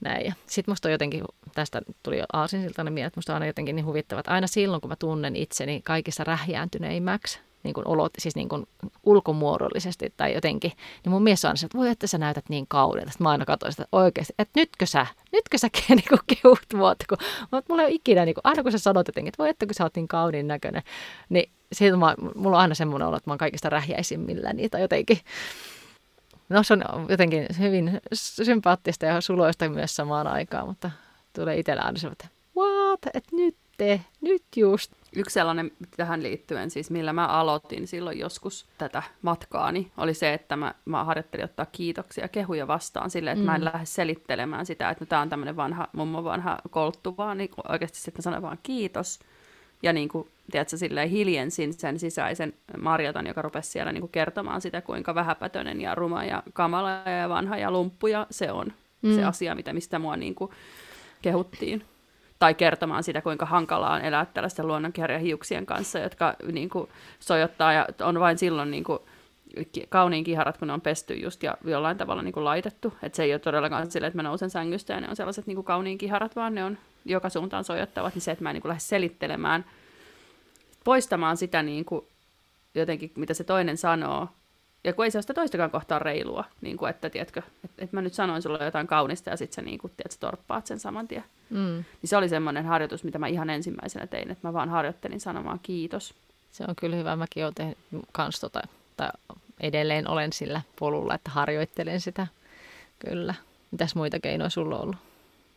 näin. 0.00 0.34
sitten 0.46 0.72
musta 0.72 0.88
on 0.88 0.92
jotenkin, 0.92 1.24
tästä 1.54 1.82
tuli 2.02 2.22
aasinsiltainen 2.32 2.92
mieleen, 2.92 3.06
että 3.06 3.18
musta 3.18 3.32
on 3.32 3.34
aina 3.34 3.46
jotenkin 3.46 3.76
niin 3.76 3.86
huvittava, 3.86 4.20
että 4.20 4.32
aina 4.32 4.46
silloin, 4.46 4.80
kun 4.80 4.90
mä 4.90 4.96
tunnen 4.96 5.36
itseni 5.36 5.80
kaikissa 5.84 6.24
rähjääntyneimmäksi, 6.24 7.40
niin 7.62 7.74
kuin 7.74 7.88
olot, 7.88 8.12
siis 8.18 8.36
niin 8.36 8.48
kuin 8.48 8.66
ulkomuodollisesti 9.02 10.12
tai 10.16 10.34
jotenkin, 10.34 10.72
niin 11.04 11.10
mun 11.10 11.22
mies 11.22 11.44
on 11.44 11.56
se, 11.56 11.66
että 11.66 11.78
voi 11.78 11.88
että 11.88 12.06
sä 12.06 12.18
näytät 12.18 12.48
niin 12.48 12.66
kauneelta. 12.68 13.12
Sitten 13.12 13.24
mä 13.24 13.30
aina 13.30 13.44
katsoin 13.44 13.72
sitä 13.72 13.86
oikeasti, 13.92 14.34
että 14.38 14.60
nytkö 14.60 14.86
sä, 14.86 15.06
nytkö 15.32 15.58
sä 15.58 15.68
niin 15.88 16.04
kuin 16.08 16.20
kehut 16.26 16.58
muot, 16.74 16.98
kun, 17.08 17.18
mutta 17.50 17.72
mulla 17.72 17.82
ei 17.82 17.86
ole 17.86 17.94
ikinä, 17.94 18.24
niin 18.24 18.34
kuin, 18.34 18.42
aina 18.44 18.62
kun 18.62 18.72
sä 18.72 18.78
sanot 18.78 19.06
jotenkin, 19.06 19.28
että 19.28 19.42
voi 19.42 19.48
että 19.48 19.66
kun 19.66 19.74
sä 19.74 19.84
oot 19.84 19.96
niin 19.96 20.08
kauniin 20.08 20.48
näköinen, 20.48 20.82
niin 21.28 21.50
siitä 21.72 21.96
mä, 21.96 22.14
mulla 22.34 22.56
on 22.56 22.60
aina 22.60 22.74
semmoinen 22.74 23.08
olo, 23.08 23.16
että 23.16 23.30
mä 23.30 23.32
oon 23.32 23.38
kaikista 23.38 23.70
rähjäisimmilläni 23.70 24.68
tai 24.68 24.80
jotenkin. 24.80 25.18
No 26.48 26.62
se 26.62 26.74
on 26.74 27.06
jotenkin 27.08 27.46
hyvin 27.58 28.00
sympaattista 28.12 29.06
ja 29.06 29.20
suloista 29.20 29.68
myös 29.68 29.96
samaan 29.96 30.26
aikaan, 30.26 30.68
mutta 30.68 30.90
tulee 31.32 31.58
itsellä 31.58 31.82
aina 31.82 31.98
se, 31.98 32.06
että 32.08 32.28
what, 32.56 33.00
että 33.14 33.36
nyt 33.36 33.56
te, 33.76 34.00
nyt 34.20 34.42
just. 34.56 34.92
Yksi 35.16 35.34
sellainen 35.34 35.72
tähän 35.96 36.22
liittyen, 36.22 36.70
siis 36.70 36.90
millä 36.90 37.12
mä 37.12 37.26
aloitin 37.26 37.86
silloin 37.86 38.18
joskus 38.18 38.66
tätä 38.78 39.02
matkaani, 39.22 39.92
oli 39.96 40.14
se, 40.14 40.34
että 40.34 40.56
mä, 40.56 40.74
mä 40.84 41.04
harjoittelin 41.04 41.44
ottaa 41.44 41.66
kiitoksia 41.66 42.28
kehuja 42.28 42.66
vastaan 42.66 43.10
silleen, 43.10 43.32
että 43.32 43.42
mm. 43.42 43.46
mä 43.46 43.54
en 43.54 43.60
mm. 43.60 43.64
lähde 43.64 43.86
selittelemään 43.86 44.66
sitä, 44.66 44.90
että 44.90 45.04
no, 45.04 45.06
tämä 45.06 45.22
on 45.22 45.28
tämmöinen 45.28 45.56
vanha, 45.56 45.88
mummon 45.92 46.24
vanha 46.24 46.58
kolttu, 46.70 47.14
vaan 47.16 47.38
niin 47.38 47.50
oikeasti 47.68 47.98
sitten 47.98 48.22
sanoin 48.22 48.42
vaan 48.42 48.58
kiitos. 48.62 49.18
Ja 49.86 49.92
niin 49.92 50.08
kuin, 50.08 50.28
tiedätkö, 50.50 50.76
silleen 50.76 51.08
hiljensin 51.08 51.72
sen 51.72 51.98
sisäisen 51.98 52.52
Marjatan, 52.78 53.26
joka 53.26 53.42
rupesi 53.42 53.70
siellä 53.70 53.92
niin 53.92 54.00
kuin 54.00 54.12
kertomaan 54.12 54.60
sitä, 54.60 54.80
kuinka 54.80 55.14
vähäpätöinen 55.14 55.80
ja 55.80 55.94
ruma 55.94 56.24
ja 56.24 56.42
kamala 56.52 56.90
ja 56.90 57.28
vanha 57.28 57.56
ja 57.56 57.70
lumppuja 57.70 58.26
se 58.30 58.52
on. 58.52 58.72
Mm. 59.02 59.14
Se 59.14 59.24
asia, 59.24 59.54
mitä, 59.54 59.72
mistä 59.72 59.98
mua 59.98 60.16
niin 60.16 60.34
kuin 60.34 60.50
kehuttiin 61.22 61.84
tai 62.38 62.54
kertomaan 62.54 63.02
sitä, 63.02 63.20
kuinka 63.20 63.46
hankalaa 63.46 63.94
on 63.94 64.00
elää 64.00 64.26
tällaisten 64.26 64.66
luonnonkierrähiuksien 64.66 65.66
kanssa, 65.66 65.98
jotka 65.98 66.34
niin 66.52 66.68
kuin, 66.68 66.88
sojottaa 67.20 67.72
ja 67.72 67.86
on 68.00 68.20
vain 68.20 68.38
silloin 68.38 68.70
niin 68.70 68.84
kuin, 68.84 68.98
kauniin 69.88 70.24
kiharat, 70.24 70.58
kun 70.58 70.68
ne 70.68 70.74
on 70.74 70.80
pesty 70.80 71.14
just 71.14 71.42
ja 71.42 71.58
jollain 71.64 71.98
tavalla 71.98 72.22
niin 72.22 72.32
kuin 72.32 72.44
laitettu. 72.44 72.94
Et 73.02 73.14
se 73.14 73.22
ei 73.22 73.32
ole 73.32 73.38
todellakaan 73.38 73.90
silleen, 73.90 74.08
että 74.08 74.18
mä 74.18 74.28
nousen 74.28 74.50
sängystä 74.50 74.92
ja 74.92 75.00
ne 75.00 75.08
on 75.08 75.16
sellaiset 75.16 75.46
niin 75.46 75.54
kuin 75.54 75.64
kauniin 75.64 75.98
kiharat, 75.98 76.36
vaan 76.36 76.54
ne 76.54 76.64
on 76.64 76.78
joka 77.04 77.28
suuntaan 77.28 77.64
sojottavat, 77.64 78.14
niin 78.14 78.22
se, 78.22 78.30
että 78.30 78.42
mä 78.42 78.50
en 78.50 78.54
niin 78.54 78.62
kuin 78.62 78.68
lähde 78.68 78.80
selittelemään, 78.80 79.64
poistamaan 80.84 81.36
sitä 81.36 81.62
niin 81.62 81.84
kuin, 81.84 82.04
jotenkin, 82.74 83.12
mitä 83.16 83.34
se 83.34 83.44
toinen 83.44 83.76
sanoo, 83.76 84.28
ja 84.84 84.92
kun 84.92 85.04
ei 85.04 85.10
se 85.10 85.18
ole 85.18 85.22
sitä 85.22 85.34
toistakaan 85.34 85.70
kohtaa 85.70 85.98
reilua, 85.98 86.44
niin 86.60 86.76
kuin, 86.76 86.90
että 86.90 87.10
tiedätkö, 87.10 87.42
että, 87.64 87.84
että 87.84 87.96
mä 87.96 88.02
nyt 88.02 88.14
sanoin 88.14 88.42
sulle 88.42 88.64
jotain 88.64 88.86
kaunista 88.86 89.30
ja 89.30 89.36
sitten 89.36 89.54
sä, 89.54 89.62
niin 89.62 89.78
kuin, 89.78 89.92
tiedätkö, 89.96 90.16
torppaat 90.20 90.66
sen 90.66 90.80
saman 90.80 91.08
tien. 91.08 91.24
Mm. 91.50 91.58
Niin 91.58 91.84
se 92.04 92.16
oli 92.16 92.28
semmoinen 92.28 92.64
harjoitus, 92.64 93.04
mitä 93.04 93.18
mä 93.18 93.26
ihan 93.26 93.50
ensimmäisenä 93.50 94.06
tein, 94.06 94.30
että 94.30 94.48
mä 94.48 94.52
vaan 94.52 94.68
harjoittelin 94.68 95.20
sanomaan 95.20 95.60
kiitos. 95.62 96.14
Se 96.52 96.64
on 96.68 96.76
kyllä 96.76 96.96
hyvä. 96.96 97.16
Mäkin 97.16 97.44
olen 97.44 97.54
tehnyt 97.54 97.78
kans 98.12 98.40
tota, 98.40 98.62
tai 98.96 99.10
edelleen 99.60 100.08
olen 100.08 100.32
sillä 100.32 100.60
polulla, 100.78 101.14
että 101.14 101.30
harjoittelen 101.30 102.00
sitä. 102.00 102.26
Kyllä. 102.98 103.34
Mitäs 103.70 103.94
muita 103.94 104.20
keinoja 104.20 104.50
sulla 104.50 104.76
on 104.76 104.82
ollut? 104.82 104.96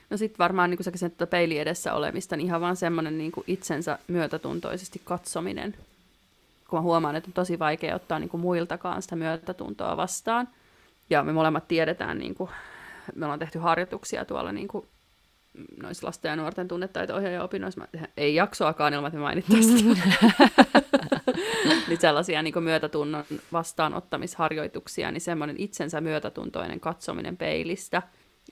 No 0.09 0.17
sitten 0.17 0.39
varmaan, 0.39 0.69
niin 0.69 0.77
kuin 0.77 0.99
sä 0.99 1.05
että 1.05 1.27
peili 1.27 1.59
edessä 1.59 1.93
olemista, 1.93 2.37
niin 2.37 2.45
ihan 2.45 2.61
vaan 2.61 2.75
semmoinen 2.75 3.17
niin 3.17 3.31
kuin 3.31 3.43
itsensä 3.47 3.99
myötätuntoisesti 4.07 5.01
katsominen 5.05 5.75
kun 6.69 6.79
mä 6.79 6.83
huomaan, 6.83 7.15
että 7.15 7.29
on 7.29 7.33
tosi 7.33 7.59
vaikea 7.59 7.95
ottaa 7.95 8.19
niin 8.19 8.29
kuin 8.29 8.41
muiltakaan 8.41 9.01
sitä 9.01 9.15
myötätuntoa 9.15 9.97
vastaan. 9.97 10.47
Ja 11.09 11.23
me 11.23 11.33
molemmat 11.33 11.67
tiedetään, 11.67 12.17
niin 12.17 12.35
kuin, 12.35 12.49
me 13.15 13.25
ollaan 13.25 13.39
tehty 13.39 13.59
harjoituksia 13.59 14.25
tuolla 14.25 14.51
niin 14.51 14.67
kuin, 14.67 14.87
noissa 15.81 16.07
lasten 16.07 16.29
ja 16.29 16.35
nuorten 16.35 16.67
tunnetaito-ohjaaja-opinnoissa. 16.67 17.87
Ei 18.17 18.35
jaksoakaan 18.35 18.93
ilman, 18.93 19.07
että 19.07 19.19
mainittaisiin 19.19 19.97
niin 21.87 21.99
sellaisia 21.99 22.41
niin 22.41 22.63
myötätunnon 22.63 23.23
vastaanottamisharjoituksia, 23.51 25.11
niin 25.11 25.21
semmoinen 25.21 25.55
itsensä 25.59 26.01
myötätuntoinen 26.01 26.79
katsominen 26.79 27.37
peilistä, 27.37 28.01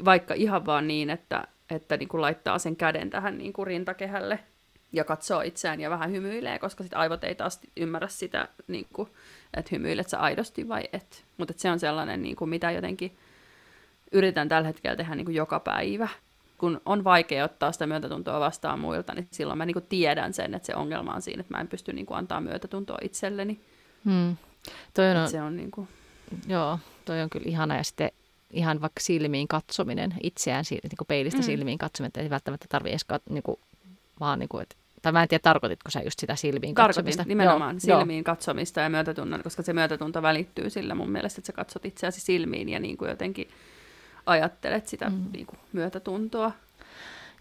vaikka 0.06 0.34
ihan 0.34 0.66
vaan 0.66 0.88
niin, 0.88 1.10
että, 1.10 1.48
että 1.70 1.98
niin 1.98 2.10
kuin 2.10 2.22
laittaa 2.22 2.60
sen 2.60 2.76
käden 2.76 3.10
tähän 3.10 3.38
niin 3.38 3.54
kuin 3.54 3.68
rintakehälle 3.68 4.40
ja 4.92 5.04
katsoo 5.04 5.42
itseään 5.42 5.80
ja 5.80 5.90
vähän 5.90 6.12
hymyilee, 6.12 6.60
koska 6.60 6.84
sit 6.84 6.94
aivot 6.94 7.24
ei 7.24 7.36
taas 7.36 7.60
ymmärrä 7.78 8.08
sitä, 8.08 8.48
niin 8.68 8.88
kuin, 8.94 9.10
että 9.54 9.70
hymyilet 9.72 10.10
sä 10.10 10.20
aidosti 10.20 10.68
vai 10.68 10.84
et. 10.94 11.26
Mutta 11.38 11.54
se 11.58 11.72
on 11.72 11.80
sellainen, 11.80 12.22
niin 12.22 12.36
kuin, 12.36 12.50
mitä 12.50 12.72
jotenkin 12.72 13.18
yritän 14.12 14.50
tällä 14.50 14.68
hetkellä 14.68 14.96
tehdä 14.96 15.16
niin 15.16 15.26
kuin 15.26 15.36
joka 15.36 15.60
päivä. 15.60 16.08
Kun 16.58 16.82
on 16.86 17.04
vaikea 17.04 17.46
ottaa 17.46 17.72
sitä 17.72 17.88
myötätuntoa 17.88 18.40
vastaan 18.40 18.80
muilta, 18.80 19.14
niin 19.14 19.28
silloin 19.32 19.58
mä 19.58 19.66
niin 19.66 19.74
kuin 19.74 19.86
tiedän 19.90 20.34
sen, 20.34 20.54
että 20.54 20.66
se 20.66 20.76
ongelma 20.76 21.14
on 21.14 21.22
siinä, 21.22 21.42
että 21.42 21.54
mä 21.54 21.62
en 21.62 21.68
pysty 21.68 21.94
niin 21.94 22.06
kuin 22.06 22.18
antaa 22.18 22.42
myötätuntoa 22.42 22.98
itselleni. 23.02 23.60
Hmm. 24.06 24.38
Toi 24.94 25.18
on, 25.18 25.30
se 25.30 25.42
on 25.42 25.56
niin 25.56 25.72
kuin... 25.72 25.88
Joo, 26.48 26.80
toi 27.06 27.22
on 27.22 27.30
kyllä 27.30 27.46
ihana. 27.48 27.78
Ja 27.78 27.84
sitten 27.84 28.12
ihan 28.52 28.82
vaikka 28.82 29.00
silmiin 29.00 29.48
katsominen, 29.48 30.14
itseään 30.24 30.66
niin 30.70 30.82
kuin 30.98 31.08
peilistä 31.08 31.40
mm. 31.40 31.46
silmiin 31.46 31.78
katsominen, 31.78 32.08
että 32.08 32.22
ei 32.22 32.30
välttämättä 32.30 32.66
tarvitse 32.70 33.06
edes 33.12 33.22
niin 33.30 33.44
kuin, 33.44 33.60
vaan 34.20 34.40
niin 34.40 34.50
kuin, 34.50 34.62
että 34.62 34.76
tai 35.02 35.12
mä 35.12 35.24
en 35.24 35.28
tiedä, 35.28 35.42
tarkoititko 35.42 35.90
sä 35.90 36.02
just 36.02 36.20
sitä 36.20 36.36
silmiin 36.36 36.76
Tarkoitin, 36.76 37.04
katsomista? 37.04 37.24
nimenomaan 37.28 37.76
joo, 37.76 38.00
silmiin 38.00 38.18
joo. 38.18 38.24
katsomista 38.24 38.82
ja 38.82 38.90
myötätunnon, 38.90 39.44
koska 39.44 39.64
se 39.64 39.74
myötätunto 39.74 40.22
välittyy 40.22 40.70
sillä 40.70 40.96
mun 40.96 41.10
mielestä, 41.10 41.40
että 41.40 41.48
sä 41.48 41.54
katsot 41.54 41.86
itseäsi 41.86 42.22
silmiin 42.22 42.70
ja 42.70 42.80
niin 42.80 42.98
kuin 42.98 43.10
jotenkin 43.10 43.48
ajattelet 44.28 44.88
sitä 44.88 45.10
mm. 45.10 45.26
niin 45.34 45.46
kuin 45.46 45.60
myötätuntoa. 45.74 46.52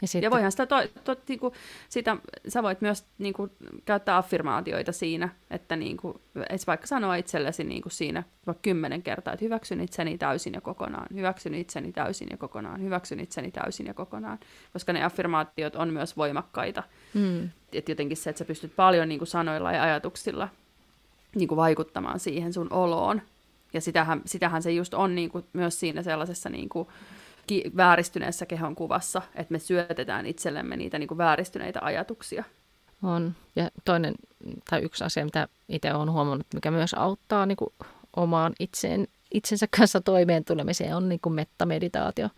Ja, 0.02 0.08
sitten... 0.08 0.26
ja 0.26 0.30
voihan 0.30 0.50
sitä, 0.50 0.66
to, 0.66 0.76
to, 1.04 1.16
niin 1.28 1.38
kuin, 1.38 1.54
sitä, 1.88 2.16
sä 2.48 2.62
voit 2.62 2.80
myös 2.80 3.04
niin 3.18 3.34
kuin, 3.34 3.50
käyttää 3.84 4.16
affirmaatioita 4.16 4.92
siinä, 4.92 5.28
että 5.50 5.76
niin 5.76 5.96
kuin, 5.96 6.20
vaikka 6.66 6.86
sanoa 6.86 7.16
itsellesi 7.16 7.64
niin 7.64 7.82
kuin 7.82 7.92
siinä 7.92 8.22
vaikka 8.46 8.62
kymmenen 8.62 9.02
kertaa, 9.02 9.34
että 9.34 9.44
hyväksyn 9.44 9.80
itseni 9.80 10.18
täysin 10.18 10.54
ja 10.54 10.60
kokonaan, 10.60 11.06
hyväksyn 11.14 11.54
itseni 11.54 11.92
täysin 11.92 12.28
ja 12.30 12.36
kokonaan, 12.36 12.82
hyväksyn 12.82 13.20
itseni 13.20 13.50
täysin 13.50 13.86
ja 13.86 13.94
kokonaan, 13.94 14.38
koska 14.72 14.92
ne 14.92 15.04
affirmaatiot 15.04 15.76
on 15.76 15.92
myös 15.92 16.16
voimakkaita. 16.16 16.82
Mm. 17.14 17.50
Että 17.72 17.90
jotenkin 17.90 18.16
se, 18.16 18.30
että 18.30 18.38
sä 18.38 18.44
pystyt 18.44 18.76
paljon 18.76 19.08
niin 19.08 19.18
kuin 19.18 19.28
sanoilla 19.28 19.72
ja 19.72 19.82
ajatuksilla 19.82 20.48
niin 21.34 21.48
kuin 21.48 21.56
vaikuttamaan 21.56 22.20
siihen 22.20 22.52
sun 22.52 22.72
oloon. 22.72 23.22
Ja 23.76 23.80
sitähän, 23.80 24.22
sitähän 24.26 24.62
se 24.62 24.72
just 24.72 24.94
on 24.94 25.14
niin 25.14 25.30
kuin, 25.30 25.44
myös 25.52 25.80
siinä 25.80 26.02
sellaisessa 26.02 26.48
niin 26.48 26.68
kuin, 26.68 26.88
ki- 27.46 27.70
vääristyneessä 27.76 28.46
kehon 28.46 28.74
kuvassa, 28.74 29.22
että 29.34 29.52
me 29.52 29.58
syötetään 29.58 30.26
itsellemme 30.26 30.76
niitä 30.76 30.98
niin 30.98 31.08
kuin 31.08 31.18
vääristyneitä 31.18 31.78
ajatuksia. 31.82 32.44
On. 33.02 33.34
Ja 33.56 33.70
toinen 33.84 34.14
tai 34.70 34.82
yksi 34.82 35.04
asia, 35.04 35.24
mitä 35.24 35.48
itse 35.68 35.94
olen 35.94 36.12
huomannut, 36.12 36.46
mikä 36.54 36.70
myös 36.70 36.94
auttaa 36.94 37.46
niin 37.46 37.56
kuin 37.56 37.72
omaan 38.16 38.52
itseen, 38.60 39.08
itsensä 39.34 39.66
kanssa 39.78 40.00
toimeen 40.00 40.44
tulemiseen, 40.44 40.96
on 40.96 41.08
niin 41.08 41.20
kuin 41.20 41.32
mettameditaatio. 41.32 42.28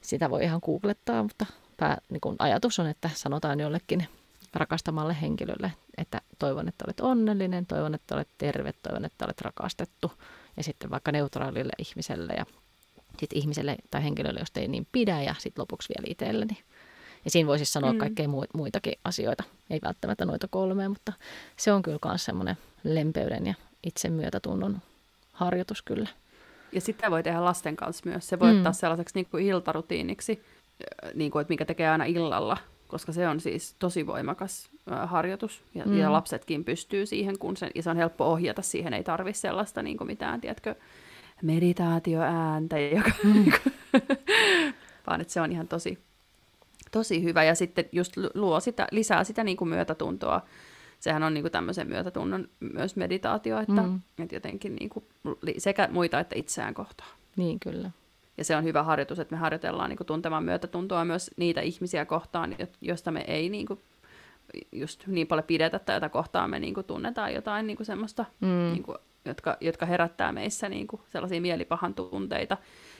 Sitä 0.00 0.30
voi 0.30 0.44
ihan 0.44 0.60
googlettaa, 0.64 1.22
mutta 1.22 1.46
pää, 1.76 1.98
niin 2.10 2.20
kuin 2.20 2.36
ajatus 2.38 2.78
on, 2.78 2.86
että 2.86 3.10
sanotaan 3.14 3.60
jollekin 3.60 4.06
rakastamalle 4.54 5.16
henkilölle, 5.20 5.72
että 5.98 6.20
toivon, 6.42 6.68
että 6.68 6.84
olet 6.86 7.00
onnellinen, 7.00 7.66
toivon, 7.66 7.94
että 7.94 8.14
olet 8.14 8.28
terve, 8.38 8.72
toivon, 8.72 9.04
että 9.04 9.24
olet 9.24 9.40
rakastettu. 9.40 10.12
Ja 10.56 10.62
sitten 10.62 10.90
vaikka 10.90 11.12
neutraalille 11.12 11.72
ihmiselle 11.78 12.32
ja 12.32 12.46
sit 13.18 13.32
ihmiselle 13.32 13.76
tai 13.90 14.04
henkilölle, 14.04 14.40
josta 14.40 14.60
ei 14.60 14.68
niin 14.68 14.86
pidä 14.92 15.22
ja 15.22 15.34
sitten 15.38 15.62
lopuksi 15.62 15.88
vielä 15.88 16.10
itselleni. 16.10 16.58
Ja 17.24 17.30
siinä 17.30 17.46
voisi 17.46 17.64
siis 17.64 17.72
sanoa 17.72 17.92
mm. 17.92 17.98
kaikkea 17.98 18.28
muitakin 18.54 18.94
asioita, 19.04 19.44
ei 19.70 19.80
välttämättä 19.84 20.24
noita 20.24 20.48
kolmea, 20.48 20.88
mutta 20.88 21.12
se 21.56 21.72
on 21.72 21.82
kyllä 21.82 21.98
myös 22.04 22.24
semmoinen 22.24 22.56
lempeyden 22.84 23.46
ja 23.46 23.54
itsemyötätunnon 23.84 24.78
harjoitus 25.32 25.82
kyllä. 25.82 26.08
Ja 26.72 26.80
sitä 26.80 27.10
voi 27.10 27.22
tehdä 27.22 27.44
lasten 27.44 27.76
kanssa 27.76 28.10
myös. 28.10 28.28
Se 28.28 28.38
voi 28.38 28.52
mm. 28.52 28.56
ottaa 28.56 28.72
sellaiseksi 28.72 29.14
niin 29.14 29.26
kuin 29.26 29.46
iltarutiiniksi, 29.46 30.44
niin 31.14 31.30
kuin, 31.30 31.40
että 31.40 31.52
mikä 31.52 31.64
tekee 31.64 31.88
aina 31.88 32.04
illalla, 32.04 32.56
koska 32.92 33.12
se 33.12 33.28
on 33.28 33.40
siis 33.40 33.74
tosi 33.78 34.06
voimakas 34.06 34.70
harjoitus. 35.06 35.62
Ja, 35.74 35.84
mm. 35.84 35.98
ja 35.98 36.12
lapsetkin 36.12 36.64
pystyy 36.64 37.06
siihen, 37.06 37.38
kun 37.38 37.56
se, 37.56 37.70
ja 37.74 37.82
se 37.82 37.90
on 37.90 37.96
helppo 37.96 38.24
ohjata 38.24 38.62
siihen, 38.62 38.94
ei 38.94 39.04
tarvitse 39.04 39.40
sellaista 39.40 39.82
niin 39.82 39.96
kuin 39.96 40.06
mitään, 40.06 40.40
tiedätkö, 40.40 40.74
meditaatioääntä, 41.42 42.78
joka, 42.78 43.10
mm. 43.24 43.44
vaan 45.06 45.20
että 45.20 45.32
se 45.32 45.40
on 45.40 45.52
ihan 45.52 45.68
tosi, 45.68 45.98
tosi 46.90 47.22
hyvä. 47.22 47.44
Ja 47.44 47.54
sitten 47.54 47.84
just 47.92 48.12
luo 48.34 48.60
sitä, 48.60 48.86
lisää 48.90 49.24
sitä 49.24 49.44
niin 49.44 49.56
kuin 49.56 49.68
myötätuntoa. 49.68 50.40
Sehän 51.00 51.22
on 51.22 51.34
niin 51.34 51.44
kuin 51.44 51.52
tämmöisen 51.52 51.88
myötätunnon 51.88 52.48
myös 52.60 52.96
meditaatio, 52.96 53.58
että, 53.58 53.82
mm. 53.82 54.00
että 54.18 54.36
jotenkin 54.36 54.76
niin 54.76 54.90
kuin 54.90 55.04
sekä 55.58 55.88
muita 55.92 56.20
että 56.20 56.36
itseään 56.38 56.74
kohtaa. 56.74 57.08
Niin, 57.36 57.60
kyllä. 57.60 57.90
Ja 58.38 58.44
se 58.44 58.56
on 58.56 58.64
hyvä 58.64 58.82
harjoitus, 58.82 59.18
että 59.18 59.34
me 59.34 59.38
harjoitellaan 59.38 59.88
niin 59.88 59.96
kuin 59.96 60.06
tuntemaan 60.06 60.44
myötätuntoa 60.44 61.04
myös 61.04 61.30
niitä 61.36 61.60
ihmisiä 61.60 62.04
kohtaan, 62.04 62.56
joista 62.80 63.10
me 63.10 63.24
ei 63.26 63.48
niin 63.48 63.66
kuin 63.66 63.80
just 64.72 65.06
niin 65.06 65.26
paljon 65.26 65.46
pidetä 65.46 65.78
tai 65.78 65.96
jota 65.96 66.08
kohtaan 66.08 66.50
me 66.50 66.58
niin 66.58 66.74
kuin 66.74 66.86
tunnetaan 66.86 67.34
jotain 67.34 67.66
niin 67.66 67.76
kuin 67.76 67.86
semmoista 67.86 68.24
mm. 68.40 68.48
niin 68.48 68.82
kuin 68.82 68.98
jotka, 69.24 69.56
jotka 69.60 69.86
herättää 69.86 70.32
meissä 70.32 70.68
niin 70.68 70.86
kuin 70.86 71.02
sellaisia 71.08 71.40
mielipahan 71.40 71.94
tunteita, 71.94 72.56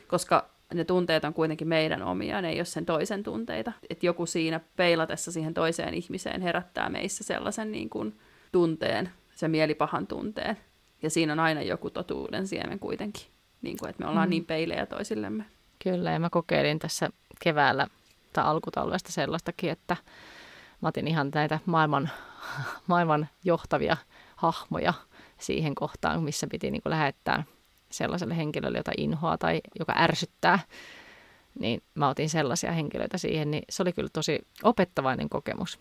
koska 0.09 0.51
ne 0.75 0.85
tunteet 0.85 1.25
on 1.25 1.35
kuitenkin 1.35 1.69
meidän 1.69 2.03
omia, 2.03 2.43
ne 2.43 2.51
ei 2.51 2.59
ole 2.59 2.65
sen 2.65 2.87
toisen 2.87 3.23
tunteita. 3.23 3.73
Että 3.91 4.07
joku 4.07 4.27
siinä 4.27 4.61
peilatessa 4.77 5.33
siihen 5.33 5.55
toiseen 5.55 5.95
ihmiseen 5.95 6.41
herättää 6.41 6.89
meissä 6.89 7.25
sellaisen 7.25 7.73
niin 7.73 7.91
kuin 7.91 8.19
tunteen, 8.53 9.11
sen 9.35 9.51
mielipahan 9.51 10.07
tunteen. 10.07 10.57
Ja 11.03 11.11
siinä 11.11 11.33
on 11.33 11.41
aina 11.41 11.63
joku 11.63 11.91
totuuden 11.91 12.47
siemen 12.47 12.79
kuitenkin, 12.79 13.27
niin 13.63 13.79
kuin, 13.79 13.91
että 13.91 14.03
me 14.05 14.11
ollaan 14.11 14.29
mm. 14.29 14.31
niin 14.31 14.45
peilejä 14.45 14.87
toisillemme. 14.87 15.45
Kyllä, 15.83 16.11
ja 16.11 16.21
mä 16.21 16.31
kokeilin 16.31 16.79
tässä 16.79 17.11
keväällä 17.41 17.87
tai 18.33 18.45
alkutalvesta 18.45 19.13
sellaistakin, 19.13 19.71
että 19.71 19.97
mä 20.81 20.89
otin 20.89 21.09
ihan 21.09 21.31
näitä 21.35 21.59
maailman, 21.67 22.11
maailman 22.87 23.29
johtavia 23.45 23.97
hahmoja– 24.37 24.95
siihen 25.43 25.75
kohtaan, 25.75 26.23
missä 26.23 26.47
piti 26.47 26.71
niin 26.71 26.83
kuin 26.83 26.91
lähettää 26.91 27.45
sellaiselle 27.91 28.37
henkilölle, 28.37 28.79
jota 28.79 28.93
inhoaa 28.99 29.39
tai 29.39 29.61
joka 29.79 29.95
ärsyttää, 29.97 30.59
niin 31.59 31.83
mä 31.95 32.09
otin 32.09 32.31
sellaisia 32.31 32.73
henkilöitä 32.73 33.19
siihen, 33.19 33.51
niin 33.51 33.63
se 33.71 33.83
oli 33.83 33.93
kyllä 33.93 34.09
tosi 34.13 34.47
opettavainen 34.63 35.29
kokemus. 35.29 35.79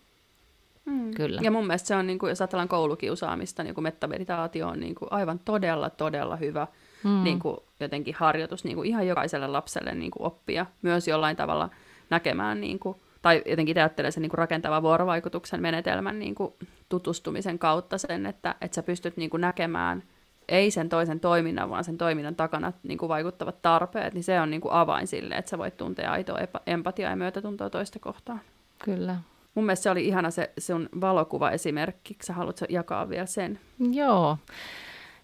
Mm. 0.84 1.14
Kyllä. 1.14 1.40
Ja 1.44 1.50
mun 1.50 1.66
mielestä 1.66 1.88
se 1.88 1.96
on, 1.96 2.06
niin 2.06 2.18
kuin, 2.18 2.30
jos 2.30 2.40
ajatellaan 2.40 2.68
koulukiusaamista, 2.68 3.62
niin 3.62 3.74
kuin 3.74 3.82
mettameditaatio 3.82 4.68
on 4.68 4.80
niin 4.80 4.94
kuin 4.94 5.12
aivan 5.12 5.38
todella, 5.38 5.90
todella 5.90 6.36
hyvä 6.36 6.66
mm. 7.04 7.24
niin 7.24 7.38
kuin 7.38 7.56
jotenkin 7.80 8.14
harjoitus 8.18 8.64
niin 8.64 8.76
kuin 8.76 8.88
ihan 8.88 9.06
jokaiselle 9.06 9.46
lapselle 9.46 9.94
niin 9.94 10.10
kuin 10.10 10.26
oppia. 10.26 10.66
Myös 10.82 11.08
jollain 11.08 11.36
tavalla 11.36 11.70
näkemään 12.10 12.60
niin 12.60 12.78
kuin, 12.78 12.96
tai 13.22 13.42
jotenkin 13.46 13.78
ajattelee 13.78 14.10
sen 14.10 14.22
niin 14.22 14.30
kuin 14.30 14.38
rakentavan 14.38 14.82
vuorovaikutuksen 14.82 15.62
menetelmän 15.62 16.18
niin 16.18 16.34
kuin 16.34 16.54
tutustumisen 16.88 17.58
kautta 17.58 17.98
sen, 17.98 18.26
että, 18.26 18.54
että 18.60 18.74
sä 18.74 18.82
pystyt 18.82 19.16
niin 19.16 19.30
kuin 19.30 19.40
näkemään 19.40 20.02
ei 20.48 20.70
sen 20.70 20.88
toisen 20.88 21.20
toiminnan, 21.20 21.70
vaan 21.70 21.84
sen 21.84 21.98
toiminnan 21.98 22.36
takana 22.36 22.72
niin 22.82 22.98
kuin 22.98 23.08
vaikuttavat 23.08 23.62
tarpeet, 23.62 24.14
niin 24.14 24.24
se 24.24 24.40
on 24.40 24.50
niin 24.50 24.60
kuin 24.60 24.72
avain 24.72 25.06
sille, 25.06 25.34
että 25.34 25.48
sä 25.48 25.58
voit 25.58 25.76
tuntea 25.76 26.12
aitoa 26.12 26.38
empatiaa 26.66 27.10
ja 27.10 27.16
myötätuntoa 27.16 27.70
toista 27.70 27.98
kohtaan. 27.98 28.40
Kyllä. 28.84 29.16
Mun 29.54 29.64
mielestä 29.64 29.82
se 29.82 29.90
oli 29.90 30.06
ihana 30.06 30.30
se 30.30 30.52
sun 30.58 30.88
valokuva-esimerkki. 31.00 32.16
Sä 32.22 32.32
haluatko 32.32 32.66
jakaa 32.68 33.08
vielä 33.08 33.26
sen? 33.26 33.60
Joo. 33.92 34.38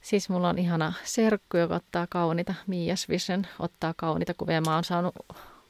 Siis 0.08 0.28
mulla 0.28 0.48
on 0.48 0.58
ihana 0.58 0.92
serkku, 1.04 1.56
joka 1.56 1.74
ottaa 1.74 2.06
kaunita, 2.10 2.54
Mias 2.66 3.08
Vision 3.08 3.46
ottaa 3.58 3.94
kaunita 3.96 4.34
kuvia. 4.34 4.60
Mä 4.60 4.74
oon 4.74 4.84
saanut 4.84 5.14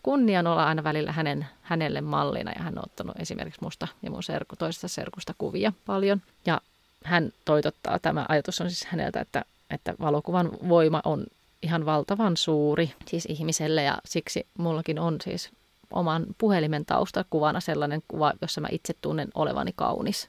kunnian 0.03 0.47
olla 0.47 0.67
aina 0.67 0.85
välillä 0.85 1.13
hänen, 1.13 1.47
hänelle 1.63 2.01
mallina 2.01 2.53
ja 2.57 2.63
hän 2.63 2.79
on 2.79 2.85
ottanut 2.85 3.17
esimerkiksi 3.21 3.63
musta 3.63 3.89
ja 4.03 4.11
mun 4.11 4.23
serku, 4.23 4.57
toisesta 4.57 4.89
serkusta 4.89 5.35
kuvia 5.39 5.73
paljon. 5.87 6.23
Ja 6.47 6.61
hän 7.05 7.33
toitottaa, 7.45 7.99
tämä 7.99 8.27
ajatus 8.29 8.61
on 8.61 8.71
siis 8.71 8.85
häneltä, 8.85 9.21
että, 9.21 9.45
että 9.71 9.95
valokuvan 10.01 10.51
voima 10.69 11.03
on 11.05 11.27
ihan 11.63 11.87
valtavan 11.87 12.37
suuri 12.37 12.93
siis 13.07 13.27
ihmiselle 13.27 13.83
ja 13.83 13.99
siksi 14.05 14.47
mullakin 14.59 14.99
on 14.99 15.17
siis 15.25 15.51
oman 15.91 16.27
puhelimen 16.39 16.85
taustakuvana 16.85 17.61
sellainen 17.61 18.03
kuva, 18.09 18.33
jossa 18.43 18.61
mä 18.61 18.69
itse 18.71 18.95
tunnen 19.01 19.29
olevani 19.35 19.73
kaunis. 19.77 20.29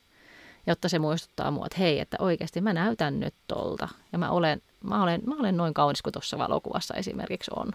Jotta 0.70 0.90
se 0.90 1.00
muistuttaa 1.00 1.52
mua, 1.52 1.66
että 1.66 1.80
hei, 1.80 2.00
että 2.00 2.18
oikeasti 2.20 2.62
mä 2.62 2.74
näytän 2.74 3.20
nyt 3.20 3.34
tolta. 3.48 3.88
Ja 4.12 4.18
mä 4.18 4.30
olen, 4.30 4.62
mä 4.84 5.04
olen, 5.04 5.22
mä 5.26 5.36
olen 5.40 5.58
noin 5.58 5.74
kaunis 5.74 6.02
kuin 6.02 6.14
tuossa 6.14 6.38
valokuvassa 6.38 6.94
esimerkiksi 6.94 7.52
on. 7.56 7.72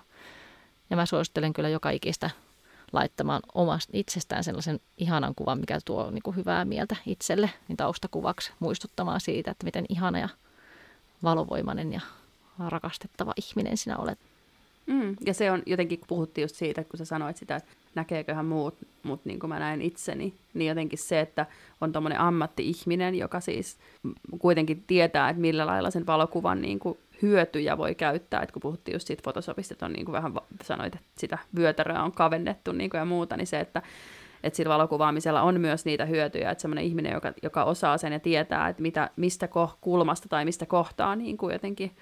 Ja 0.90 0.96
mä 0.96 1.06
suosittelen 1.06 1.52
kyllä 1.52 1.68
joka 1.68 1.90
ikistä 1.90 2.30
laittamaan 2.92 3.42
omasta 3.54 3.90
itsestään 3.94 4.44
sellaisen 4.44 4.80
ihanan 4.98 5.34
kuvan, 5.34 5.60
mikä 5.60 5.78
tuo 5.84 6.10
niin 6.10 6.22
kuin 6.22 6.36
hyvää 6.36 6.64
mieltä 6.64 6.96
itselle, 7.06 7.50
niin 7.68 7.76
taustakuvaksi 7.76 8.52
muistuttamaan 8.58 9.20
siitä, 9.20 9.50
että 9.50 9.64
miten 9.64 9.84
ihana 9.88 10.18
ja 10.18 10.28
valovoimainen 11.22 11.92
ja 11.92 12.00
rakastettava 12.68 13.32
ihminen 13.36 13.76
sinä 13.76 13.96
olet. 13.96 14.18
Mm, 14.86 15.16
ja 15.26 15.34
se 15.34 15.50
on 15.50 15.62
jotenkin, 15.66 16.00
puhuttiin 16.06 16.42
just 16.42 16.56
siitä, 16.56 16.84
kun 16.84 16.98
sä 16.98 17.04
sanoit 17.04 17.36
sitä, 17.36 17.56
että 17.56 17.70
näkeeköhän 17.94 18.46
muut, 18.46 18.74
mutta 19.02 19.28
niin 19.28 19.40
kuin 19.40 19.48
mä 19.48 19.58
näen 19.58 19.82
itseni, 19.82 20.34
niin 20.54 20.68
jotenkin 20.68 20.98
se, 20.98 21.20
että 21.20 21.46
on 21.80 21.92
tuommoinen 21.92 22.20
ammatti-ihminen, 22.20 23.14
joka 23.14 23.40
siis 23.40 23.78
kuitenkin 24.38 24.84
tietää, 24.86 25.28
että 25.28 25.40
millä 25.40 25.66
lailla 25.66 25.90
sen 25.90 26.06
valokuvan 26.06 26.60
niin 26.60 26.78
kuin 26.78 26.98
hyötyjä 27.22 27.78
voi 27.78 27.94
käyttää, 27.94 28.42
että 28.42 28.52
kun 28.52 28.62
puhuttiin 28.62 28.92
just 28.92 29.06
siitä 29.06 29.22
Photoshopista, 29.22 29.74
että 29.74 29.86
on 29.86 29.92
niin 29.92 30.04
kuin 30.04 30.12
vähän 30.12 30.32
sanoit, 30.62 30.94
että 30.94 31.06
sitä 31.18 31.38
vyötäröä 31.56 32.02
on 32.02 32.12
kavennettu 32.12 32.72
niin 32.72 32.90
kuin 32.90 32.98
ja 32.98 33.04
muuta, 33.04 33.36
niin 33.36 33.46
se, 33.46 33.60
että 33.60 33.82
että 34.44 34.56
sillä 34.56 34.72
valokuvaamisella 34.72 35.42
on 35.42 35.60
myös 35.60 35.84
niitä 35.84 36.04
hyötyjä, 36.04 36.50
että 36.50 36.62
semmoinen 36.62 36.84
ihminen, 36.84 37.12
joka, 37.12 37.32
joka 37.42 37.64
osaa 37.64 37.98
sen 37.98 38.12
ja 38.12 38.20
tietää, 38.20 38.68
että 38.68 38.82
mitä, 38.82 39.10
mistä 39.16 39.46
ko- 39.46 39.76
kulmasta 39.80 40.28
tai 40.28 40.44
mistä 40.44 40.66
kohtaa 40.66 41.16
niin 41.16 41.36
kuin 41.36 41.52
jotenkin 41.52 41.92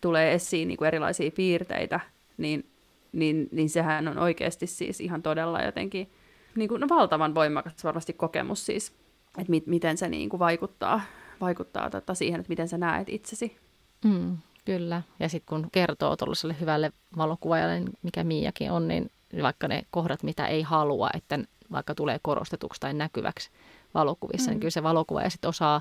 tulee 0.00 0.34
esiin 0.34 0.68
niin 0.68 0.78
kuin 0.78 0.88
erilaisia 0.88 1.30
piirteitä, 1.30 2.00
niin, 2.36 2.70
niin, 3.12 3.48
niin 3.52 3.70
sehän 3.70 4.08
on 4.08 4.18
oikeasti 4.18 4.66
siis 4.66 5.00
ihan 5.00 5.22
todella 5.22 5.62
jotenkin 5.62 6.10
niin 6.56 6.68
kuin, 6.68 6.80
no, 6.80 6.88
valtavan 6.88 7.34
voimakas 7.34 7.84
varmasti 7.84 8.12
kokemus 8.12 8.66
siis, 8.66 8.92
että 9.38 9.50
mi- 9.50 9.62
miten 9.66 9.98
se 9.98 10.08
niin 10.08 10.28
kuin 10.28 10.40
vaikuttaa, 10.40 11.00
vaikuttaa 11.40 11.90
tota 11.90 12.14
siihen, 12.14 12.40
että 12.40 12.50
miten 12.50 12.68
sä 12.68 12.78
näet 12.78 13.08
itsesi. 13.08 13.56
Mm, 14.04 14.36
kyllä. 14.64 15.02
Ja 15.20 15.28
sitten 15.28 15.46
kun 15.48 15.68
kertoo 15.72 16.16
tuollaiselle 16.16 16.56
hyvälle 16.60 16.92
valokuvaajalle, 17.16 17.80
niin 17.80 17.92
mikä 18.02 18.24
Miakin 18.24 18.70
on, 18.70 18.88
niin 18.88 19.10
vaikka 19.42 19.68
ne 19.68 19.82
kohdat, 19.90 20.22
mitä 20.22 20.46
ei 20.46 20.62
halua, 20.62 21.10
että 21.14 21.38
vaikka 21.72 21.94
tulee 21.94 22.18
korostetuksi 22.22 22.80
tai 22.80 22.94
näkyväksi 22.94 23.50
valokuvissa, 23.94 24.46
niin 24.46 24.50
mm. 24.50 24.54
niin 24.54 24.60
kyllä 24.60 24.70
se 24.70 24.82
valokuvaaja 24.82 25.30
sitten 25.30 25.48
osaa 25.48 25.80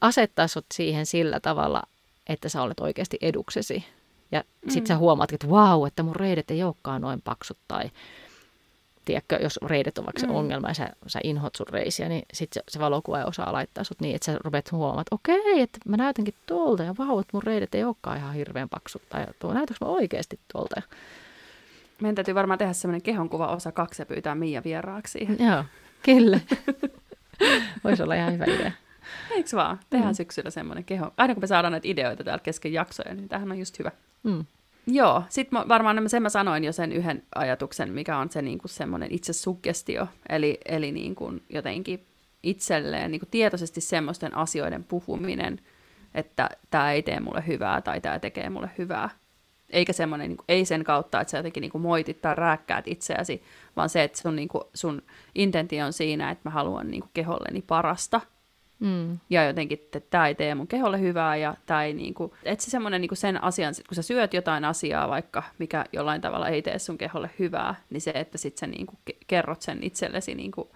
asettaa 0.00 0.48
sut 0.48 0.66
siihen 0.74 1.06
sillä 1.06 1.40
tavalla, 1.40 1.82
että 2.28 2.48
sä 2.48 2.62
olet 2.62 2.80
oikeasti 2.80 3.18
eduksesi. 3.20 3.84
Ja 4.32 4.44
sitten 4.62 4.82
mm. 4.82 4.86
sä 4.86 4.96
huomaat, 4.96 5.32
että 5.32 5.50
vau, 5.50 5.84
että 5.84 6.02
mun 6.02 6.16
reidet 6.16 6.50
ei 6.50 6.62
olekaan 6.62 7.00
noin 7.02 7.22
paksut 7.22 7.58
tai 7.68 7.90
tiedätkö, 9.04 9.38
jos 9.42 9.58
reidet 9.66 9.98
on 9.98 10.04
vaikka 10.04 10.26
mm. 10.26 10.34
ongelma 10.34 10.68
ja 10.68 10.74
sä, 10.74 10.90
sä 11.06 11.20
inhot 11.24 11.54
sun 11.54 11.66
reisiä, 11.70 12.08
niin 12.08 12.22
sitten 12.32 12.62
se, 12.66 12.72
se 12.72 12.78
valokuvaaja 12.78 13.26
osaa 13.26 13.52
laittaa 13.52 13.84
sut 13.84 14.00
niin, 14.00 14.14
että 14.14 14.24
sä 14.26 14.38
rupeat 14.44 14.72
huomaamaan, 14.72 15.00
että 15.00 15.14
okei, 15.14 15.60
että 15.60 15.78
mä 15.88 15.96
näytänkin 15.96 16.34
tuolta 16.46 16.82
ja 16.82 16.94
vau, 16.98 17.18
että 17.18 17.30
mun 17.32 17.42
reidet 17.42 17.74
ei 17.74 17.84
olekaan 17.84 18.18
ihan 18.18 18.34
hirveän 18.34 18.68
paksut 18.68 19.02
tai 19.08 19.26
näytänkö 19.42 19.84
mä 19.84 19.86
oikeasti 19.86 20.40
tuolta. 20.52 20.82
Meidän 22.00 22.14
täytyy 22.14 22.34
varmaan 22.34 22.58
tehdä 22.58 22.72
semmoinen 22.72 23.02
kehonkuva 23.02 23.46
osa 23.46 23.72
kaksi 23.72 24.02
ja 24.02 24.06
pyytää 24.06 24.34
Mia 24.34 24.64
vieraaksi. 24.64 25.28
Joo, 25.38 25.64
kyllä. 26.02 26.40
Voisi 27.84 28.02
olla 28.02 28.14
ihan 28.14 28.32
hyvä 28.32 28.44
idea. 28.44 28.72
Eikö 29.30 29.56
vaan? 29.56 29.80
Tehdään 29.90 30.12
mm. 30.12 30.16
syksyllä 30.16 30.50
semmoinen 30.50 30.84
keho. 30.84 31.10
Aina 31.16 31.34
kun 31.34 31.42
me 31.42 31.46
saadaan 31.46 31.72
näitä 31.72 31.88
ideoita 31.88 32.24
täällä 32.24 32.42
kesken 32.42 32.72
jaksoja, 32.72 33.14
niin 33.14 33.28
tämähän 33.28 33.52
on 33.52 33.58
just 33.58 33.78
hyvä. 33.78 33.90
Mm. 34.22 34.44
Joo, 34.86 35.22
sitten 35.28 35.68
varmaan 35.68 36.10
sen 36.10 36.22
mä 36.22 36.28
sanoin 36.28 36.64
jo 36.64 36.72
sen 36.72 36.92
yhden 36.92 37.22
ajatuksen, 37.34 37.92
mikä 37.92 38.18
on 38.18 38.30
se 38.30 38.42
niin 38.42 38.58
kuin 38.58 38.70
semmoinen 38.70 39.12
itse 39.12 39.32
suggestio, 39.32 40.06
eli, 40.28 40.58
eli 40.66 40.92
niin 40.92 41.14
kuin 41.14 41.42
jotenkin 41.48 42.06
itselleen 42.42 43.10
niin 43.10 43.20
kuin 43.20 43.30
tietoisesti 43.30 43.80
semmoisten 43.80 44.36
asioiden 44.36 44.84
puhuminen, 44.84 45.60
että 46.14 46.50
tämä 46.70 46.92
ei 46.92 47.02
tee 47.02 47.20
mulle 47.20 47.44
hyvää 47.46 47.80
tai 47.80 48.00
tämä 48.00 48.18
tekee 48.18 48.50
mulle 48.50 48.70
hyvää. 48.78 49.10
Eikä 49.70 49.92
semmoinen, 49.92 50.28
niin 50.28 50.36
kuin, 50.36 50.44
ei 50.48 50.64
sen 50.64 50.84
kautta, 50.84 51.20
että 51.20 51.30
sä 51.30 51.38
jotenkin 51.38 51.60
niin 51.60 51.72
kuin 51.72 51.82
moitit 51.82 52.20
tai 52.22 52.34
rääkkäät 52.34 52.88
itseäsi, 52.88 53.42
vaan 53.76 53.88
se, 53.88 54.02
että 54.02 54.20
sun, 54.20 54.36
niin 54.36 54.48
kuin, 54.48 54.64
sun 54.74 55.02
intentio 55.34 55.86
on 55.86 55.92
siinä, 55.92 56.30
että 56.30 56.48
mä 56.48 56.50
haluan 56.50 56.90
niin 56.90 57.00
kuin 57.00 57.10
keholleni 57.14 57.62
parasta– 57.62 58.20
Mm. 58.80 59.18
Ja 59.30 59.46
jotenkin, 59.46 59.78
että 59.78 60.00
tämä 60.00 60.26
ei 60.26 60.34
tee 60.34 60.54
mun 60.54 60.66
keholle 60.66 61.00
hyvää 61.00 61.36
ja 61.36 61.54
tämä 61.66 61.84
ei 61.84 61.94
niinku, 61.94 62.34
että 62.44 62.64
se 62.64 62.70
semmoinen 62.70 63.00
niinku 63.00 63.14
sen 63.14 63.44
asian, 63.44 63.74
kun 63.88 63.94
sä 63.94 64.02
syöt 64.02 64.34
jotain 64.34 64.64
asiaa 64.64 65.08
vaikka, 65.08 65.42
mikä 65.58 65.84
jollain 65.92 66.20
tavalla 66.20 66.48
ei 66.48 66.62
tee 66.62 66.78
sun 66.78 66.98
keholle 66.98 67.30
hyvää, 67.38 67.74
niin 67.90 68.00
se, 68.00 68.10
että 68.14 68.38
sit 68.38 68.58
sä 68.58 68.66
niinku 68.66 68.98
kerrot 69.26 69.62
sen 69.62 69.82
itsellesi 69.82 70.34
niinku 70.34 70.70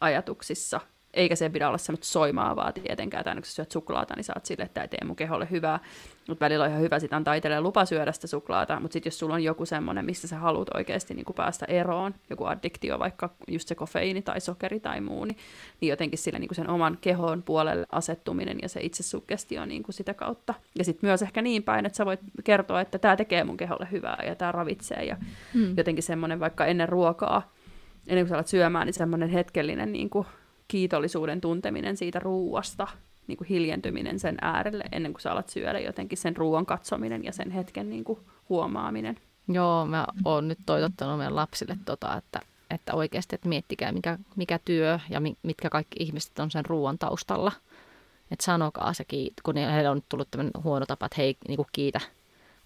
ajatuksissa 0.00 0.80
eikä 1.14 1.36
se 1.36 1.50
pidä 1.50 1.68
olla 1.68 1.78
semmoista 1.78 2.06
soimaavaa 2.06 2.72
tietenkään, 2.72 3.24
tai 3.24 3.34
kun 3.34 3.44
sä 3.44 3.52
syöt 3.52 3.70
suklaata, 3.70 4.14
niin 4.16 4.24
saat 4.24 4.46
sille, 4.46 4.64
että 4.64 4.74
tämä 4.74 4.84
ei 4.84 4.88
tee 4.88 5.04
mun 5.04 5.16
keholle 5.16 5.48
hyvää. 5.50 5.80
Mutta 6.28 6.44
välillä 6.44 6.64
on 6.64 6.70
ihan 6.70 6.82
hyvä 6.82 6.98
sitten 6.98 7.16
antaa 7.16 7.34
itselleen 7.34 7.62
lupa 7.62 7.84
syödä 7.84 8.12
sitä 8.12 8.26
suklaata, 8.26 8.80
mutta 8.80 8.92
sitten 8.92 9.10
jos 9.10 9.18
sulla 9.18 9.34
on 9.34 9.44
joku 9.44 9.66
semmoinen, 9.66 10.04
mistä 10.04 10.26
sä 10.26 10.36
haluat 10.36 10.68
oikeasti 10.74 11.14
niin 11.14 11.26
päästä 11.36 11.66
eroon, 11.68 12.14
joku 12.30 12.44
addiktio, 12.44 12.98
vaikka 12.98 13.30
just 13.48 13.68
se 13.68 13.74
kofeiini 13.74 14.22
tai 14.22 14.40
sokeri 14.40 14.80
tai 14.80 15.00
muu, 15.00 15.24
niin, 15.24 15.36
niin 15.80 15.90
jotenkin 15.90 16.18
sille 16.18 16.38
niin 16.38 16.54
sen 16.54 16.70
oman 16.70 16.98
kehon 17.00 17.42
puolelle 17.42 17.86
asettuminen 17.92 18.58
ja 18.62 18.68
se 18.68 18.80
itsesugestio 18.80 19.66
niin 19.66 19.82
kuin 19.82 19.94
sitä 19.94 20.14
kautta. 20.14 20.54
Ja 20.78 20.84
sitten 20.84 21.08
myös 21.08 21.22
ehkä 21.22 21.42
niin 21.42 21.62
päin, 21.62 21.86
että 21.86 21.96
sä 21.96 22.06
voit 22.06 22.20
kertoa, 22.44 22.80
että 22.80 22.98
tämä 22.98 23.16
tekee 23.16 23.44
mun 23.44 23.56
keholle 23.56 23.88
hyvää 23.90 24.22
ja 24.26 24.34
tämä 24.34 24.52
ravitsee 24.52 25.04
ja 25.04 25.16
hmm. 25.54 25.74
jotenkin 25.76 26.02
semmoinen 26.02 26.40
vaikka 26.40 26.66
ennen 26.66 26.88
ruokaa, 26.88 27.52
ennen 28.06 28.24
kuin 28.24 28.28
sä 28.28 28.34
alat 28.34 28.48
syömään, 28.48 28.86
niin 28.86 28.94
semmoinen 28.94 29.28
hetkellinen 29.28 29.92
niin 29.92 30.10
kuin 30.10 30.26
kiitollisuuden 30.72 31.40
tunteminen 31.40 31.96
siitä 31.96 32.18
ruuasta, 32.18 32.86
niin 33.26 33.38
kuin 33.38 33.48
hiljentyminen 33.48 34.18
sen 34.18 34.38
äärelle 34.40 34.84
ennen 34.92 35.12
kuin 35.12 35.22
sä 35.22 35.32
alat 35.32 35.48
syödä, 35.48 35.78
jotenkin 35.78 36.18
sen 36.18 36.36
ruoan 36.36 36.66
katsominen 36.66 37.24
ja 37.24 37.32
sen 37.32 37.50
hetken 37.50 37.90
niin 37.90 38.04
kuin 38.04 38.18
huomaaminen. 38.48 39.16
Joo, 39.48 39.86
mä 39.86 40.06
oon 40.24 40.48
nyt 40.48 40.58
toitottanut 40.66 41.18
meidän 41.18 41.36
lapsille 41.36 41.76
tota, 41.84 42.16
että, 42.16 42.40
että 42.70 42.94
oikeasti, 42.94 43.34
että 43.34 43.48
miettikää 43.48 43.92
mikä, 43.92 44.18
mikä 44.36 44.58
työ 44.64 44.98
ja 45.10 45.20
mitkä 45.42 45.70
kaikki 45.70 45.96
ihmiset 46.02 46.38
on 46.38 46.50
sen 46.50 46.66
ruoan 46.66 46.98
taustalla. 46.98 47.52
Että 48.30 48.44
sanokaa 48.44 48.92
se, 48.92 49.04
kun 49.42 49.56
heillä 49.56 49.90
on 49.90 50.02
tullut 50.08 50.30
tämmöinen 50.30 50.64
huono 50.64 50.86
tapa, 50.86 51.06
että 51.06 51.16
hei, 51.18 51.36
niin 51.48 51.56
kuin 51.56 51.68
kiitä 51.72 52.00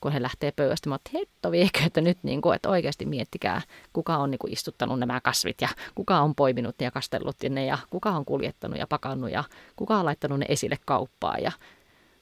kun 0.07 0.13
he 0.13 0.23
lähtee 0.23 0.53
pöydästä. 0.53 0.89
Mä 0.89 0.95
oon, 0.95 1.21
hetto 1.21 1.51
viekö, 1.51 1.81
että 1.87 2.01
nyt 2.01 2.19
niin 2.23 2.43
kuin, 2.43 2.57
että 2.57 2.69
oikeasti 2.69 3.07
miettikää, 3.07 3.63
kuka 3.93 4.17
on 4.17 4.31
niin 4.31 4.39
kuin 4.39 4.53
istuttanut 4.53 4.99
nämä 4.99 5.21
kasvit 5.21 5.61
ja 5.61 5.69
kuka 5.95 6.21
on 6.21 6.35
poiminut 6.35 6.81
ja 6.81 6.91
kastellut 6.91 7.37
ne 7.51 7.67
ja 7.67 7.79
kuka 7.91 8.11
on 8.11 8.25
kuljettanut 8.25 8.79
ja 8.79 8.87
pakannut 8.87 9.31
ja 9.31 9.45
kuka 9.77 9.99
on 9.99 10.05
laittanut 10.05 10.39
ne 10.39 10.47
esille 10.49 10.77
kauppaan 10.85 11.43
ja 11.43 11.53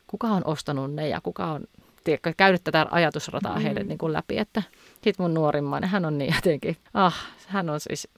kuka 0.07 0.27
on 0.27 0.43
ostanut 0.45 0.95
ne 0.95 1.09
ja 1.09 1.21
kuka 1.21 1.47
on 1.47 1.65
tiedätkö, 2.05 2.33
käynyt 2.37 2.65
tätä 2.65 2.87
ajatusrataa 2.91 3.57
mm. 3.57 3.63
heille 3.63 3.83
niin 3.83 3.99
kuin 3.99 4.13
läpi. 4.13 4.39
Että 4.39 4.63
sit 5.03 5.19
mun 5.19 5.35
nuorimman, 5.35 5.85
hän 5.85 6.05
on 6.05 6.19
niin 6.19 6.35
jotenkin, 6.35 6.77
ah, 6.95 7.17
hän 7.47 7.71
on 7.71 7.81
siis, 7.81 8.09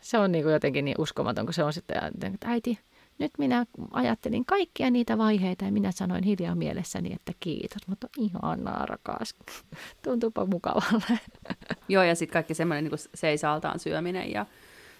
se 0.00 0.18
on 0.18 0.32
niin 0.32 0.44
kuin 0.44 0.52
jotenkin 0.52 0.84
niin 0.84 1.00
uskomaton, 1.00 1.46
kun 1.46 1.54
se 1.54 1.64
on 1.64 1.72
sitten, 1.72 1.98
että 2.34 2.48
äiti, 2.48 2.78
nyt 3.18 3.32
minä 3.38 3.66
ajattelin 3.92 4.44
kaikkia 4.44 4.90
niitä 4.90 5.18
vaiheita 5.18 5.64
ja 5.64 5.72
minä 5.72 5.92
sanoin 5.92 6.24
hiljaa 6.24 6.54
mielessäni, 6.54 7.12
että 7.12 7.32
kiitos, 7.40 7.88
mutta 7.88 8.08
ihanaa 8.18 8.86
rakas. 8.86 9.34
Tuntuupa 10.04 10.46
mukavalle. 10.46 11.18
Joo, 11.88 12.02
ja 12.02 12.14
sitten 12.14 12.32
kaikki 12.32 12.54
semmoinen 12.54 12.84
niin 12.84 13.08
seisaltaan 13.14 13.78
syöminen 13.78 14.30
ja, 14.32 14.46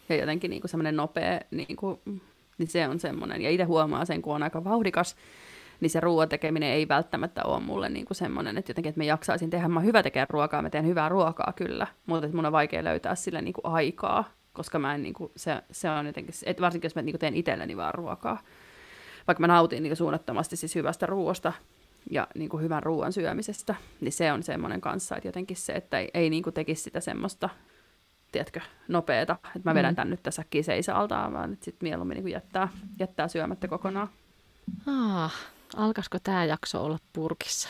ja 0.09 0.16
jotenkin 0.16 0.51
niin 0.51 0.62
semmoinen 0.64 0.97
nopea, 0.97 1.41
niin, 1.51 1.77
kuin, 1.77 2.01
niin 2.59 2.69
se 2.69 2.89
on 2.89 3.01
semmoinen. 3.01 3.43
Ja 3.43 3.51
itse 3.51 3.64
huomaa 3.64 4.05
sen, 4.05 4.23
kun 4.23 4.35
on 4.35 4.43
aika 4.43 4.64
vauhdikas, 4.64 5.16
niin 5.81 5.91
se 5.91 6.01
ruoan 6.01 6.29
tekeminen 6.29 6.71
ei 6.71 6.89
välttämättä 6.89 7.45
ole 7.45 7.61
mulle 7.61 7.89
niin 7.89 8.05
kuin 8.07 8.16
semmoinen, 8.16 8.59
että 8.59 8.71
jotenkin, 8.71 8.91
että 8.91 9.01
mä 9.01 9.05
jaksaisin 9.05 9.51
tehdä, 9.51 9.69
mä 9.69 9.81
hyvä 9.81 10.03
tekemään 10.03 10.31
ruokaa, 10.31 10.62
mä 10.62 10.71
teen 10.71 10.87
hyvää 10.87 11.09
ruokaa 11.09 11.53
kyllä, 11.57 11.87
mutta 12.07 12.27
että 12.27 12.37
mun 12.37 12.47
on 12.47 12.53
vaikea 12.53 12.85
löytää 12.85 13.14
sille 13.14 13.43
niin 13.43 13.53
kuin 13.53 13.66
aikaa 13.66 14.25
koska 14.59 14.79
mä 14.79 14.95
en, 14.95 15.03
niin 15.03 15.15
kuin, 15.15 15.33
se, 15.37 15.63
se 15.71 15.91
on 15.91 16.07
jotenkin, 16.07 16.35
et 16.47 16.61
varsinkin 16.61 16.87
jos 16.87 16.95
mä 16.95 17.03
niin 17.03 17.13
kuin 17.13 17.21
teen 17.21 17.35
itselleni 17.35 17.77
vaan 17.77 17.95
ruokaa. 17.95 18.43
Vaikka 19.27 19.41
mä 19.41 19.47
nautin 19.47 19.83
niin 19.83 19.91
kuin 19.91 19.97
suunnattomasti 19.97 20.57
siis 20.57 20.75
hyvästä 20.75 21.07
ruoasta 21.07 21.53
ja 22.11 22.27
niin 22.35 22.49
kuin 22.49 22.63
hyvän 22.63 22.83
ruoan 22.83 23.13
syömisestä, 23.13 23.75
niin 24.01 24.13
se 24.13 24.33
on 24.33 24.43
semmoinen 24.43 24.81
kanssa, 24.81 25.17
että 25.17 25.29
jotenkin 25.29 25.57
se, 25.57 25.73
että 25.73 25.99
ei, 25.99 26.11
ei 26.15 26.31
niin 26.31 26.43
kuin 26.43 26.55
tekisi 26.55 26.83
sitä 26.83 27.01
semmoista, 27.01 27.49
tiedätkö, 28.33 28.61
nopeeta, 28.89 29.37
että 29.57 29.71
mä 29.71 29.75
vedän 29.75 29.93
mm. 29.93 29.97
tän 29.97 30.11
nyt 30.11 30.23
tässä 30.23 30.45
seisaltaan, 30.61 31.33
vaan 31.33 31.53
että 31.53 31.65
sitten 31.65 31.89
mieluummin 31.89 32.15
niin 32.15 32.23
kuin 32.23 32.33
jättää, 32.33 32.69
jättää 32.99 33.29
syömättä 33.29 33.69
kokonaan. 33.69 34.09
Ah, 34.87 35.35
alkaisiko 35.77 36.19
tämä 36.23 36.45
jakso 36.45 36.85
olla 36.85 36.99
purkissa? 37.13 37.69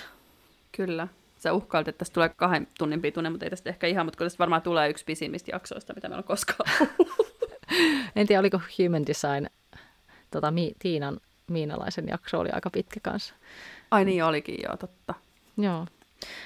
Kyllä 0.72 1.08
sä 1.42 1.52
uhkailit, 1.52 1.88
että 1.88 1.98
tästä 1.98 2.14
tulee 2.14 2.28
kahden 2.28 2.68
tunnin 2.78 3.02
pituinen, 3.02 3.32
mutta 3.32 3.46
ei 3.46 3.50
tästä 3.50 3.70
ehkä 3.70 3.86
ihan, 3.86 4.06
mutta 4.06 4.24
tästä 4.24 4.38
varmaan 4.38 4.62
tulee 4.62 4.90
yksi 4.90 5.04
pisimmistä 5.04 5.50
jaksoista, 5.52 5.94
mitä 5.94 6.08
meillä 6.08 6.20
on 6.20 6.24
koskaan 6.24 6.70
En 8.16 8.26
tiedä, 8.26 8.40
oliko 8.40 8.60
Human 8.78 9.06
Design, 9.06 9.46
tota, 10.30 10.50
Mi- 10.50 10.74
Tiinan 10.78 11.20
Miinalaisen 11.50 12.08
jakso 12.08 12.40
oli 12.40 12.50
aika 12.50 12.70
pitkä 12.70 13.00
kanssa. 13.02 13.34
Ai 13.90 14.04
niin 14.04 14.24
olikin, 14.24 14.58
joo, 14.62 14.76
totta. 14.76 15.14
Joo. 15.56 15.86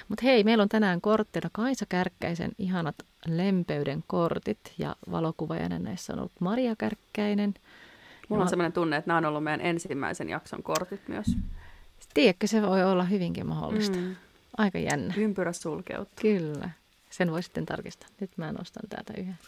Mutta 0.09 0.23
hei, 0.25 0.45
meillä 0.45 0.63
on 0.63 0.69
tänään 0.69 1.01
korttina 1.01 1.51
Kaisa 1.53 1.87
Kärkkäisen 1.89 2.53
ihanat 2.59 2.95
lempeyden 3.27 4.05
kortit 4.07 4.75
ja 4.79 4.97
valokuvaajana 5.11 5.79
näissä 5.79 6.13
on 6.13 6.19
ollut 6.19 6.41
Maria 6.41 6.77
Kärkkäinen. 6.77 7.55
Mulla 8.29 8.43
on 8.43 8.49
sellainen 8.49 8.73
tunne, 8.73 8.97
että 8.97 9.09
nämä 9.09 9.19
on 9.19 9.25
ollut 9.25 9.45
meidän 9.45 9.61
ensimmäisen 9.61 10.29
jakson 10.29 10.63
kortit 10.63 11.09
myös. 11.09 11.27
Tiedätkö, 12.15 12.47
se 12.47 12.63
voi 12.63 12.85
olla 12.85 13.05
hyvinkin 13.05 13.47
mahdollista. 13.47 13.99
Mm. 13.99 14.17
Aika 14.59 14.79
jännä. 14.79 15.15
Ympyrä 15.17 15.53
sulkeutuu. 15.53 16.15
Kyllä. 16.21 16.71
Sen 17.11 17.31
voi 17.31 17.43
sitten 17.43 17.67
tarkistaa. 17.67 18.09
Nyt 18.21 18.31
mä 18.37 18.53
nostan 18.53 18.89
täältä 18.89 19.13
yhden. 19.19 19.39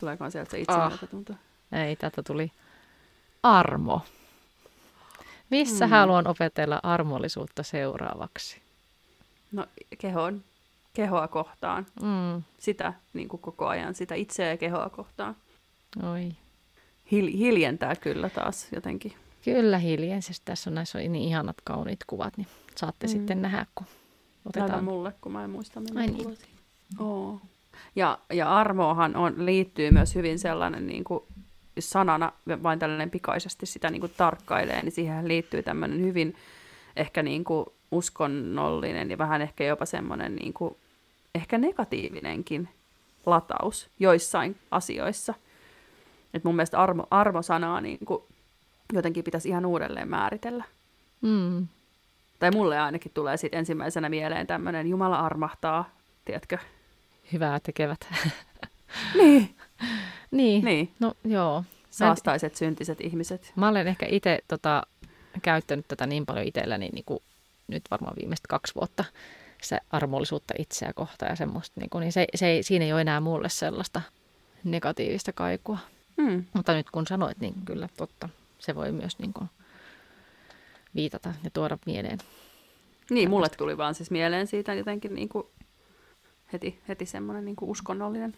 Tuleeko 0.00 0.30
sieltä 0.30 0.50
se 0.50 0.60
itse 0.60 0.72
ah. 0.72 1.00
tuntuu? 1.10 1.36
Ei, 1.72 1.96
tätä 1.96 2.22
tuli 2.22 2.52
armo. 3.42 4.00
Missä 5.50 5.86
mm. 5.86 5.90
haluan 5.90 6.26
opetella 6.26 6.80
armollisuutta 6.82 7.62
seuraavaksi? 7.62 8.60
No 9.52 9.66
kehon, 9.98 10.44
kehoa 10.94 11.28
kohtaan. 11.28 11.86
Mm. 12.02 12.42
Sitä 12.58 12.92
niin 13.12 13.28
kuin 13.28 13.40
koko 13.40 13.66
ajan, 13.66 13.94
sitä 13.94 14.14
itseä 14.14 14.48
ja 14.48 14.56
kehoa 14.56 14.90
kohtaan. 14.90 15.36
Oi. 16.12 16.32
Hil- 17.12 17.36
hiljentää 17.36 17.96
kyllä 17.96 18.28
taas 18.28 18.68
jotenkin. 18.74 19.14
Kyllä 19.44 19.78
hiljensi. 19.78 20.32
Tässä 20.44 20.70
on 20.70 20.74
näissä 20.74 20.98
on 20.98 21.12
niin 21.12 21.28
ihanat 21.28 21.56
kauniit 21.64 22.00
kuvat, 22.06 22.36
niin 22.36 22.48
saatte 22.78 23.06
mm. 23.06 23.10
sitten 23.10 23.42
nähdä, 23.42 23.66
kun 23.74 23.86
otetaan. 24.46 24.70
Näytä 24.70 24.84
mulle, 24.84 25.14
kun 25.20 25.32
mä 25.32 25.44
en 25.44 25.50
muista 25.50 25.80
minne 25.80 26.00
Ai 26.00 26.06
niin. 26.06 26.38
Oo. 26.98 27.40
Ja, 27.96 28.18
ja 28.32 28.56
armoahan 28.56 29.16
on, 29.16 29.46
liittyy 29.46 29.90
myös 29.90 30.14
hyvin 30.14 30.38
sellainen 30.38 30.86
niin 30.86 31.04
kuin 31.04 31.24
sanana, 31.78 32.32
vain 32.62 32.78
tällainen 32.78 33.10
pikaisesti 33.10 33.66
sitä 33.66 33.90
niin 33.90 34.00
kuin 34.00 34.12
tarkkailee, 34.16 34.82
niin 34.82 34.92
siihen 34.92 35.28
liittyy 35.28 35.62
tämmöinen 35.62 36.00
hyvin 36.00 36.36
ehkä 36.96 37.22
niin 37.22 37.44
kuin 37.44 37.66
uskonnollinen 37.90 39.10
ja 39.10 39.18
vähän 39.18 39.42
ehkä 39.42 39.64
jopa 39.64 39.86
semmoinen 39.86 40.36
niin 40.36 40.52
kuin, 40.52 40.76
ehkä 41.34 41.58
negatiivinenkin 41.58 42.68
lataus 43.26 43.90
joissain 43.98 44.56
asioissa. 44.70 45.34
Et 46.34 46.44
mun 46.44 46.56
mielestä 46.56 46.78
armo, 46.78 47.06
armosanaa 47.10 47.80
niin 47.80 47.98
kuin 48.04 48.22
jotenkin 48.92 49.24
pitäisi 49.24 49.48
ihan 49.48 49.66
uudelleen 49.66 50.08
määritellä. 50.08 50.64
Mm. 51.20 51.66
Tai 52.38 52.50
mulle 52.50 52.78
ainakin 52.78 53.12
tulee 53.14 53.36
sitten 53.36 53.58
ensimmäisenä 53.58 54.08
mieleen 54.08 54.46
tämmöinen 54.46 54.86
Jumala 54.86 55.20
armahtaa, 55.20 55.90
tiedätkö? 56.24 56.58
Hyvää 57.32 57.60
tekevät. 57.60 58.00
Niin. 59.14 59.56
niin. 60.30 60.64
niin. 60.64 60.92
No 61.00 61.14
joo. 61.24 61.64
Saastaiset, 61.90 62.56
syntiset 62.56 63.00
ihmiset. 63.00 63.52
Mä 63.56 63.68
olen 63.68 63.88
ehkä 63.88 64.06
itse 64.10 64.38
tota, 64.48 64.82
käyttänyt 65.42 65.88
tätä 65.88 66.06
niin 66.06 66.26
paljon 66.26 66.46
itselläni 66.46 66.88
niin 66.92 67.04
kuin 67.04 67.22
nyt 67.68 67.82
varmaan 67.90 68.16
viimeiset 68.20 68.46
kaksi 68.46 68.74
vuotta 68.74 69.04
se 69.62 69.78
armollisuutta 69.90 70.54
itseä 70.58 70.92
kohtaan 70.92 71.32
ja 71.32 71.36
semmoista, 71.36 71.80
niin, 71.80 71.90
kuin, 71.90 72.00
niin 72.00 72.12
se, 72.12 72.26
se 72.34 72.46
ei, 72.46 72.62
siinä 72.62 72.84
ei 72.84 72.92
ole 72.92 73.00
enää 73.00 73.20
mulle 73.20 73.48
sellaista 73.48 74.02
negatiivista 74.64 75.32
kaikua. 75.32 75.78
Hmm. 76.22 76.44
Mutta 76.52 76.74
nyt 76.74 76.90
kun 76.90 77.06
sanoit, 77.06 77.40
niin 77.40 77.54
kyllä 77.64 77.88
totta. 77.96 78.28
Se 78.58 78.74
voi 78.74 78.92
myös 78.92 79.18
niin 79.18 79.32
kuin, 79.32 79.50
viitata 80.94 81.34
ja 81.44 81.50
tuoda 81.50 81.78
mieleen. 81.86 82.18
Niin, 83.10 83.30
mulle 83.30 83.48
tuli 83.48 83.76
vaan 83.76 83.94
siis 83.94 84.10
mieleen 84.10 84.46
siitä 84.46 84.74
jotenkin 84.74 85.14
niin 85.14 85.28
kuin 85.28 85.46
heti, 86.52 86.80
heti 86.88 87.06
semmoinen 87.06 87.44
niin 87.44 87.56
kuin 87.56 87.70
uskonnollinen, 87.70 88.34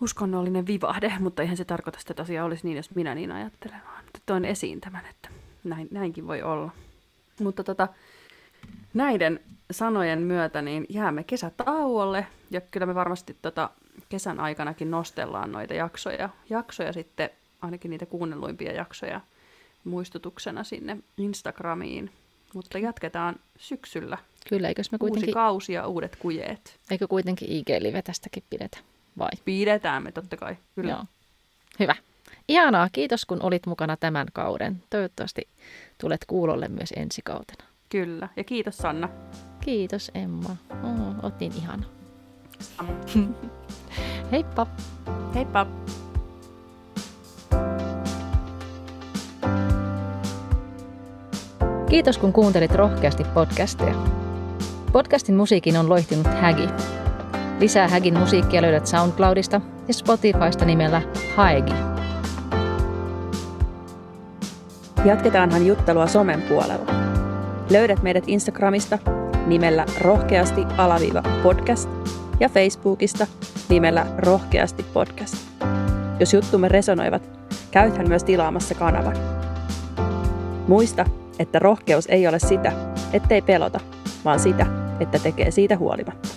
uskonnollinen 0.00 0.66
vivahde, 0.66 1.12
mutta 1.20 1.42
eihän 1.42 1.56
se 1.56 1.64
tarkoita 1.64 1.98
sitä, 1.98 2.12
että 2.12 2.22
asia 2.22 2.44
olisi 2.44 2.66
niin, 2.66 2.76
jos 2.76 2.94
minä 2.94 3.14
niin 3.14 3.32
ajattelen, 3.32 3.80
vaan 3.84 4.04
toin 4.26 4.44
esiin 4.44 4.80
tämän, 4.80 5.06
että 5.10 5.28
näin, 5.64 5.88
näinkin 5.90 6.26
voi 6.26 6.42
olla. 6.42 6.70
Mutta 7.40 7.64
tota, 7.64 7.88
näiden 8.94 9.40
sanojen 9.70 10.18
myötä 10.18 10.62
niin 10.62 10.86
jäämme 10.88 11.24
kesätauolle 11.24 12.26
ja 12.50 12.60
kyllä 12.60 12.86
me 12.86 12.94
varmasti 12.94 13.36
tota, 13.42 13.70
kesän 14.08 14.40
aikanakin 14.40 14.90
nostellaan 14.90 15.52
noita 15.52 15.74
jaksoja, 15.74 16.28
jaksoja 16.50 16.92
sitten, 16.92 17.30
ainakin 17.62 17.90
niitä 17.90 18.06
kuunnelluimpia 18.06 18.72
jaksoja 18.72 19.20
muistutuksena 19.84 20.64
sinne 20.64 20.96
Instagramiin. 21.16 22.10
Mutta 22.54 22.78
jatketaan 22.78 23.36
syksyllä. 23.58 24.18
Kyllä, 24.48 24.68
eikös 24.68 24.92
me 24.92 24.98
kuitenkin... 24.98 25.28
Uusi 25.28 25.32
kausi 25.32 25.72
ja 25.72 25.86
uudet 25.86 26.16
kujeet. 26.16 26.80
Eikö 26.90 27.08
kuitenkin 27.08 27.48
IG-live 27.48 28.02
tästäkin 28.02 28.42
pidetä, 28.50 28.78
vai? 29.18 29.30
Pidetään 29.44 30.02
me 30.02 30.12
totta 30.12 30.36
kai, 30.36 30.56
kyllä. 30.74 30.90
Joo. 30.90 31.04
Hyvä. 31.80 31.94
Ihanaa, 32.48 32.88
kiitos 32.92 33.24
kun 33.24 33.42
olit 33.42 33.66
mukana 33.66 33.96
tämän 33.96 34.26
kauden. 34.32 34.82
Toivottavasti 34.90 35.48
tulet 36.00 36.24
kuulolle 36.26 36.68
myös 36.68 36.92
ensi 36.96 37.22
kautena. 37.24 37.64
Kyllä, 37.88 38.28
ja 38.36 38.44
kiitos 38.44 38.76
Sanna. 38.76 39.08
Kiitos 39.60 40.10
Emma. 40.14 40.56
Oh, 40.70 41.24
oot 41.24 41.40
niin 41.40 41.52
ihana. 41.56 41.84
Heippa! 44.32 44.66
Heippa! 45.34 45.66
Kiitos 51.88 52.18
kun 52.18 52.32
kuuntelit 52.32 52.74
rohkeasti 52.74 53.24
podcastia. 53.24 53.94
Podcastin 54.92 55.34
musiikin 55.34 55.76
on 55.76 55.88
loihtinut 55.88 56.26
Hägi. 56.26 56.68
Lisää 57.60 57.88
Hägin 57.88 58.18
musiikkia 58.18 58.62
löydät 58.62 58.86
SoundCloudista 58.86 59.60
ja 59.88 59.94
Spotifysta 59.94 60.64
nimellä 60.64 61.02
Haegi. 61.36 61.72
Jatketaanhan 65.04 65.66
juttelua 65.66 66.06
somen 66.06 66.42
puolella. 66.42 66.86
Löydät 67.70 68.02
meidät 68.02 68.24
Instagramista 68.26 68.98
nimellä 69.46 69.86
rohkeasti 70.00 70.64
alaviiva 70.76 71.22
podcast 71.42 71.88
ja 72.40 72.48
Facebookista 72.48 73.26
nimellä 73.68 74.06
rohkeasti 74.18 74.82
podcast. 74.82 75.36
Jos 76.20 76.34
juttumme 76.34 76.68
resonoivat, 76.68 77.30
käythän 77.70 78.08
myös 78.08 78.24
tilaamassa 78.24 78.74
kanavan. 78.74 79.16
Muista, 80.68 81.04
että 81.38 81.58
rohkeus 81.58 82.06
ei 82.06 82.28
ole 82.28 82.38
sitä, 82.38 82.72
ettei 83.12 83.42
pelota, 83.42 83.80
vaan 84.24 84.40
sitä, 84.40 84.66
että 85.00 85.18
tekee 85.18 85.50
siitä 85.50 85.76
huolimatta. 85.76 86.28